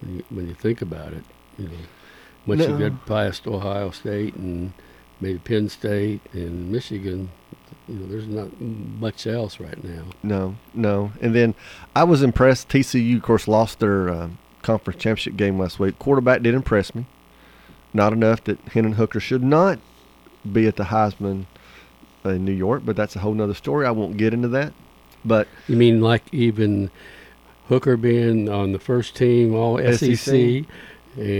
When 0.00 0.16
you, 0.16 0.24
when 0.30 0.48
you 0.48 0.54
think 0.54 0.82
about 0.82 1.12
it, 1.12 1.24
you 1.58 1.68
know, 1.68 1.74
once 2.46 2.62
you 2.62 2.76
get 2.76 3.06
past 3.06 3.46
Ohio 3.46 3.90
State 3.90 4.34
and 4.34 4.72
maybe 5.20 5.38
Penn 5.38 5.68
State 5.68 6.20
and 6.32 6.70
Michigan, 6.70 7.30
you 7.88 7.94
know, 7.94 8.06
there's 8.06 8.26
not 8.26 8.60
much 8.60 9.26
else 9.26 9.60
right 9.60 9.82
now. 9.82 10.04
No, 10.22 10.56
no. 10.74 11.12
And 11.20 11.34
then 11.34 11.54
I 11.94 12.04
was 12.04 12.22
impressed. 12.22 12.68
TCU, 12.68 13.16
of 13.16 13.22
course, 13.22 13.48
lost 13.48 13.78
their 13.78 14.10
um, 14.10 14.38
conference 14.62 15.00
championship 15.00 15.36
game 15.36 15.58
last 15.58 15.78
week. 15.78 15.98
Quarterback 15.98 16.42
did 16.42 16.54
impress 16.54 16.94
me. 16.94 17.06
Not 17.92 18.12
enough 18.12 18.42
that 18.44 18.58
Hendon 18.68 18.94
Hooker 18.94 19.20
should 19.20 19.44
not 19.44 19.78
be 20.50 20.66
at 20.66 20.76
the 20.76 20.84
Heisman 20.84 21.46
in 22.24 22.44
New 22.44 22.52
York, 22.52 22.82
but 22.84 22.96
that's 22.96 23.16
a 23.16 23.18
whole 23.20 23.34
nother 23.34 23.54
story. 23.54 23.86
I 23.86 23.90
won't 23.90 24.16
get 24.16 24.32
into 24.34 24.48
that. 24.48 24.72
But 25.24 25.48
You 25.68 25.76
mean 25.76 26.00
like 26.00 26.22
even 26.32 26.90
Hooker 27.68 27.96
being 27.96 28.48
on 28.48 28.72
the 28.72 28.78
first 28.78 29.16
team, 29.16 29.54
all 29.54 29.78
SEC, 29.78 30.16
SEC. 30.18 30.34
and, 30.34 30.64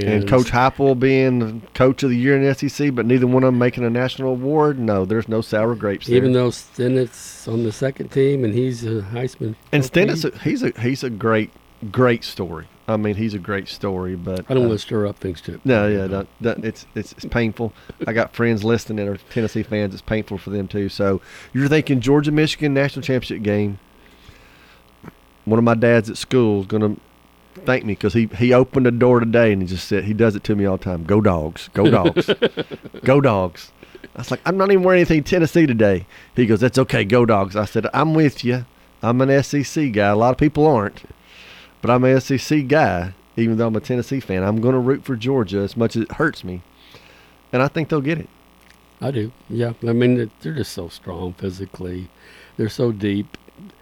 and 0.05 0.29
Coach 0.29 0.51
Heupel 0.51 0.99
being 0.99 1.39
the 1.61 1.67
coach 1.75 2.03
of 2.03 2.11
the 2.11 2.17
year 2.17 2.41
in 2.41 2.55
SEC, 2.55 2.95
but 2.95 3.05
neither 3.05 3.27
one 3.27 3.43
of 3.45 3.49
them 3.49 3.59
making 3.59 3.85
a 3.85 3.91
national 3.91 4.31
award. 4.31 4.79
No, 4.79 5.05
there's 5.05 5.29
no 5.29 5.41
sour 5.43 5.75
grapes 5.75 6.07
there. 6.07 6.17
even 6.17 6.33
though 6.33 6.49
Stennett's 6.51 7.47
on 7.47 7.65
the 7.65 7.73
second 7.73 8.09
team 8.09 8.45
and 8.45 8.55
he's 8.55 8.85
a 8.85 9.03
Heisman. 9.03 9.55
and 9.73 9.85
Stennett's 9.85 10.25
a, 10.25 10.31
he's 10.39 10.63
a 10.63 10.71
he's 10.81 11.03
a 11.05 11.11
great 11.11 11.51
great 11.91 12.25
story. 12.25 12.67
I 12.87 12.97
mean, 12.97 13.15
he's 13.15 13.33
a 13.35 13.39
great 13.39 13.69
story, 13.69 14.15
but 14.15 14.45
I 14.49 14.55
don't 14.55 14.65
uh, 14.65 14.69
want 14.69 14.81
to 14.81 14.87
stir 14.87 15.07
up 15.07 15.19
things 15.19 15.41
too. 15.41 15.61
No, 15.65 15.89
yeah, 15.89 16.07
don't, 16.07 16.29
don't, 16.43 16.65
it's, 16.65 16.87
it's 16.95 17.13
it's 17.13 17.25
painful. 17.25 17.73
I 18.07 18.13
got 18.13 18.35
friends 18.35 18.63
listening 18.63 19.05
that 19.05 19.11
are 19.11 19.17
Tennessee 19.31 19.63
fans. 19.63 19.95
It's 19.95 20.03
painful 20.03 20.39
for 20.39 20.51
them 20.51 20.69
too. 20.69 20.89
So 20.89 21.23
you're 21.53 21.69
thinking 21.69 22.01
Georgia 22.01 22.31
Michigan 22.31 22.75
national 22.75 23.03
championship 23.03 23.43
game. 23.43 23.79
One 25.47 25.59
of 25.59 25.65
my 25.65 25.75
dads 25.75 26.11
at 26.11 26.19
school 26.19 26.61
is 26.61 26.67
going 26.67 26.97
to 26.97 27.01
thank 27.65 27.85
me 27.85 27.95
because 27.95 28.13
he 28.13 28.27
he 28.37 28.53
opened 28.53 28.87
the 28.87 28.91
door 28.91 29.21
today 29.21 29.53
and 29.53 29.63
he 29.63 29.69
just 29.69 29.89
said 29.89 30.05
he 30.05 30.15
does 30.15 30.37
it 30.37 30.45
to 30.45 30.57
me 30.57 30.67
all 30.67 30.77
the 30.77 30.85
time. 30.85 31.05
Go 31.05 31.21
dogs, 31.21 31.71
go 31.73 31.91
dogs, 31.91 32.31
go 33.03 33.21
dogs. 33.21 33.73
I 34.15 34.19
was 34.19 34.31
like, 34.31 34.41
I'm 34.45 34.57
not 34.57 34.71
even 34.71 34.85
wearing 34.85 35.01
anything 35.01 35.25
Tennessee 35.25 35.67
today. 35.67 36.07
He 36.37 36.47
goes, 36.47 36.61
That's 36.61 36.79
okay, 36.79 37.05
go 37.05 37.27
dogs. 37.27 37.57
I 37.57 37.65
said, 37.65 37.87
I'm 37.93 38.15
with 38.15 38.45
you. 38.45 38.67
I'm 39.03 39.21
an 39.21 39.43
SEC 39.43 39.93
guy. 39.93 40.09
A 40.09 40.17
lot 40.17 40.31
of 40.31 40.39
people 40.39 40.67
aren't, 40.67 41.03
but 41.85 41.91
I'm 41.91 42.05
an 42.05 42.19
SEC 42.19 42.67
guy. 42.67 43.13
Even 43.37 43.59
though 43.59 43.67
I'm 43.67 43.77
a 43.77 43.81
Tennessee 43.81 44.19
fan, 44.19 44.43
I'm 44.43 44.63
going 44.63 44.73
to 44.73 44.79
root 44.79 45.05
for 45.05 45.17
Georgia 45.17 45.59
as 45.59 45.77
much 45.77 45.97
as 45.97 46.05
it 46.05 46.13
hurts 46.13 46.43
me, 46.43 46.63
and 47.53 47.61
I 47.61 47.69
think 47.69 47.91
they'll 47.91 48.01
get 48.01 48.17
it. 48.17 48.31
I 49.03 49.11
do. 49.11 49.33
Yeah, 49.51 49.75
I 49.87 49.93
mean 49.93 50.31
they're 50.41 50.55
just 50.55 50.73
so 50.73 50.89
strong 50.89 51.35
physically. 51.35 52.09
They're 52.57 52.71
so 52.71 52.91
deep. 52.91 53.37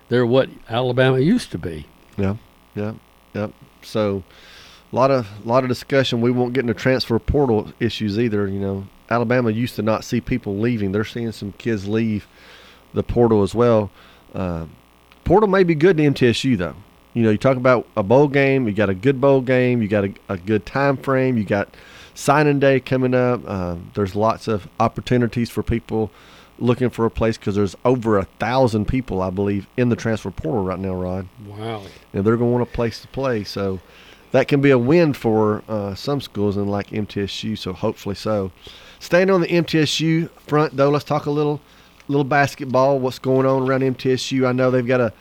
They're 0.09 0.26
what 0.26 0.48
Alabama 0.68 1.20
used 1.20 1.53
to 1.53 1.59
be. 1.59 1.86
Yeah, 2.16 2.38
yeah, 2.74 2.94
yeah. 3.34 3.48
So, 3.82 4.24
a 4.92 4.96
lot 4.96 5.12
of 5.12 5.46
lot 5.46 5.62
of 5.62 5.68
discussion. 5.68 6.20
We 6.20 6.32
won't 6.32 6.55
get 6.55 6.62
into 6.62 6.74
transfer 6.74 7.20
portal 7.20 7.72
issues 7.78 8.18
either. 8.18 8.48
You 8.48 8.59
know, 8.59 8.86
Alabama 9.11 9.50
used 9.50 9.76
to 9.76 9.82
not 9.82 10.03
see 10.03 10.20
people 10.20 10.59
leaving. 10.59 10.90
They're 10.90 11.05
seeing 11.05 11.30
some 11.30 11.53
kids 11.53 11.86
leave 11.86 12.26
the 12.94 13.05
portal 13.05 13.44
as 13.44 13.55
well. 13.55 13.92
Uh, 14.34 14.66
portal 15.22 15.48
may 15.48 15.62
be 15.62 15.76
good 15.76 16.00
in 16.00 16.14
MTSU 16.14 16.59
though. 16.59 16.74
You 17.14 17.22
know, 17.22 17.30
you 17.30 17.38
talk 17.38 17.56
about 17.56 17.86
a 17.96 18.02
bowl 18.02 18.28
game. 18.28 18.66
You 18.66 18.72
got 18.74 18.88
a 18.88 18.94
good 18.94 19.20
bowl 19.20 19.40
game. 19.40 19.82
You 19.82 19.88
got 19.88 20.04
a, 20.04 20.14
a 20.28 20.36
good 20.38 20.64
time 20.64 20.96
frame. 20.96 21.36
You 21.36 21.44
got 21.44 21.68
signing 22.14 22.58
day 22.58 22.80
coming 22.80 23.14
up. 23.14 23.42
Uh, 23.46 23.76
there's 23.94 24.14
lots 24.14 24.48
of 24.48 24.68
opportunities 24.80 25.50
for 25.50 25.62
people 25.62 26.10
looking 26.58 26.90
for 26.90 27.04
a 27.04 27.10
place 27.10 27.36
because 27.36 27.54
there's 27.56 27.76
over 27.84 28.18
a 28.18 28.24
thousand 28.24 28.86
people, 28.86 29.20
I 29.20 29.30
believe, 29.30 29.66
in 29.76 29.88
the 29.88 29.96
transfer 29.96 30.30
portal 30.30 30.62
right 30.62 30.78
now, 30.78 30.94
Rod. 30.94 31.28
Wow. 31.46 31.82
And 32.12 32.24
they're 32.24 32.36
going 32.36 32.50
to 32.50 32.56
want 32.56 32.68
a 32.68 32.72
place 32.72 33.00
to 33.02 33.08
play. 33.08 33.44
So 33.44 33.80
that 34.30 34.48
can 34.48 34.60
be 34.60 34.70
a 34.70 34.78
win 34.78 35.12
for 35.12 35.62
uh, 35.68 35.94
some 35.94 36.20
schools 36.20 36.56
and 36.56 36.70
like 36.70 36.88
MTSU. 36.90 37.58
So 37.58 37.72
hopefully 37.72 38.14
so. 38.14 38.52
Staying 38.98 39.30
on 39.30 39.40
the 39.40 39.48
MTSU 39.48 40.30
front, 40.46 40.76
though, 40.76 40.90
let's 40.90 41.04
talk 41.04 41.26
a 41.26 41.30
little 41.30 41.60
little 42.08 42.24
basketball. 42.24 42.98
What's 42.98 43.18
going 43.18 43.46
on 43.46 43.68
around 43.68 43.80
MTSU? 43.82 44.46
I 44.46 44.52
know 44.52 44.70
they've 44.70 44.86
got 44.86 45.00
a 45.00 45.12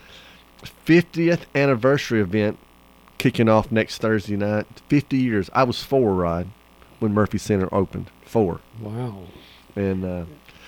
50th 0.86 1.40
anniversary 1.54 2.20
event 2.20 2.58
kicking 3.18 3.48
off 3.48 3.70
next 3.70 3.98
Thursday 3.98 4.36
night. 4.36 4.66
50 4.88 5.16
years. 5.16 5.50
I 5.52 5.64
was 5.64 5.82
four, 5.82 6.14
Rod, 6.14 6.48
when 6.98 7.12
Murphy 7.14 7.38
Center 7.38 7.68
opened. 7.72 8.10
Four. 8.24 8.60
Wow. 8.80 9.24
And 9.76 10.04
uh, 10.04 10.24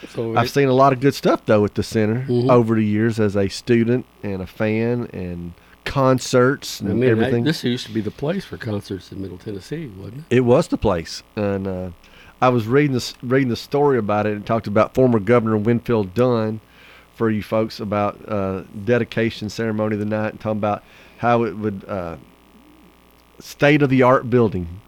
So 0.09 0.37
I've 0.37 0.47
it- 0.47 0.51
seen 0.51 0.69
a 0.69 0.73
lot 0.73 0.93
of 0.93 1.01
good 1.01 1.15
stuff 1.15 1.43
though 1.47 1.65
at 1.65 1.75
the 1.75 1.83
center 1.83 2.25
Mhm. 2.29 2.51
over 2.51 2.75
the 2.77 2.85
years 2.85 3.19
as 3.21 3.37
a 3.37 3.49
student 3.49 4.05
and 4.23 4.41
a 4.43 4.47
fan 4.47 5.09
and 5.13 5.53
concerts 5.85 6.81
and 6.81 6.91
I 6.91 6.93
mean, 6.95 7.05
I- 7.05 7.07
everything. 7.09 7.45
this 7.45 7.63
used 7.65 7.87
to 7.87 7.93
be 7.93 8.01
the 8.01 8.11
place 8.11 8.45
for 8.45 8.57
concerts 8.57 9.13
in 9.13 9.21
Middle 9.21 9.39
Tennessee, 9.39 9.91
wasn't 9.99 10.25
it? 10.31 10.37
It 10.37 10.41
was 10.41 10.69
the 10.69 10.79
place, 10.79 11.23
and 11.37 11.67
uh, 11.67 11.91
I 12.41 12.49
was 12.49 12.67
reading 12.67 12.93
this 12.93 13.15
reading 13.23 13.49
the 13.49 13.57
story 13.57 13.99
about 13.99 14.27
it. 14.27 14.33
and 14.33 14.47
talked 14.47 14.67
about 14.67 14.95
former 14.95 15.19
Governor 15.19 15.57
Winfield 15.59 16.15
Dunn 16.15 16.61
for 17.15 17.31
you 17.31 17.43
folks 17.43 17.81
about 17.81 18.19
uh, 18.29 18.63
dedication 18.85 19.49
ceremony 19.49 19.95
of 19.95 20.01
the 20.01 20.07
night, 20.07 20.31
and 20.31 20.41
talking 20.41 20.59
about 20.59 20.83
how 21.19 21.45
it 21.45 21.57
would 21.57 21.85
uh, 21.89 22.17
state 23.39 23.83
of 23.83 23.91
the 23.91 24.03
art 24.03 24.29
building, 24.31 24.81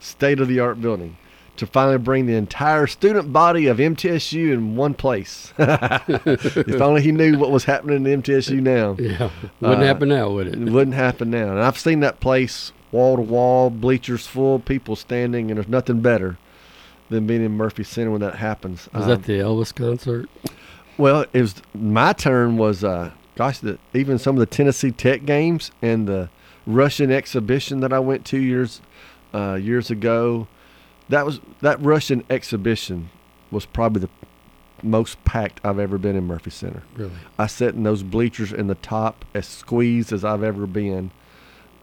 state 0.00 0.40
of 0.40 0.48
the 0.48 0.60
art 0.60 0.80
building. 0.80 1.16
To 1.58 1.66
finally 1.68 1.98
bring 1.98 2.26
the 2.26 2.34
entire 2.34 2.88
student 2.88 3.32
body 3.32 3.68
of 3.68 3.76
MTSU 3.78 4.52
in 4.52 4.74
one 4.74 4.92
place. 4.92 5.52
if 5.58 6.80
only 6.80 7.00
he 7.00 7.12
knew 7.12 7.38
what 7.38 7.52
was 7.52 7.62
happening 7.62 8.04
in 8.04 8.22
MTSU 8.22 8.60
now. 8.60 8.96
Yeah, 8.98 9.30
wouldn't 9.60 9.82
happen 9.82 10.08
now, 10.08 10.30
would 10.30 10.48
it? 10.48 10.54
It 10.54 10.70
wouldn't 10.70 10.96
happen 10.96 11.30
now. 11.30 11.50
And 11.52 11.60
I've 11.60 11.78
seen 11.78 12.00
that 12.00 12.18
place 12.18 12.72
wall 12.90 13.14
to 13.14 13.22
wall, 13.22 13.70
bleachers 13.70 14.26
full, 14.26 14.58
people 14.58 14.96
standing, 14.96 15.48
and 15.48 15.56
there's 15.58 15.68
nothing 15.68 16.00
better 16.00 16.38
than 17.08 17.24
being 17.28 17.44
in 17.44 17.52
Murphy 17.52 17.84
Center 17.84 18.10
when 18.10 18.20
that 18.22 18.34
happens. 18.34 18.88
Was 18.92 19.04
Um, 19.04 19.10
that 19.10 19.22
the 19.22 19.34
Elvis 19.38 19.72
concert? 19.72 20.28
Well, 20.98 21.24
it 21.32 21.40
was 21.40 21.54
my 21.74 22.12
turn 22.12 22.56
was 22.56 22.84
uh, 22.84 23.10
gosh, 23.36 23.58
the, 23.58 23.78
even 23.92 24.18
some 24.18 24.36
of 24.36 24.40
the 24.40 24.46
Tennessee 24.46 24.92
Tech 24.92 25.24
games 25.24 25.70
and 25.82 26.06
the 26.06 26.30
Russian 26.66 27.10
exhibition 27.10 27.80
that 27.80 27.92
I 27.92 27.98
went 27.98 28.24
to 28.26 28.38
years 28.38 28.80
uh, 29.32 29.54
years 29.54 29.90
ago. 29.90 30.48
That 31.08 31.26
was 31.26 31.40
that 31.60 31.80
Russian 31.80 32.24
exhibition 32.30 33.10
was 33.50 33.66
probably 33.66 34.02
the 34.02 34.08
most 34.82 35.22
packed 35.24 35.60
I've 35.64 35.78
ever 35.78 35.98
been 35.98 36.16
in 36.16 36.26
Murphy 36.26 36.50
Center. 36.50 36.82
Really? 36.96 37.12
I 37.38 37.46
sat 37.46 37.74
in 37.74 37.82
those 37.82 38.02
bleachers 38.02 38.52
in 38.52 38.66
the 38.66 38.74
top 38.74 39.24
as 39.34 39.46
squeezed 39.46 40.12
as 40.12 40.24
I've 40.24 40.42
ever 40.42 40.66
been, 40.66 41.10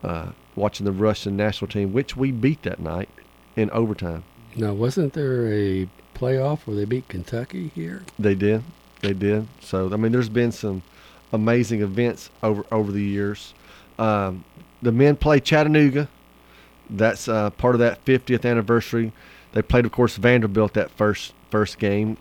uh, 0.04 0.32
watching 0.56 0.86
the 0.86 0.92
Russian 0.92 1.36
national 1.36 1.70
team, 1.70 1.94
which 1.94 2.16
we 2.16 2.32
beat 2.32 2.64
that 2.64 2.80
night 2.80 3.10
in 3.56 3.70
overtime. 3.72 4.24
Now, 4.56 4.74
wasn't 4.74 5.14
there 5.14 5.52
a 5.52 5.90
playoff 6.14 6.68
where 6.68 6.76
they 6.76 6.86
beat 6.86 7.08
Kentucky 7.08 7.72
here? 7.74 8.04
They 8.20 8.36
did, 8.36 8.64
they 9.02 9.14
did. 9.14 9.48
So 9.62 9.92
I 9.92 9.98
mean, 9.98 10.12
there's 10.12 10.30
been 10.30 10.52
some 10.52 10.84
amazing 11.34 11.82
events 11.82 12.30
over 12.44 12.66
over 12.72 12.92
the 12.92 13.04
years. 13.04 13.54
Um, 14.00 14.44
the 14.82 14.92
men 14.92 15.16
play 15.16 15.40
Chattanooga. 15.40 16.10
That's 16.90 17.28
uh, 17.28 17.52
part 17.52 17.76
of 17.76 17.80
that 17.80 18.04
50th 18.04 18.50
anniversary. 18.50 19.14
They 19.54 19.62
played, 19.62 19.86
of 19.86 19.92
course, 19.92 20.18
Vanderbilt 20.18 20.74
that 20.74 20.92
first 20.92 21.34
first 21.50 21.80
game. 21.80 22.18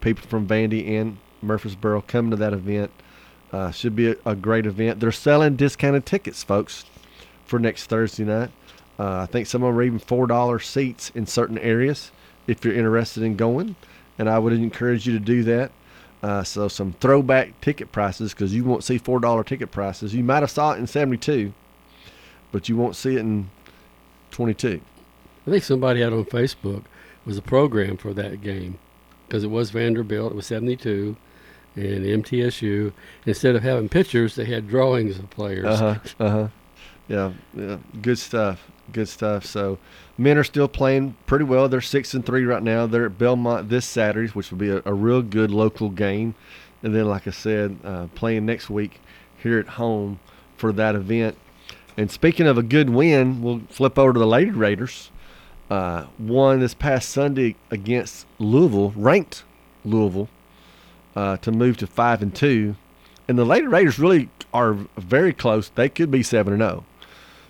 People 0.00 0.26
from 0.28 0.46
Vandy 0.46 0.88
and 1.00 1.18
Murfreesboro 1.42 2.02
coming 2.02 2.30
to 2.30 2.36
that 2.36 2.52
event. 2.52 2.90
Uh, 3.50 3.70
should 3.70 3.96
be 3.96 4.10
a, 4.10 4.16
a 4.26 4.36
great 4.36 4.66
event. 4.66 5.00
They're 5.00 5.10
selling 5.10 5.56
discounted 5.56 6.04
tickets, 6.04 6.42
folks, 6.42 6.84
for 7.46 7.58
next 7.58 7.86
Thursday 7.86 8.24
night. 8.24 8.50
Uh, 8.98 9.20
I 9.20 9.26
think 9.26 9.46
some 9.46 9.62
of 9.62 9.68
them 9.68 9.78
are 9.78 9.82
even 9.82 9.98
four 9.98 10.26
dollar 10.26 10.58
seats 10.58 11.10
in 11.14 11.26
certain 11.26 11.58
areas 11.58 12.10
if 12.46 12.64
you're 12.64 12.74
interested 12.74 13.22
in 13.22 13.36
going, 13.36 13.76
and 14.18 14.28
I 14.28 14.38
would 14.38 14.52
encourage 14.52 15.06
you 15.06 15.12
to 15.14 15.24
do 15.24 15.44
that. 15.44 15.72
Uh, 16.22 16.42
so 16.42 16.66
some 16.66 16.92
throwback 16.94 17.60
ticket 17.60 17.92
prices 17.92 18.32
because 18.34 18.52
you 18.54 18.64
won't 18.64 18.82
see 18.82 18.98
four 18.98 19.20
dollar 19.20 19.44
ticket 19.44 19.70
prices. 19.70 20.14
You 20.14 20.24
might 20.24 20.40
have 20.40 20.50
saw 20.50 20.72
it 20.72 20.78
in 20.78 20.86
'72, 20.86 21.52
but 22.50 22.68
you 22.68 22.76
won't 22.76 22.96
see 22.96 23.14
it 23.14 23.20
in 23.20 23.50
22. 24.32 24.80
I 25.46 25.50
think 25.50 25.64
somebody 25.64 26.00
had 26.00 26.12
on 26.12 26.24
Facebook 26.24 26.84
was 27.24 27.38
a 27.38 27.42
program 27.42 27.96
for 27.96 28.12
that 28.14 28.42
game 28.42 28.78
because 29.26 29.44
it 29.44 29.50
was 29.50 29.70
Vanderbilt. 29.70 30.32
It 30.32 30.36
was 30.36 30.46
72 30.46 31.16
and 31.76 32.24
MTSU. 32.24 32.92
Instead 33.24 33.54
of 33.54 33.62
having 33.62 33.88
pictures, 33.88 34.34
they 34.34 34.44
had 34.44 34.68
drawings 34.68 35.18
of 35.18 35.30
players. 35.30 35.66
Uh 35.66 35.76
huh. 35.76 36.24
Uh 36.24 36.30
huh. 36.30 36.48
Yeah. 37.06 37.32
Yeah. 37.54 37.78
Good 38.02 38.18
stuff. 38.18 38.70
Good 38.92 39.08
stuff. 39.08 39.44
So, 39.44 39.78
men 40.16 40.38
are 40.38 40.44
still 40.44 40.68
playing 40.68 41.16
pretty 41.26 41.44
well. 41.44 41.68
They're 41.68 41.80
six 41.80 42.14
and 42.14 42.24
three 42.24 42.44
right 42.44 42.62
now. 42.62 42.86
They're 42.86 43.06
at 43.06 43.18
Belmont 43.18 43.68
this 43.68 43.84
Saturday, 43.86 44.28
which 44.28 44.50
will 44.50 44.58
be 44.58 44.70
a, 44.70 44.82
a 44.84 44.94
real 44.94 45.22
good 45.22 45.50
local 45.50 45.90
game. 45.90 46.34
And 46.82 46.94
then, 46.94 47.06
like 47.06 47.26
I 47.26 47.30
said, 47.30 47.78
uh, 47.84 48.06
playing 48.14 48.46
next 48.46 48.70
week 48.70 49.00
here 49.36 49.58
at 49.58 49.68
home 49.68 50.20
for 50.56 50.72
that 50.72 50.94
event. 50.94 51.36
And 51.96 52.10
speaking 52.10 52.46
of 52.46 52.56
a 52.56 52.62
good 52.62 52.90
win, 52.90 53.42
we'll 53.42 53.62
flip 53.68 53.98
over 53.98 54.12
to 54.12 54.18
the 54.18 54.26
Lady 54.26 54.52
Raiders. 54.52 55.10
Uh, 55.68 56.06
won 56.18 56.60
this 56.60 56.72
past 56.72 57.10
Sunday 57.10 57.56
against 57.70 58.26
Louisville, 58.38 58.92
ranked 58.96 59.44
Louisville, 59.84 60.28
uh, 61.14 61.36
to 61.38 61.52
move 61.52 61.76
to 61.78 61.86
five 61.86 62.22
and 62.22 62.34
two. 62.34 62.76
And 63.26 63.38
the 63.38 63.44
Lady 63.44 63.66
Raiders 63.66 63.98
really 63.98 64.30
are 64.54 64.74
very 64.96 65.32
close. 65.32 65.68
They 65.68 65.88
could 65.88 66.10
be 66.10 66.22
seven 66.22 66.54
and 66.54 66.62
zero. 66.62 66.84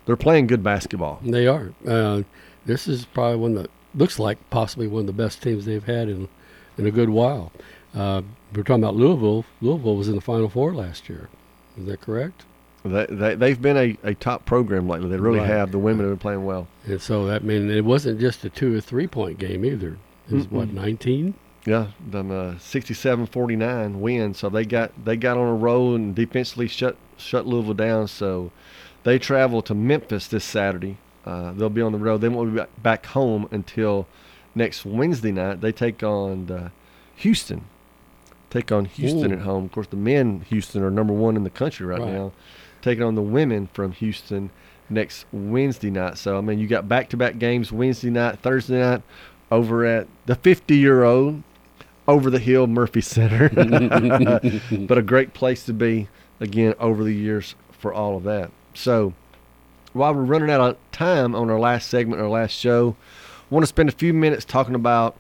They're 0.09 0.17
playing 0.17 0.47
good 0.47 0.63
basketball. 0.63 1.21
They 1.23 1.47
are. 1.47 1.71
Uh, 1.87 2.23
this 2.65 2.89
is 2.89 3.05
probably 3.05 3.37
one 3.37 3.55
that 3.57 3.71
looks 3.95 4.19
like 4.19 4.39
possibly 4.49 4.89
one 4.89 5.01
of 5.03 5.07
the 5.07 5.13
best 5.13 5.43
teams 5.43 5.67
they've 5.67 5.85
had 5.85 6.09
in 6.09 6.29
in 6.79 6.87
a 6.87 6.91
good 6.91 7.11
while. 7.11 7.53
Uh, 7.95 8.23
we're 8.55 8.63
talking 8.63 8.83
about 8.83 8.97
Louisville. 8.97 9.45
Louisville 9.61 9.97
was 9.97 10.09
in 10.09 10.15
the 10.15 10.21
Final 10.23 10.49
Four 10.49 10.75
last 10.75 11.11
year. 11.11 11.29
Is 11.77 11.85
that 11.85 12.01
correct? 12.01 12.47
They, 12.85 13.05
they 13.11 13.35
they've 13.35 13.61
been 13.61 13.77
a, 13.77 13.99
a 14.03 14.15
top 14.15 14.47
program 14.47 14.89
lately. 14.89 15.11
They 15.11 15.19
really 15.19 15.41
Right. 15.41 15.49
have. 15.49 15.73
The 15.73 15.79
women 15.79 16.07
have 16.07 16.13
been 16.13 16.19
playing 16.23 16.45
well. 16.47 16.69
And 16.87 17.03
so 17.03 17.27
that 17.27 17.45
mean 17.45 17.71
it 17.71 17.85
wasn't 17.85 18.19
just 18.19 18.43
a 18.47 18.49
two 18.49 18.75
or 18.75 18.81
three 18.81 19.07
point 19.07 19.39
game 19.39 19.63
either. 19.63 19.99
It 20.31 20.35
was 20.35 20.51
what 20.51 20.69
Mm-mm. 20.69 20.73
nineteen. 20.75 21.35
Yeah, 21.67 21.89
done 22.09 22.31
uh, 22.31 22.55
67-49 22.59 23.97
win. 23.97 24.33
So 24.33 24.49
they 24.49 24.65
got 24.65 24.93
they 25.05 25.17
got 25.17 25.37
on 25.37 25.49
a 25.49 25.55
roll 25.55 25.95
and 25.95 26.15
defensively 26.15 26.69
shut 26.69 26.97
shut 27.19 27.47
Louisville 27.47 27.75
down. 27.75 28.09
So 28.09 28.51
they 29.09 29.19
travel 29.19 29.63
to 29.63 29.75
Memphis 29.75 30.27
this 30.27 30.45
Saturday. 30.45 30.99
Uh, 31.25 31.53
they'll 31.53 31.71
be 31.71 31.81
on 31.81 31.93
the 31.93 31.99
road. 31.99 32.21
They 32.21 32.29
won't 32.29 32.55
be 32.55 32.63
back- 32.83 33.07
home 33.07 33.49
until 33.51 34.07
next 34.55 34.85
Wednesday 34.85 35.33
night. 35.33 35.63
They 35.63 35.73
take 35.73 36.03
on 36.03 36.51
uh, 36.51 36.69
Houston. 37.17 37.65
Take 38.51 38.71
on 38.71 38.85
Houston 38.85 39.33
Ooh. 39.33 39.37
at 39.37 39.41
home. 39.41 39.65
Of 39.65 39.73
course, 39.73 39.87
the 39.87 39.97
men 39.97 40.45
Houston 40.51 40.83
are 40.83 40.91
number 40.91 41.15
one 41.15 41.37
in 41.37 41.45
the 41.45 41.49
country 41.51 41.87
right, 41.87 42.01
Right. 42.01 42.13
now. 42.13 42.33
Taking 42.83 43.03
on 43.03 43.15
the 43.15 43.23
women 43.23 43.71
from 43.73 43.93
Houston 43.93 44.51
next 44.91 45.25
Wednesday 45.33 45.91
night. 45.91 46.19
So 46.19 46.37
I 46.37 46.43
mean, 46.43 46.59
you 46.59 46.67
got 46.67 46.87
back-to-back 46.87 47.39
games 47.39 47.73
Wednesday 47.73 48.11
night, 48.11 48.41
Thursday 48.41 48.79
night, 48.79 49.01
over 49.51 49.87
at 49.87 50.07
the 50.27 50.37
50-year-old 50.37 51.43
over 52.07 52.29
the 52.29 52.39
hill 52.39 52.67
Murphy 52.67 53.01
Center. 53.01 53.49
but 54.87 54.99
a 54.99 55.03
great 55.03 55.33
place 55.33 55.65
to 55.65 55.73
be 55.73 56.09
again 56.41 56.75
over 56.79 57.05
the 57.05 57.15
years 57.15 57.55
for 57.73 57.91
all 57.95 58.15
of 58.19 58.25
that. 58.25 58.51
So 58.79 59.13
while 59.93 60.15
we're 60.15 60.23
running 60.23 60.51
out 60.51 60.61
of 60.61 60.77
time 60.93 61.35
on 61.35 61.51
our 61.51 61.59
last 61.59 61.91
segment, 61.91 62.23
our 62.23 62.29
last 62.29 62.53
show, 62.53 62.95
I 63.51 63.55
want 63.55 63.65
to 63.65 63.67
spend 63.67 63.89
a 63.89 63.93
few 63.93 64.15
minutes 64.15 64.45
talking 64.45 64.77
about 64.77 65.17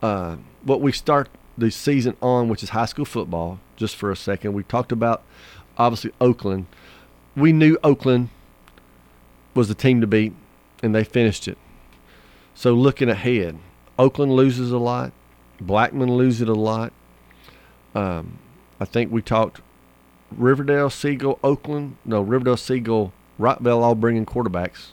uh, 0.00 0.36
what 0.62 0.80
we 0.80 0.90
start 0.90 1.28
the 1.58 1.70
season 1.70 2.16
on, 2.22 2.48
which 2.48 2.62
is 2.62 2.70
high 2.70 2.86
school 2.86 3.04
football. 3.04 3.60
Just 3.76 3.94
for 3.94 4.10
a 4.10 4.16
second, 4.16 4.54
we 4.54 4.62
talked 4.62 4.90
about 4.90 5.22
obviously 5.76 6.12
Oakland. 6.18 6.64
We 7.36 7.52
knew 7.52 7.76
Oakland 7.84 8.30
was 9.54 9.68
the 9.68 9.74
team 9.74 10.00
to 10.00 10.06
beat, 10.06 10.32
and 10.82 10.94
they 10.94 11.04
finished 11.04 11.46
it. 11.46 11.58
So 12.54 12.72
looking 12.72 13.10
ahead, 13.10 13.58
Oakland 13.98 14.32
loses 14.32 14.72
a 14.72 14.78
lot, 14.78 15.12
Blackman 15.60 16.16
loses 16.16 16.48
a 16.48 16.54
lot. 16.54 16.94
Um, 17.94 18.38
I 18.80 18.86
think 18.86 19.12
we 19.12 19.20
talked 19.20 19.60
Riverdale, 20.36 20.90
Siegel, 20.90 21.38
Oakland. 21.42 21.96
No, 22.04 22.20
Riverdale, 22.20 22.56
Siegel, 22.56 23.12
Rockvale 23.38 23.82
all 23.82 23.94
bringing 23.94 24.26
quarterbacks 24.26 24.88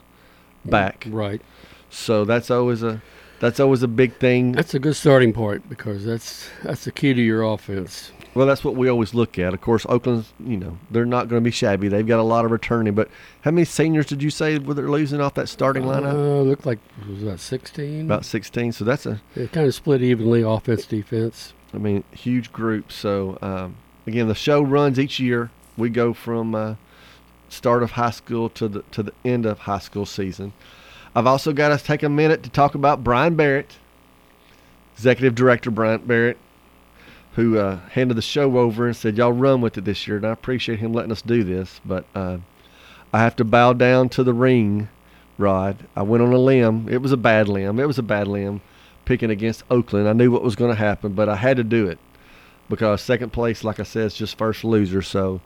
back. 0.65 1.05
Right. 1.09 1.41
So 1.89 2.25
that's 2.25 2.49
always 2.49 2.83
a 2.83 3.01
that's 3.39 3.59
always 3.59 3.83
a 3.83 3.87
big 3.87 4.15
thing. 4.17 4.51
That's 4.51 4.73
a 4.73 4.79
good 4.79 4.95
starting 4.95 5.33
point 5.33 5.67
because 5.67 6.05
that's 6.05 6.49
that's 6.63 6.85
the 6.85 6.91
key 6.91 7.13
to 7.13 7.21
your 7.21 7.43
offense. 7.43 8.11
Well, 8.33 8.47
that's 8.47 8.63
what 8.63 8.75
we 8.75 8.87
always 8.87 9.13
look 9.13 9.37
at. 9.37 9.53
Of 9.53 9.59
course, 9.59 9.85
Oakland's, 9.89 10.31
you 10.39 10.55
know, 10.55 10.77
they're 10.89 11.05
not 11.05 11.27
going 11.27 11.41
to 11.41 11.43
be 11.43 11.51
shabby. 11.51 11.89
They've 11.89 12.07
got 12.07 12.19
a 12.19 12.23
lot 12.23 12.45
of 12.45 12.51
returning. 12.51 12.93
But 12.93 13.09
how 13.41 13.51
many 13.51 13.65
seniors 13.65 14.05
did 14.05 14.23
you 14.23 14.29
say 14.29 14.57
were 14.57 14.73
they 14.73 14.83
losing 14.83 15.19
off 15.19 15.33
that 15.33 15.49
starting 15.49 15.83
lineup? 15.83 16.13
Uh, 16.13 16.41
looked 16.41 16.65
like 16.65 16.79
it 17.01 17.09
was 17.09 17.23
about 17.23 17.41
16. 17.41 18.05
About 18.05 18.23
16. 18.23 18.71
So 18.71 18.85
that's 18.85 19.05
a. 19.05 19.21
It 19.35 19.51
kind 19.51 19.67
of 19.67 19.75
split 19.75 20.01
evenly, 20.01 20.43
offense, 20.43 20.85
defense. 20.85 21.53
I 21.73 21.77
mean, 21.77 22.05
huge 22.11 22.53
group. 22.53 22.89
So 22.91 23.37
um, 23.41 23.75
again, 24.07 24.27
the 24.27 24.35
show 24.35 24.61
runs 24.61 24.99
each 24.99 25.19
year. 25.19 25.49
We 25.77 25.89
go 25.89 26.13
from 26.13 26.55
uh, 26.55 26.75
start 27.49 27.83
of 27.83 27.91
high 27.91 28.11
school 28.11 28.49
to 28.49 28.67
the 28.67 28.81
to 28.91 29.03
the 29.03 29.13
end 29.23 29.45
of 29.45 29.59
high 29.59 29.79
school 29.79 30.05
season. 30.05 30.53
I've 31.15 31.27
also 31.27 31.51
got 31.53 31.77
to 31.77 31.83
take 31.83 32.03
a 32.03 32.09
minute 32.09 32.43
to 32.43 32.49
talk 32.49 32.75
about 32.75 33.03
Brian 33.03 33.35
Barrett, 33.35 33.77
executive 34.95 35.35
director 35.35 35.69
Brian 35.69 36.05
Barrett, 36.05 36.37
who 37.33 37.57
uh, 37.57 37.79
handed 37.89 38.15
the 38.15 38.21
show 38.21 38.57
over 38.57 38.87
and 38.87 38.95
said, 38.95 39.17
"Y'all 39.17 39.33
run 39.33 39.61
with 39.61 39.77
it 39.77 39.85
this 39.85 40.07
year." 40.07 40.17
And 40.17 40.25
I 40.25 40.31
appreciate 40.31 40.79
him 40.79 40.93
letting 40.93 41.11
us 41.11 41.21
do 41.21 41.43
this, 41.43 41.81
but 41.85 42.05
uh, 42.15 42.37
I 43.13 43.19
have 43.19 43.35
to 43.37 43.43
bow 43.43 43.73
down 43.73 44.09
to 44.09 44.23
the 44.23 44.33
ring, 44.33 44.89
Rod. 45.37 45.77
I 45.95 46.03
went 46.03 46.23
on 46.23 46.33
a 46.33 46.37
limb. 46.37 46.87
It 46.89 47.01
was 47.01 47.11
a 47.11 47.17
bad 47.17 47.47
limb. 47.49 47.79
It 47.79 47.87
was 47.87 47.99
a 47.99 48.03
bad 48.03 48.27
limb, 48.27 48.61
picking 49.05 49.29
against 49.29 49.63
Oakland. 49.69 50.07
I 50.07 50.13
knew 50.13 50.31
what 50.31 50.43
was 50.43 50.55
going 50.55 50.71
to 50.71 50.77
happen, 50.77 51.13
but 51.13 51.27
I 51.27 51.35
had 51.35 51.57
to 51.57 51.63
do 51.63 51.87
it 51.87 51.99
because 52.71 53.01
second 53.01 53.31
place, 53.31 53.63
like 53.63 53.79
I 53.79 53.83
said, 53.83 54.07
is 54.07 54.15
just 54.15 54.37
first 54.37 54.63
loser. 54.63 55.03
So 55.03 55.41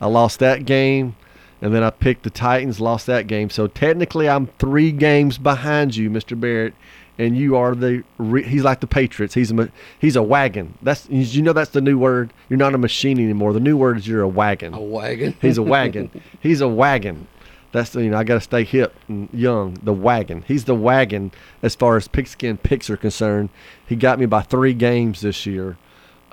I 0.00 0.08
lost 0.08 0.40
that 0.40 0.66
game. 0.66 1.16
And 1.62 1.74
then 1.74 1.82
I 1.82 1.88
picked 1.88 2.24
the 2.24 2.30
Titans, 2.30 2.78
lost 2.78 3.06
that 3.06 3.26
game. 3.26 3.48
So 3.48 3.68
technically, 3.68 4.28
I'm 4.28 4.48
three 4.58 4.92
games 4.92 5.38
behind 5.38 5.96
you, 5.96 6.10
Mr. 6.10 6.38
Barrett, 6.38 6.74
and 7.16 7.38
you 7.38 7.56
are 7.56 7.74
the. 7.74 8.04
He's 8.18 8.64
like 8.64 8.80
the 8.80 8.86
Patriots. 8.86 9.32
He's 9.32 9.50
a 9.50 9.70
he's 9.98 10.16
a 10.16 10.22
wagon. 10.22 10.76
That's 10.82 11.08
you 11.08 11.40
know 11.40 11.54
that's 11.54 11.70
the 11.70 11.80
new 11.80 11.96
word. 11.96 12.34
You're 12.50 12.58
not 12.58 12.74
a 12.74 12.78
machine 12.78 13.18
anymore. 13.18 13.54
The 13.54 13.60
new 13.60 13.78
word 13.78 13.96
is 13.96 14.06
you're 14.06 14.20
a 14.20 14.28
wagon. 14.28 14.74
A 14.74 14.80
wagon. 14.80 15.36
He's 15.40 15.56
a 15.56 15.62
wagon. 15.62 16.10
he's 16.40 16.60
a 16.60 16.68
wagon. 16.68 17.28
That's 17.72 17.90
the, 17.90 18.04
you 18.04 18.10
know 18.10 18.18
I 18.18 18.24
got 18.24 18.34
to 18.34 18.40
stay 18.40 18.64
hip 18.64 18.94
and 19.08 19.28
young. 19.32 19.78
The 19.82 19.92
wagon. 19.92 20.44
He's 20.46 20.64
the 20.64 20.74
wagon 20.74 21.32
as 21.62 21.74
far 21.74 21.96
as 21.96 22.08
pigskin 22.08 22.58
picks 22.58 22.90
are 22.90 22.96
concerned. 22.96 23.48
He 23.86 23.96
got 23.96 24.18
me 24.18 24.26
by 24.26 24.42
three 24.42 24.74
games 24.74 25.22
this 25.22 25.46
year. 25.46 25.78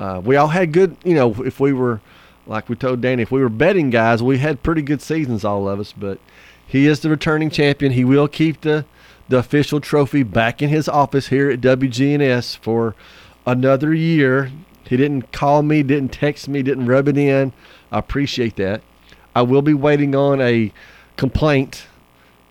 Uh, 0.02 0.20
we 0.20 0.36
all 0.36 0.48
had 0.48 0.74
good. 0.74 0.98
You 1.04 1.14
know, 1.14 1.44
if 1.44 1.60
we 1.60 1.74
were 1.74 2.02
like 2.48 2.68
we 2.68 2.76
told 2.76 3.02
Danny, 3.02 3.22
if 3.22 3.32
we 3.32 3.40
were 3.40 3.50
betting 3.50 3.92
guys, 3.92 4.24
we 4.24 4.40
had 4.40 4.64
pretty 4.64 4.82
good 4.82 5.00
seasons, 5.00 5.46
all 5.46 5.70
of 5.70 5.80
us. 5.80 5.94
But 5.94 6.18
he 6.66 6.88
is 6.88 7.02
the 7.02 7.10
returning 7.10 7.52
champion. 7.52 7.92
He 7.92 8.04
will 8.04 8.28
keep 8.28 8.62
the 8.62 8.86
the 9.30 9.38
official 9.38 9.80
trophy 9.80 10.24
back 10.24 10.62
in 10.62 10.70
his 10.70 10.90
office 10.90 11.28
here 11.28 11.52
at 11.52 11.62
WGNS 11.62 12.58
for 12.58 12.96
another 13.46 13.94
year. 13.94 14.52
He 14.90 14.98
didn't 14.98 15.32
call 15.32 15.62
me, 15.62 15.84
didn't 15.84 16.14
text 16.14 16.50
me, 16.50 16.64
didn't 16.64 16.88
rub 16.88 17.08
it 17.08 17.18
in. 17.18 17.54
I 17.92 18.00
appreciate 18.00 18.56
that. 18.56 18.82
I 19.36 19.44
will 19.44 19.62
be 19.62 19.76
waiting 19.76 20.16
on 20.16 20.42
a 20.42 20.74
complaint 21.16 21.86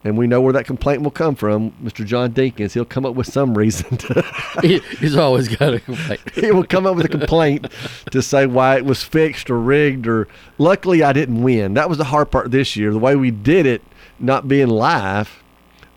and 0.03 0.17
we 0.17 0.27
know 0.27 0.41
where 0.41 0.53
that 0.53 0.65
complaint 0.65 1.03
will 1.03 1.11
come 1.11 1.35
from, 1.35 1.71
Mr. 1.83 2.05
John 2.05 2.31
Dinkins. 2.31 2.73
He'll 2.73 2.85
come 2.85 3.05
up 3.05 3.15
with 3.15 3.27
some 3.27 3.57
reason 3.57 3.97
to. 3.97 4.25
he, 4.61 4.79
he's 4.99 5.15
always 5.15 5.47
got 5.47 5.73
a 5.73 5.79
complaint. 5.79 6.21
he 6.33 6.51
will 6.51 6.63
come 6.63 6.85
up 6.85 6.95
with 6.95 7.05
a 7.05 7.09
complaint 7.09 7.67
to 8.11 8.21
say 8.21 8.45
why 8.45 8.77
it 8.77 8.85
was 8.85 9.03
fixed 9.03 9.49
or 9.49 9.59
rigged. 9.59 10.07
Or 10.07 10.27
luckily, 10.57 11.03
I 11.03 11.13
didn't 11.13 11.43
win. 11.43 11.75
That 11.75 11.89
was 11.89 11.97
the 11.97 12.05
hard 12.05 12.31
part 12.31 12.51
this 12.51 12.75
year. 12.75 12.91
The 12.91 12.99
way 12.99 13.15
we 13.15 13.31
did 13.31 13.65
it, 13.65 13.83
not 14.19 14.47
being 14.47 14.69
live, 14.69 15.43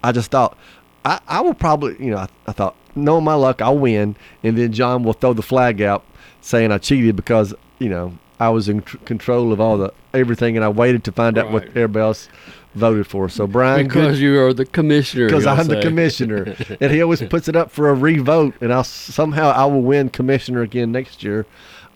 I 0.03 0.13
just 0.13 0.31
thought 0.31 0.57
I, 1.05 1.21
I 1.29 1.41
will 1.41 1.55
probably, 1.55 1.97
you 1.99 2.11
know, 2.11 2.19
I, 2.19 2.29
I 2.47 2.53
thought, 2.53 2.77
knowing 2.95 3.25
my 3.25 3.35
luck, 3.35 3.61
I'll 3.61 3.79
win, 3.79 4.17
and 4.43 4.57
then 4.57 4.73
John 4.73 5.03
will 5.03 5.13
throw 5.13 5.33
the 5.33 5.43
flag 5.43 5.83
out 5.83 6.05
saying 6.41 6.71
I 6.71 6.79
cheated 6.79 7.17
because 7.17 7.55
you 7.79 7.89
know 7.89 8.19
I 8.39 8.51
was 8.51 8.69
in 8.69 8.83
tr- 8.83 8.99
control 8.99 9.53
of 9.53 9.61
all 9.61 9.79
the 9.79 9.93
everything, 10.13 10.57
and 10.57 10.65
I 10.65 10.69
waited 10.69 11.05
to 11.05 11.13
find 11.13 11.37
right. 11.37 11.47
out 11.47 11.53
what 11.53 11.65
everybody 11.69 12.01
else 12.01 12.29
voted 12.75 13.07
for. 13.07 13.29
So 13.29 13.47
Brian, 13.47 13.87
because 13.87 14.19
good, 14.19 14.23
you 14.23 14.41
are 14.41 14.53
the 14.53 14.65
commissioner. 14.65 15.27
Because 15.27 15.47
I'm 15.47 15.65
say. 15.65 15.77
the 15.77 15.83
commissioner, 15.83 16.57
and 16.81 16.93
he 16.93 17.03
always 17.03 17.23
puts 17.23 17.49
it 17.49 17.57
up 17.57 17.71
for 17.71 17.89
a 17.89 17.95
revote, 17.95 18.55
and 18.61 18.73
I'll 18.73 18.85
somehow 18.85 19.51
I 19.51 19.65
will 19.67 19.83
win 19.83 20.11
commissioner 20.11 20.63
again 20.63 20.93
next 20.93 21.23
year. 21.23 21.47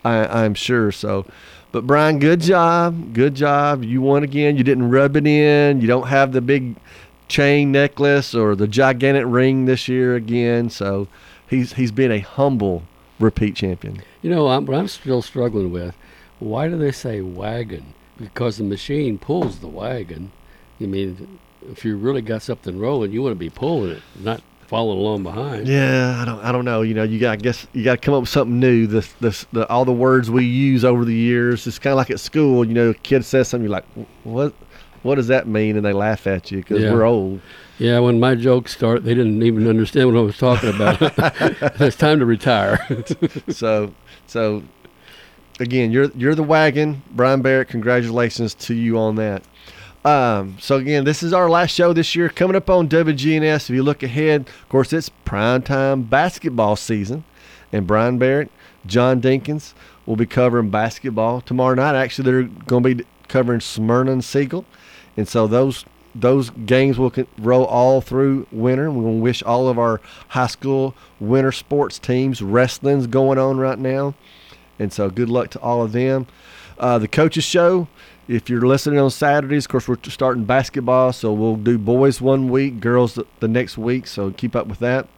I, 0.04 0.44
I'm 0.44 0.54
sure. 0.54 0.92
So, 0.92 1.26
but 1.72 1.86
Brian, 1.86 2.18
good 2.18 2.40
job, 2.40 3.12
good 3.12 3.34
job. 3.34 3.84
You 3.84 4.00
won 4.00 4.22
again. 4.22 4.56
You 4.56 4.64
didn't 4.64 4.90
rub 4.90 5.16
it 5.16 5.26
in. 5.26 5.80
You 5.80 5.86
don't 5.86 6.08
have 6.08 6.32
the 6.32 6.40
big 6.40 6.76
chain 7.28 7.72
necklace 7.72 8.34
or 8.34 8.54
the 8.54 8.66
gigantic 8.66 9.24
ring 9.26 9.66
this 9.66 9.88
year 9.88 10.14
again. 10.14 10.70
So, 10.70 11.08
he's 11.48 11.74
he's 11.74 11.92
been 11.92 12.12
a 12.12 12.20
humble 12.20 12.84
repeat 13.18 13.56
champion. 13.56 14.02
You 14.22 14.30
know, 14.30 14.48
I'm, 14.48 14.68
I'm 14.70 14.88
still 14.88 15.22
struggling 15.22 15.72
with 15.72 15.94
why 16.38 16.68
do 16.68 16.78
they 16.78 16.92
say 16.92 17.20
wagon? 17.20 17.94
Because 18.16 18.58
the 18.58 18.64
machine 18.64 19.18
pulls 19.18 19.58
the 19.58 19.68
wagon. 19.68 20.32
I 20.80 20.86
mean, 20.86 21.38
if 21.70 21.84
you 21.84 21.96
really 21.96 22.22
got 22.22 22.42
something 22.42 22.78
rolling, 22.78 23.12
you 23.12 23.22
want 23.22 23.32
to 23.32 23.38
be 23.38 23.50
pulling 23.50 23.90
it, 23.90 24.02
not 24.20 24.42
following 24.66 24.98
along 24.98 25.22
behind. 25.22 25.66
Yeah, 25.66 26.20
I 26.20 26.24
don't, 26.24 26.40
I 26.40 26.52
don't 26.52 26.64
know. 26.64 26.82
You 26.82 26.94
know, 26.94 27.02
you 27.02 27.18
got, 27.18 27.32
I 27.32 27.36
guess 27.36 27.66
you 27.72 27.84
got 27.84 27.92
to 27.92 27.98
come 27.98 28.14
up 28.14 28.20
with 28.20 28.28
something 28.28 28.60
new. 28.60 28.86
This, 28.86 29.12
this, 29.14 29.46
the, 29.52 29.68
all 29.68 29.84
the 29.84 29.92
words 29.92 30.30
we 30.30 30.44
use 30.44 30.84
over 30.84 31.04
the 31.04 31.14
years. 31.14 31.66
It's 31.66 31.78
kind 31.78 31.92
of 31.92 31.96
like 31.96 32.10
at 32.10 32.20
school. 32.20 32.64
You 32.64 32.74
know, 32.74 32.90
a 32.90 32.94
kid 32.94 33.24
says 33.24 33.48
something, 33.48 33.64
you're 33.64 33.72
like, 33.72 33.86
what, 34.24 34.54
what 35.02 35.16
does 35.16 35.28
that 35.28 35.48
mean? 35.48 35.76
And 35.76 35.84
they 35.84 35.92
laugh 35.92 36.26
at 36.26 36.50
you 36.50 36.58
because 36.58 36.82
yeah. 36.82 36.92
we're 36.92 37.04
old. 37.04 37.40
Yeah, 37.78 38.00
when 38.00 38.18
my 38.18 38.34
jokes 38.34 38.72
start, 38.72 39.04
they 39.04 39.14
didn't 39.14 39.42
even 39.42 39.68
understand 39.68 40.12
what 40.12 40.18
I 40.18 40.22
was 40.22 40.36
talking 40.36 40.70
about. 40.70 40.98
it's 41.80 41.96
time 41.96 42.18
to 42.18 42.26
retire. 42.26 42.78
so, 43.48 43.94
so 44.26 44.64
again, 45.60 45.92
you're 45.92 46.10
you're 46.16 46.34
the 46.34 46.42
wagon, 46.42 47.02
Brian 47.12 47.40
Barrett. 47.40 47.68
Congratulations 47.68 48.54
to 48.54 48.74
you 48.74 48.98
on 48.98 49.14
that. 49.16 49.44
Um, 50.04 50.56
so 50.60 50.76
again, 50.76 51.04
this 51.04 51.22
is 51.22 51.32
our 51.32 51.50
last 51.50 51.72
show 51.74 51.92
this 51.92 52.14
year. 52.14 52.28
Coming 52.28 52.56
up 52.56 52.70
on 52.70 52.88
WGNS. 52.88 53.68
If 53.68 53.70
you 53.70 53.82
look 53.82 54.02
ahead, 54.02 54.42
of 54.42 54.68
course, 54.68 54.92
it's 54.92 55.08
prime 55.08 55.62
time 55.62 56.02
basketball 56.02 56.76
season, 56.76 57.24
and 57.72 57.86
Brian 57.86 58.18
Barrett, 58.18 58.50
John 58.86 59.20
Dinkins 59.20 59.74
will 60.06 60.16
be 60.16 60.26
covering 60.26 60.70
basketball 60.70 61.40
tomorrow 61.40 61.74
night. 61.74 61.94
Actually, 61.94 62.30
they're 62.30 62.42
going 62.44 62.82
to 62.82 62.94
be 62.94 63.04
covering 63.26 63.60
Smyrna 63.60 64.12
and 64.12 64.24
Siegel, 64.24 64.64
and 65.16 65.28
so 65.28 65.46
those 65.46 65.84
those 66.14 66.50
games 66.50 66.98
will 66.98 67.12
roll 67.36 67.64
all 67.64 68.00
through 68.00 68.46
winter. 68.50 68.90
We're 68.90 69.02
going 69.02 69.18
to 69.18 69.22
wish 69.22 69.42
all 69.42 69.68
of 69.68 69.78
our 69.78 70.00
high 70.28 70.46
school 70.46 70.94
winter 71.20 71.52
sports 71.52 71.98
teams. 71.98 72.40
Wrestling's 72.40 73.06
going 73.06 73.38
on 73.38 73.58
right 73.58 73.78
now, 73.78 74.14
and 74.78 74.92
so 74.92 75.10
good 75.10 75.28
luck 75.28 75.50
to 75.50 75.60
all 75.60 75.82
of 75.82 75.92
them. 75.92 76.26
Uh, 76.78 76.98
the 76.98 77.08
coaches 77.08 77.44
show 77.44 77.88
if 78.28 78.50
you're 78.50 78.66
listening 78.66 78.98
on 78.98 79.10
Saturdays, 79.10 79.64
of 79.64 79.70
course, 79.70 79.88
we're 79.88 79.96
starting 80.04 80.44
basketball, 80.44 81.14
so 81.14 81.32
we'll 81.32 81.56
do 81.56 81.78
boys 81.78 82.20
one 82.20 82.50
week, 82.50 82.78
girls 82.78 83.18
the, 83.40 83.48
next 83.48 83.78
week, 83.78 84.06
so 84.06 84.30
keep 84.30 84.54
up 84.54 84.66
with 84.66 84.80
that. 84.80 85.08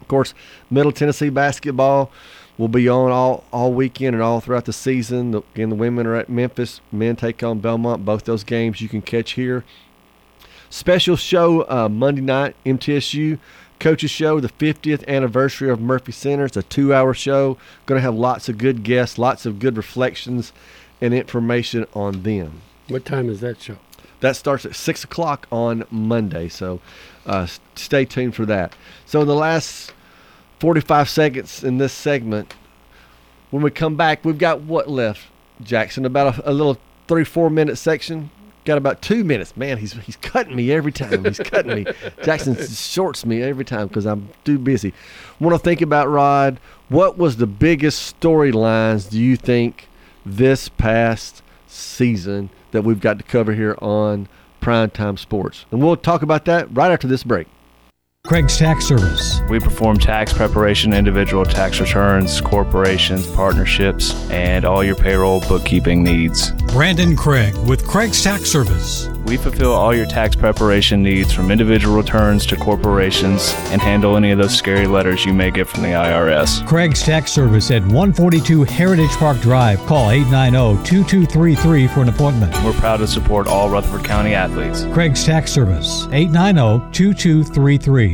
Of 0.00 0.08
course, 0.08 0.34
Middle 0.70 0.92
Tennessee 0.92 1.30
basketball 1.30 2.12
will 2.56 2.68
be 2.68 2.88
on 2.88 3.10
all, 3.10 3.42
all 3.52 3.72
weekend 3.72 4.14
and 4.14 4.22
all 4.22 4.40
throughout 4.40 4.66
the 4.66 4.72
season. 4.72 5.34
Again, 5.34 5.70
the 5.70 5.74
women 5.74 6.06
are 6.06 6.14
at 6.14 6.28
Memphis, 6.28 6.80
men 6.92 7.16
take 7.16 7.42
on 7.42 7.58
Belmont. 7.58 8.04
Both 8.04 8.24
those 8.24 8.44
games 8.44 8.80
you 8.80 8.88
can 8.88 9.02
catch 9.02 9.32
here. 9.32 9.64
Special 10.70 11.16
show 11.16 11.68
uh, 11.68 11.88
Monday 11.88 12.20
night, 12.20 12.54
MTSU 12.64 13.38
Coaches 13.80 14.10
Show, 14.10 14.38
the 14.38 14.48
50th 14.48 15.06
anniversary 15.08 15.70
of 15.70 15.80
Murphy 15.80 16.12
Center. 16.12 16.44
It's 16.44 16.56
a 16.56 16.62
two 16.62 16.94
hour 16.94 17.14
show. 17.14 17.58
Going 17.86 17.98
to 17.98 18.02
have 18.02 18.14
lots 18.14 18.48
of 18.48 18.58
good 18.58 18.84
guests, 18.84 19.18
lots 19.18 19.44
of 19.44 19.58
good 19.58 19.76
reflections 19.76 20.52
and 21.00 21.14
information 21.14 21.86
on 21.94 22.22
them. 22.22 22.62
What 22.88 23.04
time 23.04 23.28
is 23.28 23.40
that 23.40 23.60
show? 23.60 23.76
That 24.20 24.36
starts 24.36 24.64
at 24.64 24.74
6 24.74 25.04
o'clock 25.04 25.46
on 25.52 25.84
Monday, 25.90 26.48
so 26.48 26.80
uh, 27.26 27.46
stay 27.74 28.04
tuned 28.04 28.34
for 28.34 28.46
that. 28.46 28.74
So, 29.06 29.20
in 29.20 29.28
the 29.28 29.34
last 29.34 29.92
45 30.60 31.08
seconds 31.08 31.64
in 31.64 31.78
this 31.78 31.92
segment, 31.92 32.54
when 33.50 33.62
we 33.62 33.70
come 33.70 33.96
back, 33.96 34.24
we've 34.24 34.38
got 34.38 34.62
what 34.62 34.88
left, 34.88 35.26
Jackson? 35.62 36.04
About 36.04 36.38
a, 36.38 36.50
a 36.50 36.52
little 36.52 36.78
three, 37.06 37.24
four 37.24 37.50
minute 37.50 37.76
section 37.76 38.30
Got 38.64 38.78
about 38.78 39.02
two 39.02 39.24
minutes. 39.24 39.56
Man, 39.58 39.76
he's 39.76 39.92
he's 39.92 40.16
cutting 40.16 40.56
me 40.56 40.72
every 40.72 40.90
time. 40.90 41.24
He's 41.24 41.38
cutting 41.38 41.84
me. 41.84 41.92
Jackson 42.22 42.56
shorts 42.66 43.26
me 43.26 43.42
every 43.42 43.64
time 43.64 43.88
because 43.88 44.06
I'm 44.06 44.30
too 44.44 44.58
busy. 44.58 44.94
Want 45.38 45.54
to 45.54 45.58
think 45.58 45.82
about 45.82 46.08
Rod? 46.08 46.58
What 46.88 47.18
was 47.18 47.36
the 47.36 47.46
biggest 47.46 48.18
storylines 48.18 49.10
do 49.10 49.20
you 49.20 49.36
think 49.36 49.88
this 50.24 50.68
past 50.68 51.42
season 51.66 52.50
that 52.72 52.82
we've 52.82 53.00
got 53.00 53.18
to 53.18 53.24
cover 53.24 53.52
here 53.54 53.76
on 53.80 54.28
Primetime 54.60 55.18
Sports? 55.18 55.66
And 55.70 55.82
we'll 55.82 55.96
talk 55.96 56.22
about 56.22 56.44
that 56.46 56.74
right 56.74 56.90
after 56.90 57.06
this 57.06 57.24
break. 57.24 57.46
Craig's 58.26 58.56
Tax 58.56 58.86
Service. 58.86 59.42
We 59.50 59.60
perform 59.60 59.98
tax 59.98 60.32
preparation, 60.32 60.94
individual 60.94 61.44
tax 61.44 61.78
returns, 61.78 62.40
corporations, 62.40 63.26
partnerships, 63.26 64.14
and 64.30 64.64
all 64.64 64.82
your 64.82 64.96
payroll 64.96 65.40
bookkeeping 65.40 66.02
needs. 66.02 66.52
Brandon 66.72 67.14
Craig 67.16 67.54
with 67.68 67.86
Craig's 67.86 68.24
Tax 68.24 68.50
Service. 68.50 69.08
We 69.26 69.36
fulfill 69.36 69.72
all 69.72 69.94
your 69.94 70.06
tax 70.06 70.36
preparation 70.36 71.02
needs 71.02 71.32
from 71.32 71.50
individual 71.50 71.96
returns 71.96 72.46
to 72.46 72.56
corporations 72.56 73.54
and 73.70 73.80
handle 73.80 74.16
any 74.16 74.30
of 74.30 74.38
those 74.38 74.56
scary 74.56 74.86
letters 74.86 75.24
you 75.24 75.32
may 75.32 75.50
get 75.50 75.68
from 75.68 75.82
the 75.82 75.90
IRS. 75.90 76.66
Craig's 76.66 77.02
Tax 77.02 77.30
Service 77.30 77.70
at 77.70 77.82
142 77.82 78.64
Heritage 78.64 79.10
Park 79.12 79.38
Drive. 79.40 79.78
Call 79.80 80.10
890 80.10 80.82
2233 80.88 81.86
for 81.88 82.00
an 82.00 82.08
appointment. 82.08 82.54
We're 82.64 82.72
proud 82.72 82.98
to 82.98 83.06
support 83.06 83.48
all 83.48 83.68
Rutherford 83.68 84.04
County 84.04 84.34
athletes. 84.34 84.84
Craig's 84.92 85.24
Tax 85.24 85.52
Service 85.52 86.06
890 86.10 86.90
2233. 86.92 88.13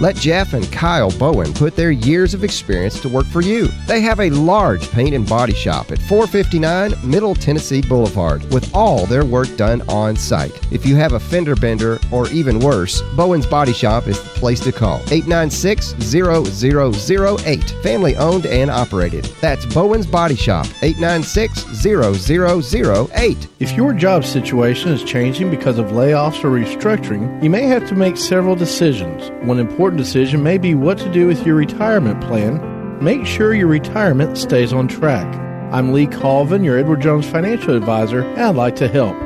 Let 0.00 0.16
Jeff 0.16 0.54
and 0.54 0.70
Kyle 0.72 1.10
Bowen 1.18 1.52
put 1.52 1.76
their 1.76 1.90
years 1.90 2.32
of 2.32 2.42
experience 2.42 2.98
to 3.00 3.08
work 3.10 3.26
for 3.26 3.42
you. 3.42 3.66
They 3.86 4.00
have 4.00 4.18
a 4.20 4.30
large 4.30 4.90
paint 4.90 5.14
and 5.14 5.28
body 5.28 5.52
shop 5.52 5.92
at 5.92 5.98
459 5.98 6.94
Middle 7.04 7.34
Tennessee 7.34 7.82
Boulevard 7.82 8.42
with 8.50 8.74
all 8.74 9.04
their 9.04 9.26
work 9.26 9.54
done 9.58 9.82
on 9.90 10.16
site. 10.16 10.58
If 10.72 10.86
you 10.86 10.96
have 10.96 11.12
a 11.12 11.20
fender 11.20 11.54
bender 11.54 11.98
or 12.10 12.30
even 12.30 12.60
worse, 12.60 13.02
Bowen's 13.14 13.44
Body 13.44 13.74
Shop 13.74 14.06
is 14.06 14.18
the 14.18 14.28
place 14.30 14.60
to 14.60 14.72
call. 14.72 15.00
896 15.10 15.94
0008. 16.00 17.70
Family 17.82 18.16
owned 18.16 18.46
and 18.46 18.70
operated. 18.70 19.24
That's 19.42 19.66
Bowen's 19.66 20.06
Body 20.06 20.36
Shop. 20.36 20.64
896 20.80 21.64
0008. 21.84 23.48
If 23.58 23.72
your 23.72 23.92
job 23.92 24.24
situation 24.24 24.92
is 24.92 25.04
changing 25.04 25.50
because 25.50 25.78
of 25.78 25.88
layoffs 25.88 26.42
or 26.42 26.50
restructuring, 26.50 27.42
you 27.42 27.50
may 27.50 27.64
have 27.64 27.86
to 27.88 27.94
make 27.94 28.16
several 28.16 28.56
decisions. 28.56 29.30
One 29.46 29.58
important 29.58 29.89
decision 29.96 30.42
may 30.42 30.58
be 30.58 30.74
what 30.74 30.98
to 30.98 31.10
do 31.10 31.26
with 31.26 31.46
your 31.46 31.56
retirement 31.56 32.20
plan. 32.22 32.60
Make 33.02 33.26
sure 33.26 33.54
your 33.54 33.66
retirement 33.66 34.36
stays 34.38 34.72
on 34.72 34.88
track. 34.88 35.26
I'm 35.72 35.92
Lee 35.92 36.06
Colvin, 36.06 36.64
your 36.64 36.78
Edward 36.78 37.00
Jones 37.00 37.28
financial 37.28 37.76
advisor, 37.76 38.22
and 38.22 38.40
I'd 38.40 38.56
like 38.56 38.76
to 38.76 38.88
help. 38.88 39.16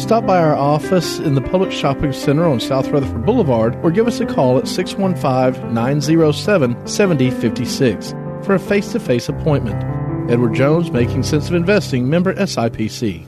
Stop 0.00 0.24
by 0.24 0.38
our 0.38 0.54
office 0.54 1.18
in 1.18 1.34
the 1.34 1.40
Publix 1.40 1.72
Shopping 1.72 2.12
Center 2.12 2.46
on 2.46 2.60
South 2.60 2.88
Rutherford 2.88 3.26
Boulevard 3.26 3.76
or 3.82 3.90
give 3.90 4.06
us 4.06 4.20
a 4.20 4.26
call 4.26 4.58
at 4.58 4.66
615 4.66 5.74
907 5.74 6.86
7056 6.86 8.10
for 8.44 8.54
a 8.54 8.58
face 8.58 8.90
to 8.92 9.00
face 9.00 9.28
appointment. 9.28 9.82
Edward 10.30 10.54
Jones, 10.54 10.90
Making 10.90 11.22
Sense 11.22 11.48
of 11.48 11.54
Investing, 11.54 12.08
member 12.08 12.32
SIPC. 12.34 13.26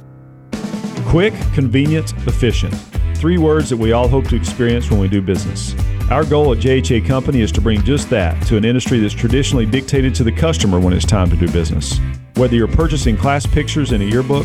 Quick, 1.06 1.34
convenient, 1.52 2.12
efficient. 2.26 2.74
Three 3.16 3.38
words 3.38 3.70
that 3.70 3.76
we 3.76 3.92
all 3.92 4.08
hope 4.08 4.26
to 4.28 4.36
experience 4.36 4.90
when 4.90 5.00
we 5.00 5.08
do 5.08 5.20
business. 5.20 5.74
Our 6.10 6.24
goal 6.24 6.52
at 6.52 6.58
JHA 6.58 7.06
Company 7.06 7.40
is 7.40 7.50
to 7.52 7.62
bring 7.62 7.82
just 7.82 8.10
that 8.10 8.40
to 8.46 8.58
an 8.58 8.64
industry 8.64 8.98
that's 8.98 9.14
traditionally 9.14 9.64
dictated 9.64 10.14
to 10.16 10.24
the 10.24 10.32
customer 10.32 10.78
when 10.78 10.92
it's 10.92 11.06
time 11.06 11.30
to 11.30 11.36
do 11.36 11.50
business. 11.50 11.98
Whether 12.34 12.56
you're 12.56 12.68
purchasing 12.68 13.16
class 13.16 13.46
pictures 13.46 13.92
in 13.92 14.02
a 14.02 14.04
yearbook, 14.04 14.44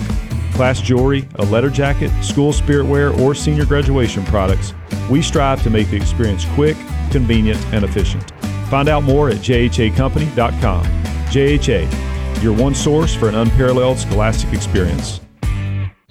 class 0.53 0.79
jewelry, 0.79 1.27
a 1.35 1.45
letter 1.45 1.69
jacket, 1.69 2.11
school 2.23 2.53
spirit 2.53 2.85
wear, 2.85 3.11
or 3.11 3.35
senior 3.35 3.65
graduation 3.65 4.23
products, 4.25 4.73
we 5.09 5.21
strive 5.21 5.61
to 5.63 5.69
make 5.69 5.89
the 5.89 5.97
experience 5.97 6.45
quick, 6.53 6.77
convenient, 7.11 7.59
and 7.73 7.83
efficient. 7.83 8.31
Find 8.69 8.87
out 8.87 9.03
more 9.03 9.29
at 9.29 9.37
jhacompany.com. 9.37 10.85
JHA, 11.25 12.41
your 12.41 12.55
one 12.55 12.73
source 12.73 13.13
for 13.13 13.27
an 13.27 13.35
unparalleled 13.35 13.97
scholastic 13.97 14.53
experience. 14.53 15.19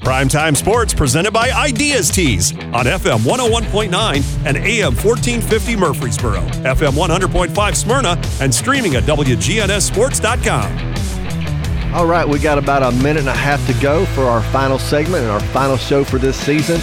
Primetime 0.01 0.57
Sports 0.57 0.95
presented 0.95 1.33
by 1.33 1.51
Ideas 1.51 2.09
Tees 2.11 2.53
on 2.53 2.87
FM 2.87 3.19
101.9 3.25 4.47
and 4.47 4.57
AM 4.57 4.95
1450 4.95 5.77
Murfreesboro, 5.77 6.41
FM 6.63 6.93
100.5 6.93 7.77
Smyrna, 7.77 8.17
and 8.41 8.55
streaming 8.55 8.95
at 8.95 9.03
WGNSSports.com. 9.05 11.95
All 11.95 12.07
right, 12.07 12.27
we 12.27 12.39
got 12.39 12.57
about 12.59 12.83
a 12.83 12.93
minute 13.03 13.21
and 13.21 13.29
a 13.29 13.35
half 13.35 13.65
to 13.67 13.75
go 13.83 14.07
for 14.07 14.23
our 14.23 14.43
final 14.45 14.79
segment 14.79 15.25
and 15.25 15.33
our 15.33 15.41
final 15.41 15.77
show 15.77 16.05
for 16.05 16.17
this 16.19 16.37
season. 16.39 16.81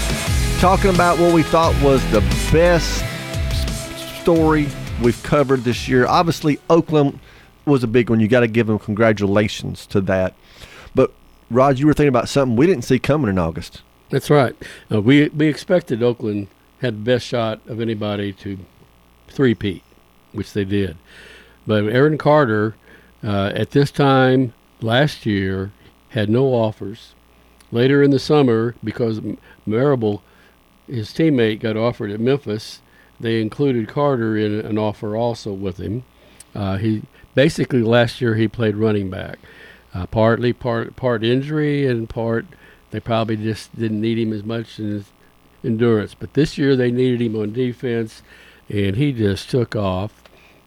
Talking 0.59 0.93
about 0.93 1.17
what 1.17 1.33
we 1.33 1.41
thought 1.41 1.73
was 1.81 2.03
the 2.11 2.19
best 2.51 3.03
story 4.21 4.67
we've 5.01 5.21
covered 5.23 5.63
this 5.63 5.87
year. 5.87 6.05
Obviously, 6.05 6.59
Oakland 6.69 7.19
was 7.65 7.83
a 7.83 7.87
big 7.87 8.09
one. 8.09 8.19
You 8.19 8.27
got 8.27 8.41
to 8.41 8.47
give 8.47 8.67
them 8.67 8.77
congratulations 8.77 9.87
to 9.87 10.01
that. 10.01 10.33
Rod, 11.49 11.79
you 11.79 11.85
were 11.85 11.93
thinking 11.93 12.09
about 12.09 12.29
something 12.29 12.55
we 12.55 12.65
didn't 12.65 12.83
see 12.83 12.99
coming 12.99 13.29
in 13.29 13.37
August. 13.37 13.81
That's 14.09 14.29
right. 14.29 14.55
Uh, 14.91 15.01
we 15.01 15.29
we 15.29 15.47
expected 15.47 16.01
Oakland 16.01 16.47
had 16.79 16.95
the 16.95 17.11
best 17.11 17.25
shot 17.25 17.59
of 17.67 17.79
anybody 17.79 18.33
to 18.33 18.59
three-peat, 19.27 19.83
which 20.31 20.53
they 20.53 20.65
did. 20.65 20.97
But 21.65 21.85
Arion 21.85 22.17
Carter, 22.17 22.75
uh, 23.23 23.51
at 23.55 23.71
this 23.71 23.91
time 23.91 24.53
last 24.81 25.25
year, 25.25 25.71
had 26.09 26.29
no 26.29 26.47
offers. 26.47 27.13
Later 27.71 28.03
in 28.03 28.11
the 28.11 28.19
summer, 28.19 28.75
because 28.83 29.21
Marable, 29.65 30.21
his 30.87 31.09
teammate, 31.09 31.59
got 31.59 31.75
offered 31.75 32.11
at 32.11 32.19
Memphis, 32.19 32.81
they 33.19 33.41
included 33.41 33.87
Carter 33.87 34.37
in 34.37 34.59
an 34.59 34.77
offer 34.77 35.15
also 35.15 35.51
with 35.53 35.77
him. 35.77 36.03
Uh, 36.53 36.77
he 36.77 37.01
basically 37.33 37.81
last 37.81 38.21
year 38.21 38.35
he 38.35 38.47
played 38.47 38.75
running 38.75 39.09
back. 39.09 39.39
Uh, 39.95 40.05
partly 40.07 40.51
part 40.51 40.95
part 40.97 41.23
injury 41.23 41.87
and 41.87 42.09
part 42.09 42.45
they 42.91 42.99
probably 42.99 43.37
just 43.37 43.73
didn't 43.77 44.01
need 44.01 44.17
him 44.17 44.33
as 44.33 44.43
much 44.43 44.79
in 44.79 44.89
his 44.91 45.05
endurance. 45.63 46.13
But 46.13 46.33
this 46.33 46.57
year 46.57 46.75
they 46.75 46.91
needed 46.91 47.21
him 47.21 47.35
on 47.35 47.53
defense, 47.53 48.21
and 48.69 48.95
he 48.95 49.11
just 49.11 49.49
took 49.49 49.75
off. 49.75 50.23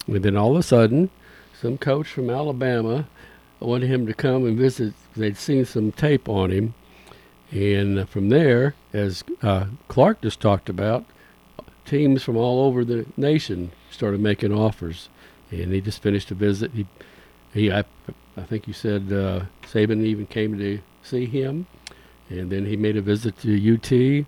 And 0.07 0.23
then 0.23 0.37
all 0.37 0.53
of 0.53 0.59
a 0.59 0.63
sudden, 0.63 1.11
some 1.59 1.79
coach 1.79 2.09
from 2.09 2.31
Alabama 2.31 3.07
wanted 3.61 3.89
him 3.89 4.07
to 4.07 4.15
come 4.15 4.45
and 4.47 4.59
visit. 4.59 4.95
They'd 5.17 5.37
seen 5.37 5.65
some 5.65 5.93
tape 5.93 6.29
on 6.29 6.51
him, 6.51 6.75
and 7.51 8.09
from 8.09 8.29
there, 8.29 8.75
as 8.93 9.25
uh, 9.43 9.67
Clark 9.89 10.23
just 10.23 10.41
talked 10.41 10.69
about, 10.69 11.05
teams 11.85 12.23
from 12.23 12.37
all 12.37 12.67
over 12.67 12.85
the 12.85 13.07
nation 13.17 13.73
started 13.91 14.21
making 14.21 14.53
offers, 14.53 15.09
and 15.51 15.73
he 15.73 15.81
just 15.81 16.03
finished 16.03 16.31
a 16.31 16.35
visit. 16.35 16.71
He, 16.73 16.87
he, 17.53 17.73
I, 17.73 17.85
I 18.39 18.45
think 18.45 18.67
you 18.67 18.73
said 18.75 19.13
uh, 19.13 19.43
Saban 19.65 20.05
even 20.05 20.27
came 20.27 20.59
to 20.59 20.81
see 21.03 21.27
him, 21.27 21.67
and 22.29 22.51
then 22.51 22.67
he 22.67 22.77
made 22.77 22.97
a 22.97 23.03
visit 23.03 23.39
to 23.41 23.75
UT. 23.75 24.27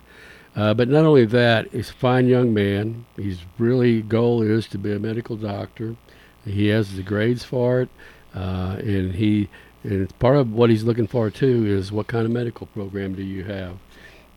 Uh, 0.55 0.73
but 0.73 0.89
not 0.89 1.05
only 1.05 1.25
that, 1.25 1.71
he's 1.71 1.89
a 1.89 1.93
fine 1.93 2.27
young 2.27 2.53
man. 2.53 3.05
His 3.15 3.39
really 3.57 4.01
goal 4.01 4.41
is 4.41 4.67
to 4.67 4.77
be 4.77 4.91
a 4.93 4.99
medical 4.99 5.37
doctor. 5.37 5.95
He 6.45 6.67
has 6.67 6.95
the 6.95 7.03
grades 7.03 7.43
for 7.45 7.81
it. 7.81 7.89
uh, 8.35 8.77
and 8.79 9.15
he 9.15 9.49
and 9.83 10.17
part 10.19 10.37
of 10.37 10.51
what 10.53 10.69
he's 10.69 10.83
looking 10.83 11.07
for 11.07 11.29
too 11.29 11.65
is 11.65 11.91
what 11.91 12.07
kind 12.07 12.25
of 12.25 12.31
medical 12.31 12.67
program 12.67 13.15
do 13.15 13.23
you 13.23 13.43
have, 13.43 13.77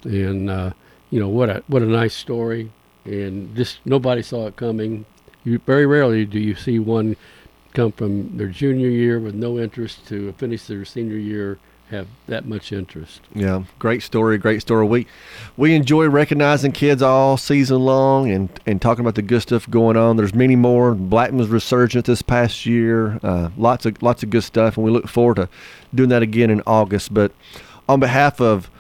and 0.05 0.51
uh, 0.51 0.71
you 1.11 1.21
know 1.21 1.29
what 1.29 1.49
a 1.51 1.63
what 1.69 1.83
a 1.83 1.87
nice 1.87 2.15
story, 2.15 2.71
and 3.05 3.55
just 3.57 3.79
nobody 3.85 4.23
saw 4.23 4.47
it 4.47 4.57
coming. 4.57 5.05
You 5.45 5.59
very 5.59 5.87
rarely 5.87 6.25
do 6.25 6.39
you 6.41 6.55
see 6.55 6.79
one 6.79 7.17
come 7.75 7.93
from 7.93 8.37
their 8.39 8.49
junior 8.49 8.89
year 8.89 9.21
with 9.21 9.35
no 9.35 9.59
interest 9.59 10.07
to 10.09 10.33
finish 10.33 10.67
their 10.67 10.85
senior 10.85 11.17
year 11.17 11.59
have 11.91 12.07
that 12.27 12.47
much 12.47 12.73
interest. 12.73 13.21
Yeah, 13.35 13.65
great 13.79 14.03
story, 14.03 14.39
great 14.39 14.61
story. 14.61 14.87
We 14.87 15.07
we 15.57 15.75
enjoy 15.75 16.09
recognizing 16.09 16.73
kids 16.73 17.03
all 17.03 17.37
season 17.37 17.81
long 17.81 18.31
and, 18.31 18.49
and 18.67 18.81
talking 18.81 19.05
about 19.05 19.15
the 19.15 19.23
good 19.23 19.43
stuff 19.43 19.69
going 19.69 19.97
on. 19.97 20.17
There's 20.17 20.35
many 20.35 20.57
more. 20.57 20.95
Blackman's 20.95 21.49
resurgent 21.49 22.07
this 22.07 22.23
past 22.23 22.65
year. 22.65 23.21
Uh, 23.23 23.51
lots 23.57 23.87
of 23.87 24.03
lots 24.03 24.23
of 24.23 24.31
good 24.31 24.45
stuff, 24.45 24.77
and 24.77 24.85
we 24.85 24.91
look 24.91 25.09
forward 25.09 25.37
to 25.37 25.49
doing 25.95 26.09
that 26.09 26.23
again 26.23 26.51
in 26.51 26.63
August. 26.67 27.13
But 27.13 27.33
on 27.89 28.01
behalf 28.01 28.41
of 28.41 28.71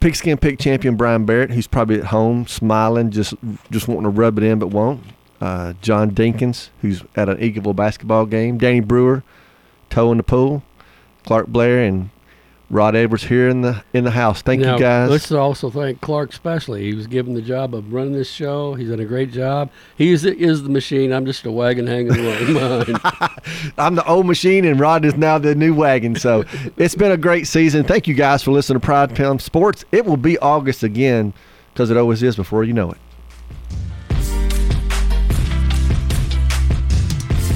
Pigskin 0.00 0.36
Pick 0.36 0.58
champion 0.58 0.96
Brian 0.96 1.24
Barrett, 1.24 1.50
who's 1.50 1.66
probably 1.66 1.98
at 1.98 2.06
home 2.06 2.46
smiling, 2.46 3.10
just 3.10 3.34
just 3.70 3.88
wanting 3.88 4.04
to 4.04 4.10
rub 4.10 4.38
it 4.38 4.44
in 4.44 4.58
but 4.58 4.68
won't. 4.68 5.02
Uh, 5.40 5.74
John 5.82 6.12
Dinkins, 6.12 6.70
who's 6.80 7.02
at 7.14 7.28
an 7.28 7.36
Eagleville 7.38 7.76
basketball 7.76 8.26
game. 8.26 8.58
Danny 8.58 8.80
Brewer, 8.80 9.22
toe 9.90 10.10
in 10.10 10.16
the 10.16 10.22
pool. 10.22 10.62
Clark 11.24 11.48
Blair 11.48 11.82
and 11.82 12.10
Rod 12.68 12.96
Edwards 12.96 13.24
here 13.24 13.48
in 13.48 13.60
the 13.60 13.84
in 13.92 14.04
the 14.04 14.10
house. 14.10 14.42
Thank 14.42 14.60
now, 14.62 14.74
you 14.74 14.80
guys. 14.80 15.08
Let's 15.08 15.30
also 15.30 15.70
thank 15.70 16.00
Clark 16.00 16.30
especially. 16.30 16.82
He 16.84 16.94
was 16.94 17.06
given 17.06 17.34
the 17.34 17.42
job 17.42 17.74
of 17.74 17.92
running 17.92 18.12
this 18.12 18.30
show. 18.30 18.74
He's 18.74 18.88
done 18.88 18.98
a 18.98 19.04
great 19.04 19.30
job. 19.30 19.70
He 19.96 20.10
is, 20.10 20.24
is 20.24 20.64
the 20.64 20.68
machine. 20.68 21.12
I'm 21.12 21.26
just 21.26 21.46
a 21.46 21.52
wagon 21.52 21.86
hanging 21.86 22.08
behind. 22.08 22.98
I'm 23.78 23.94
the 23.94 24.04
old 24.06 24.26
machine, 24.26 24.64
and 24.64 24.80
Rod 24.80 25.04
is 25.04 25.16
now 25.16 25.38
the 25.38 25.54
new 25.54 25.74
wagon. 25.74 26.16
So 26.16 26.44
it's 26.76 26.96
been 26.96 27.12
a 27.12 27.16
great 27.16 27.46
season. 27.46 27.84
Thank 27.84 28.08
you 28.08 28.14
guys 28.14 28.42
for 28.42 28.50
listening 28.50 28.80
to 28.80 28.84
Pride 28.84 29.14
Time 29.14 29.38
Sports. 29.38 29.84
It 29.92 30.04
will 30.04 30.16
be 30.16 30.36
August 30.38 30.82
again 30.82 31.34
because 31.72 31.90
it 31.90 31.96
always 31.96 32.22
is 32.22 32.34
before 32.34 32.64
you 32.64 32.72
know 32.72 32.90
it. 32.90 32.98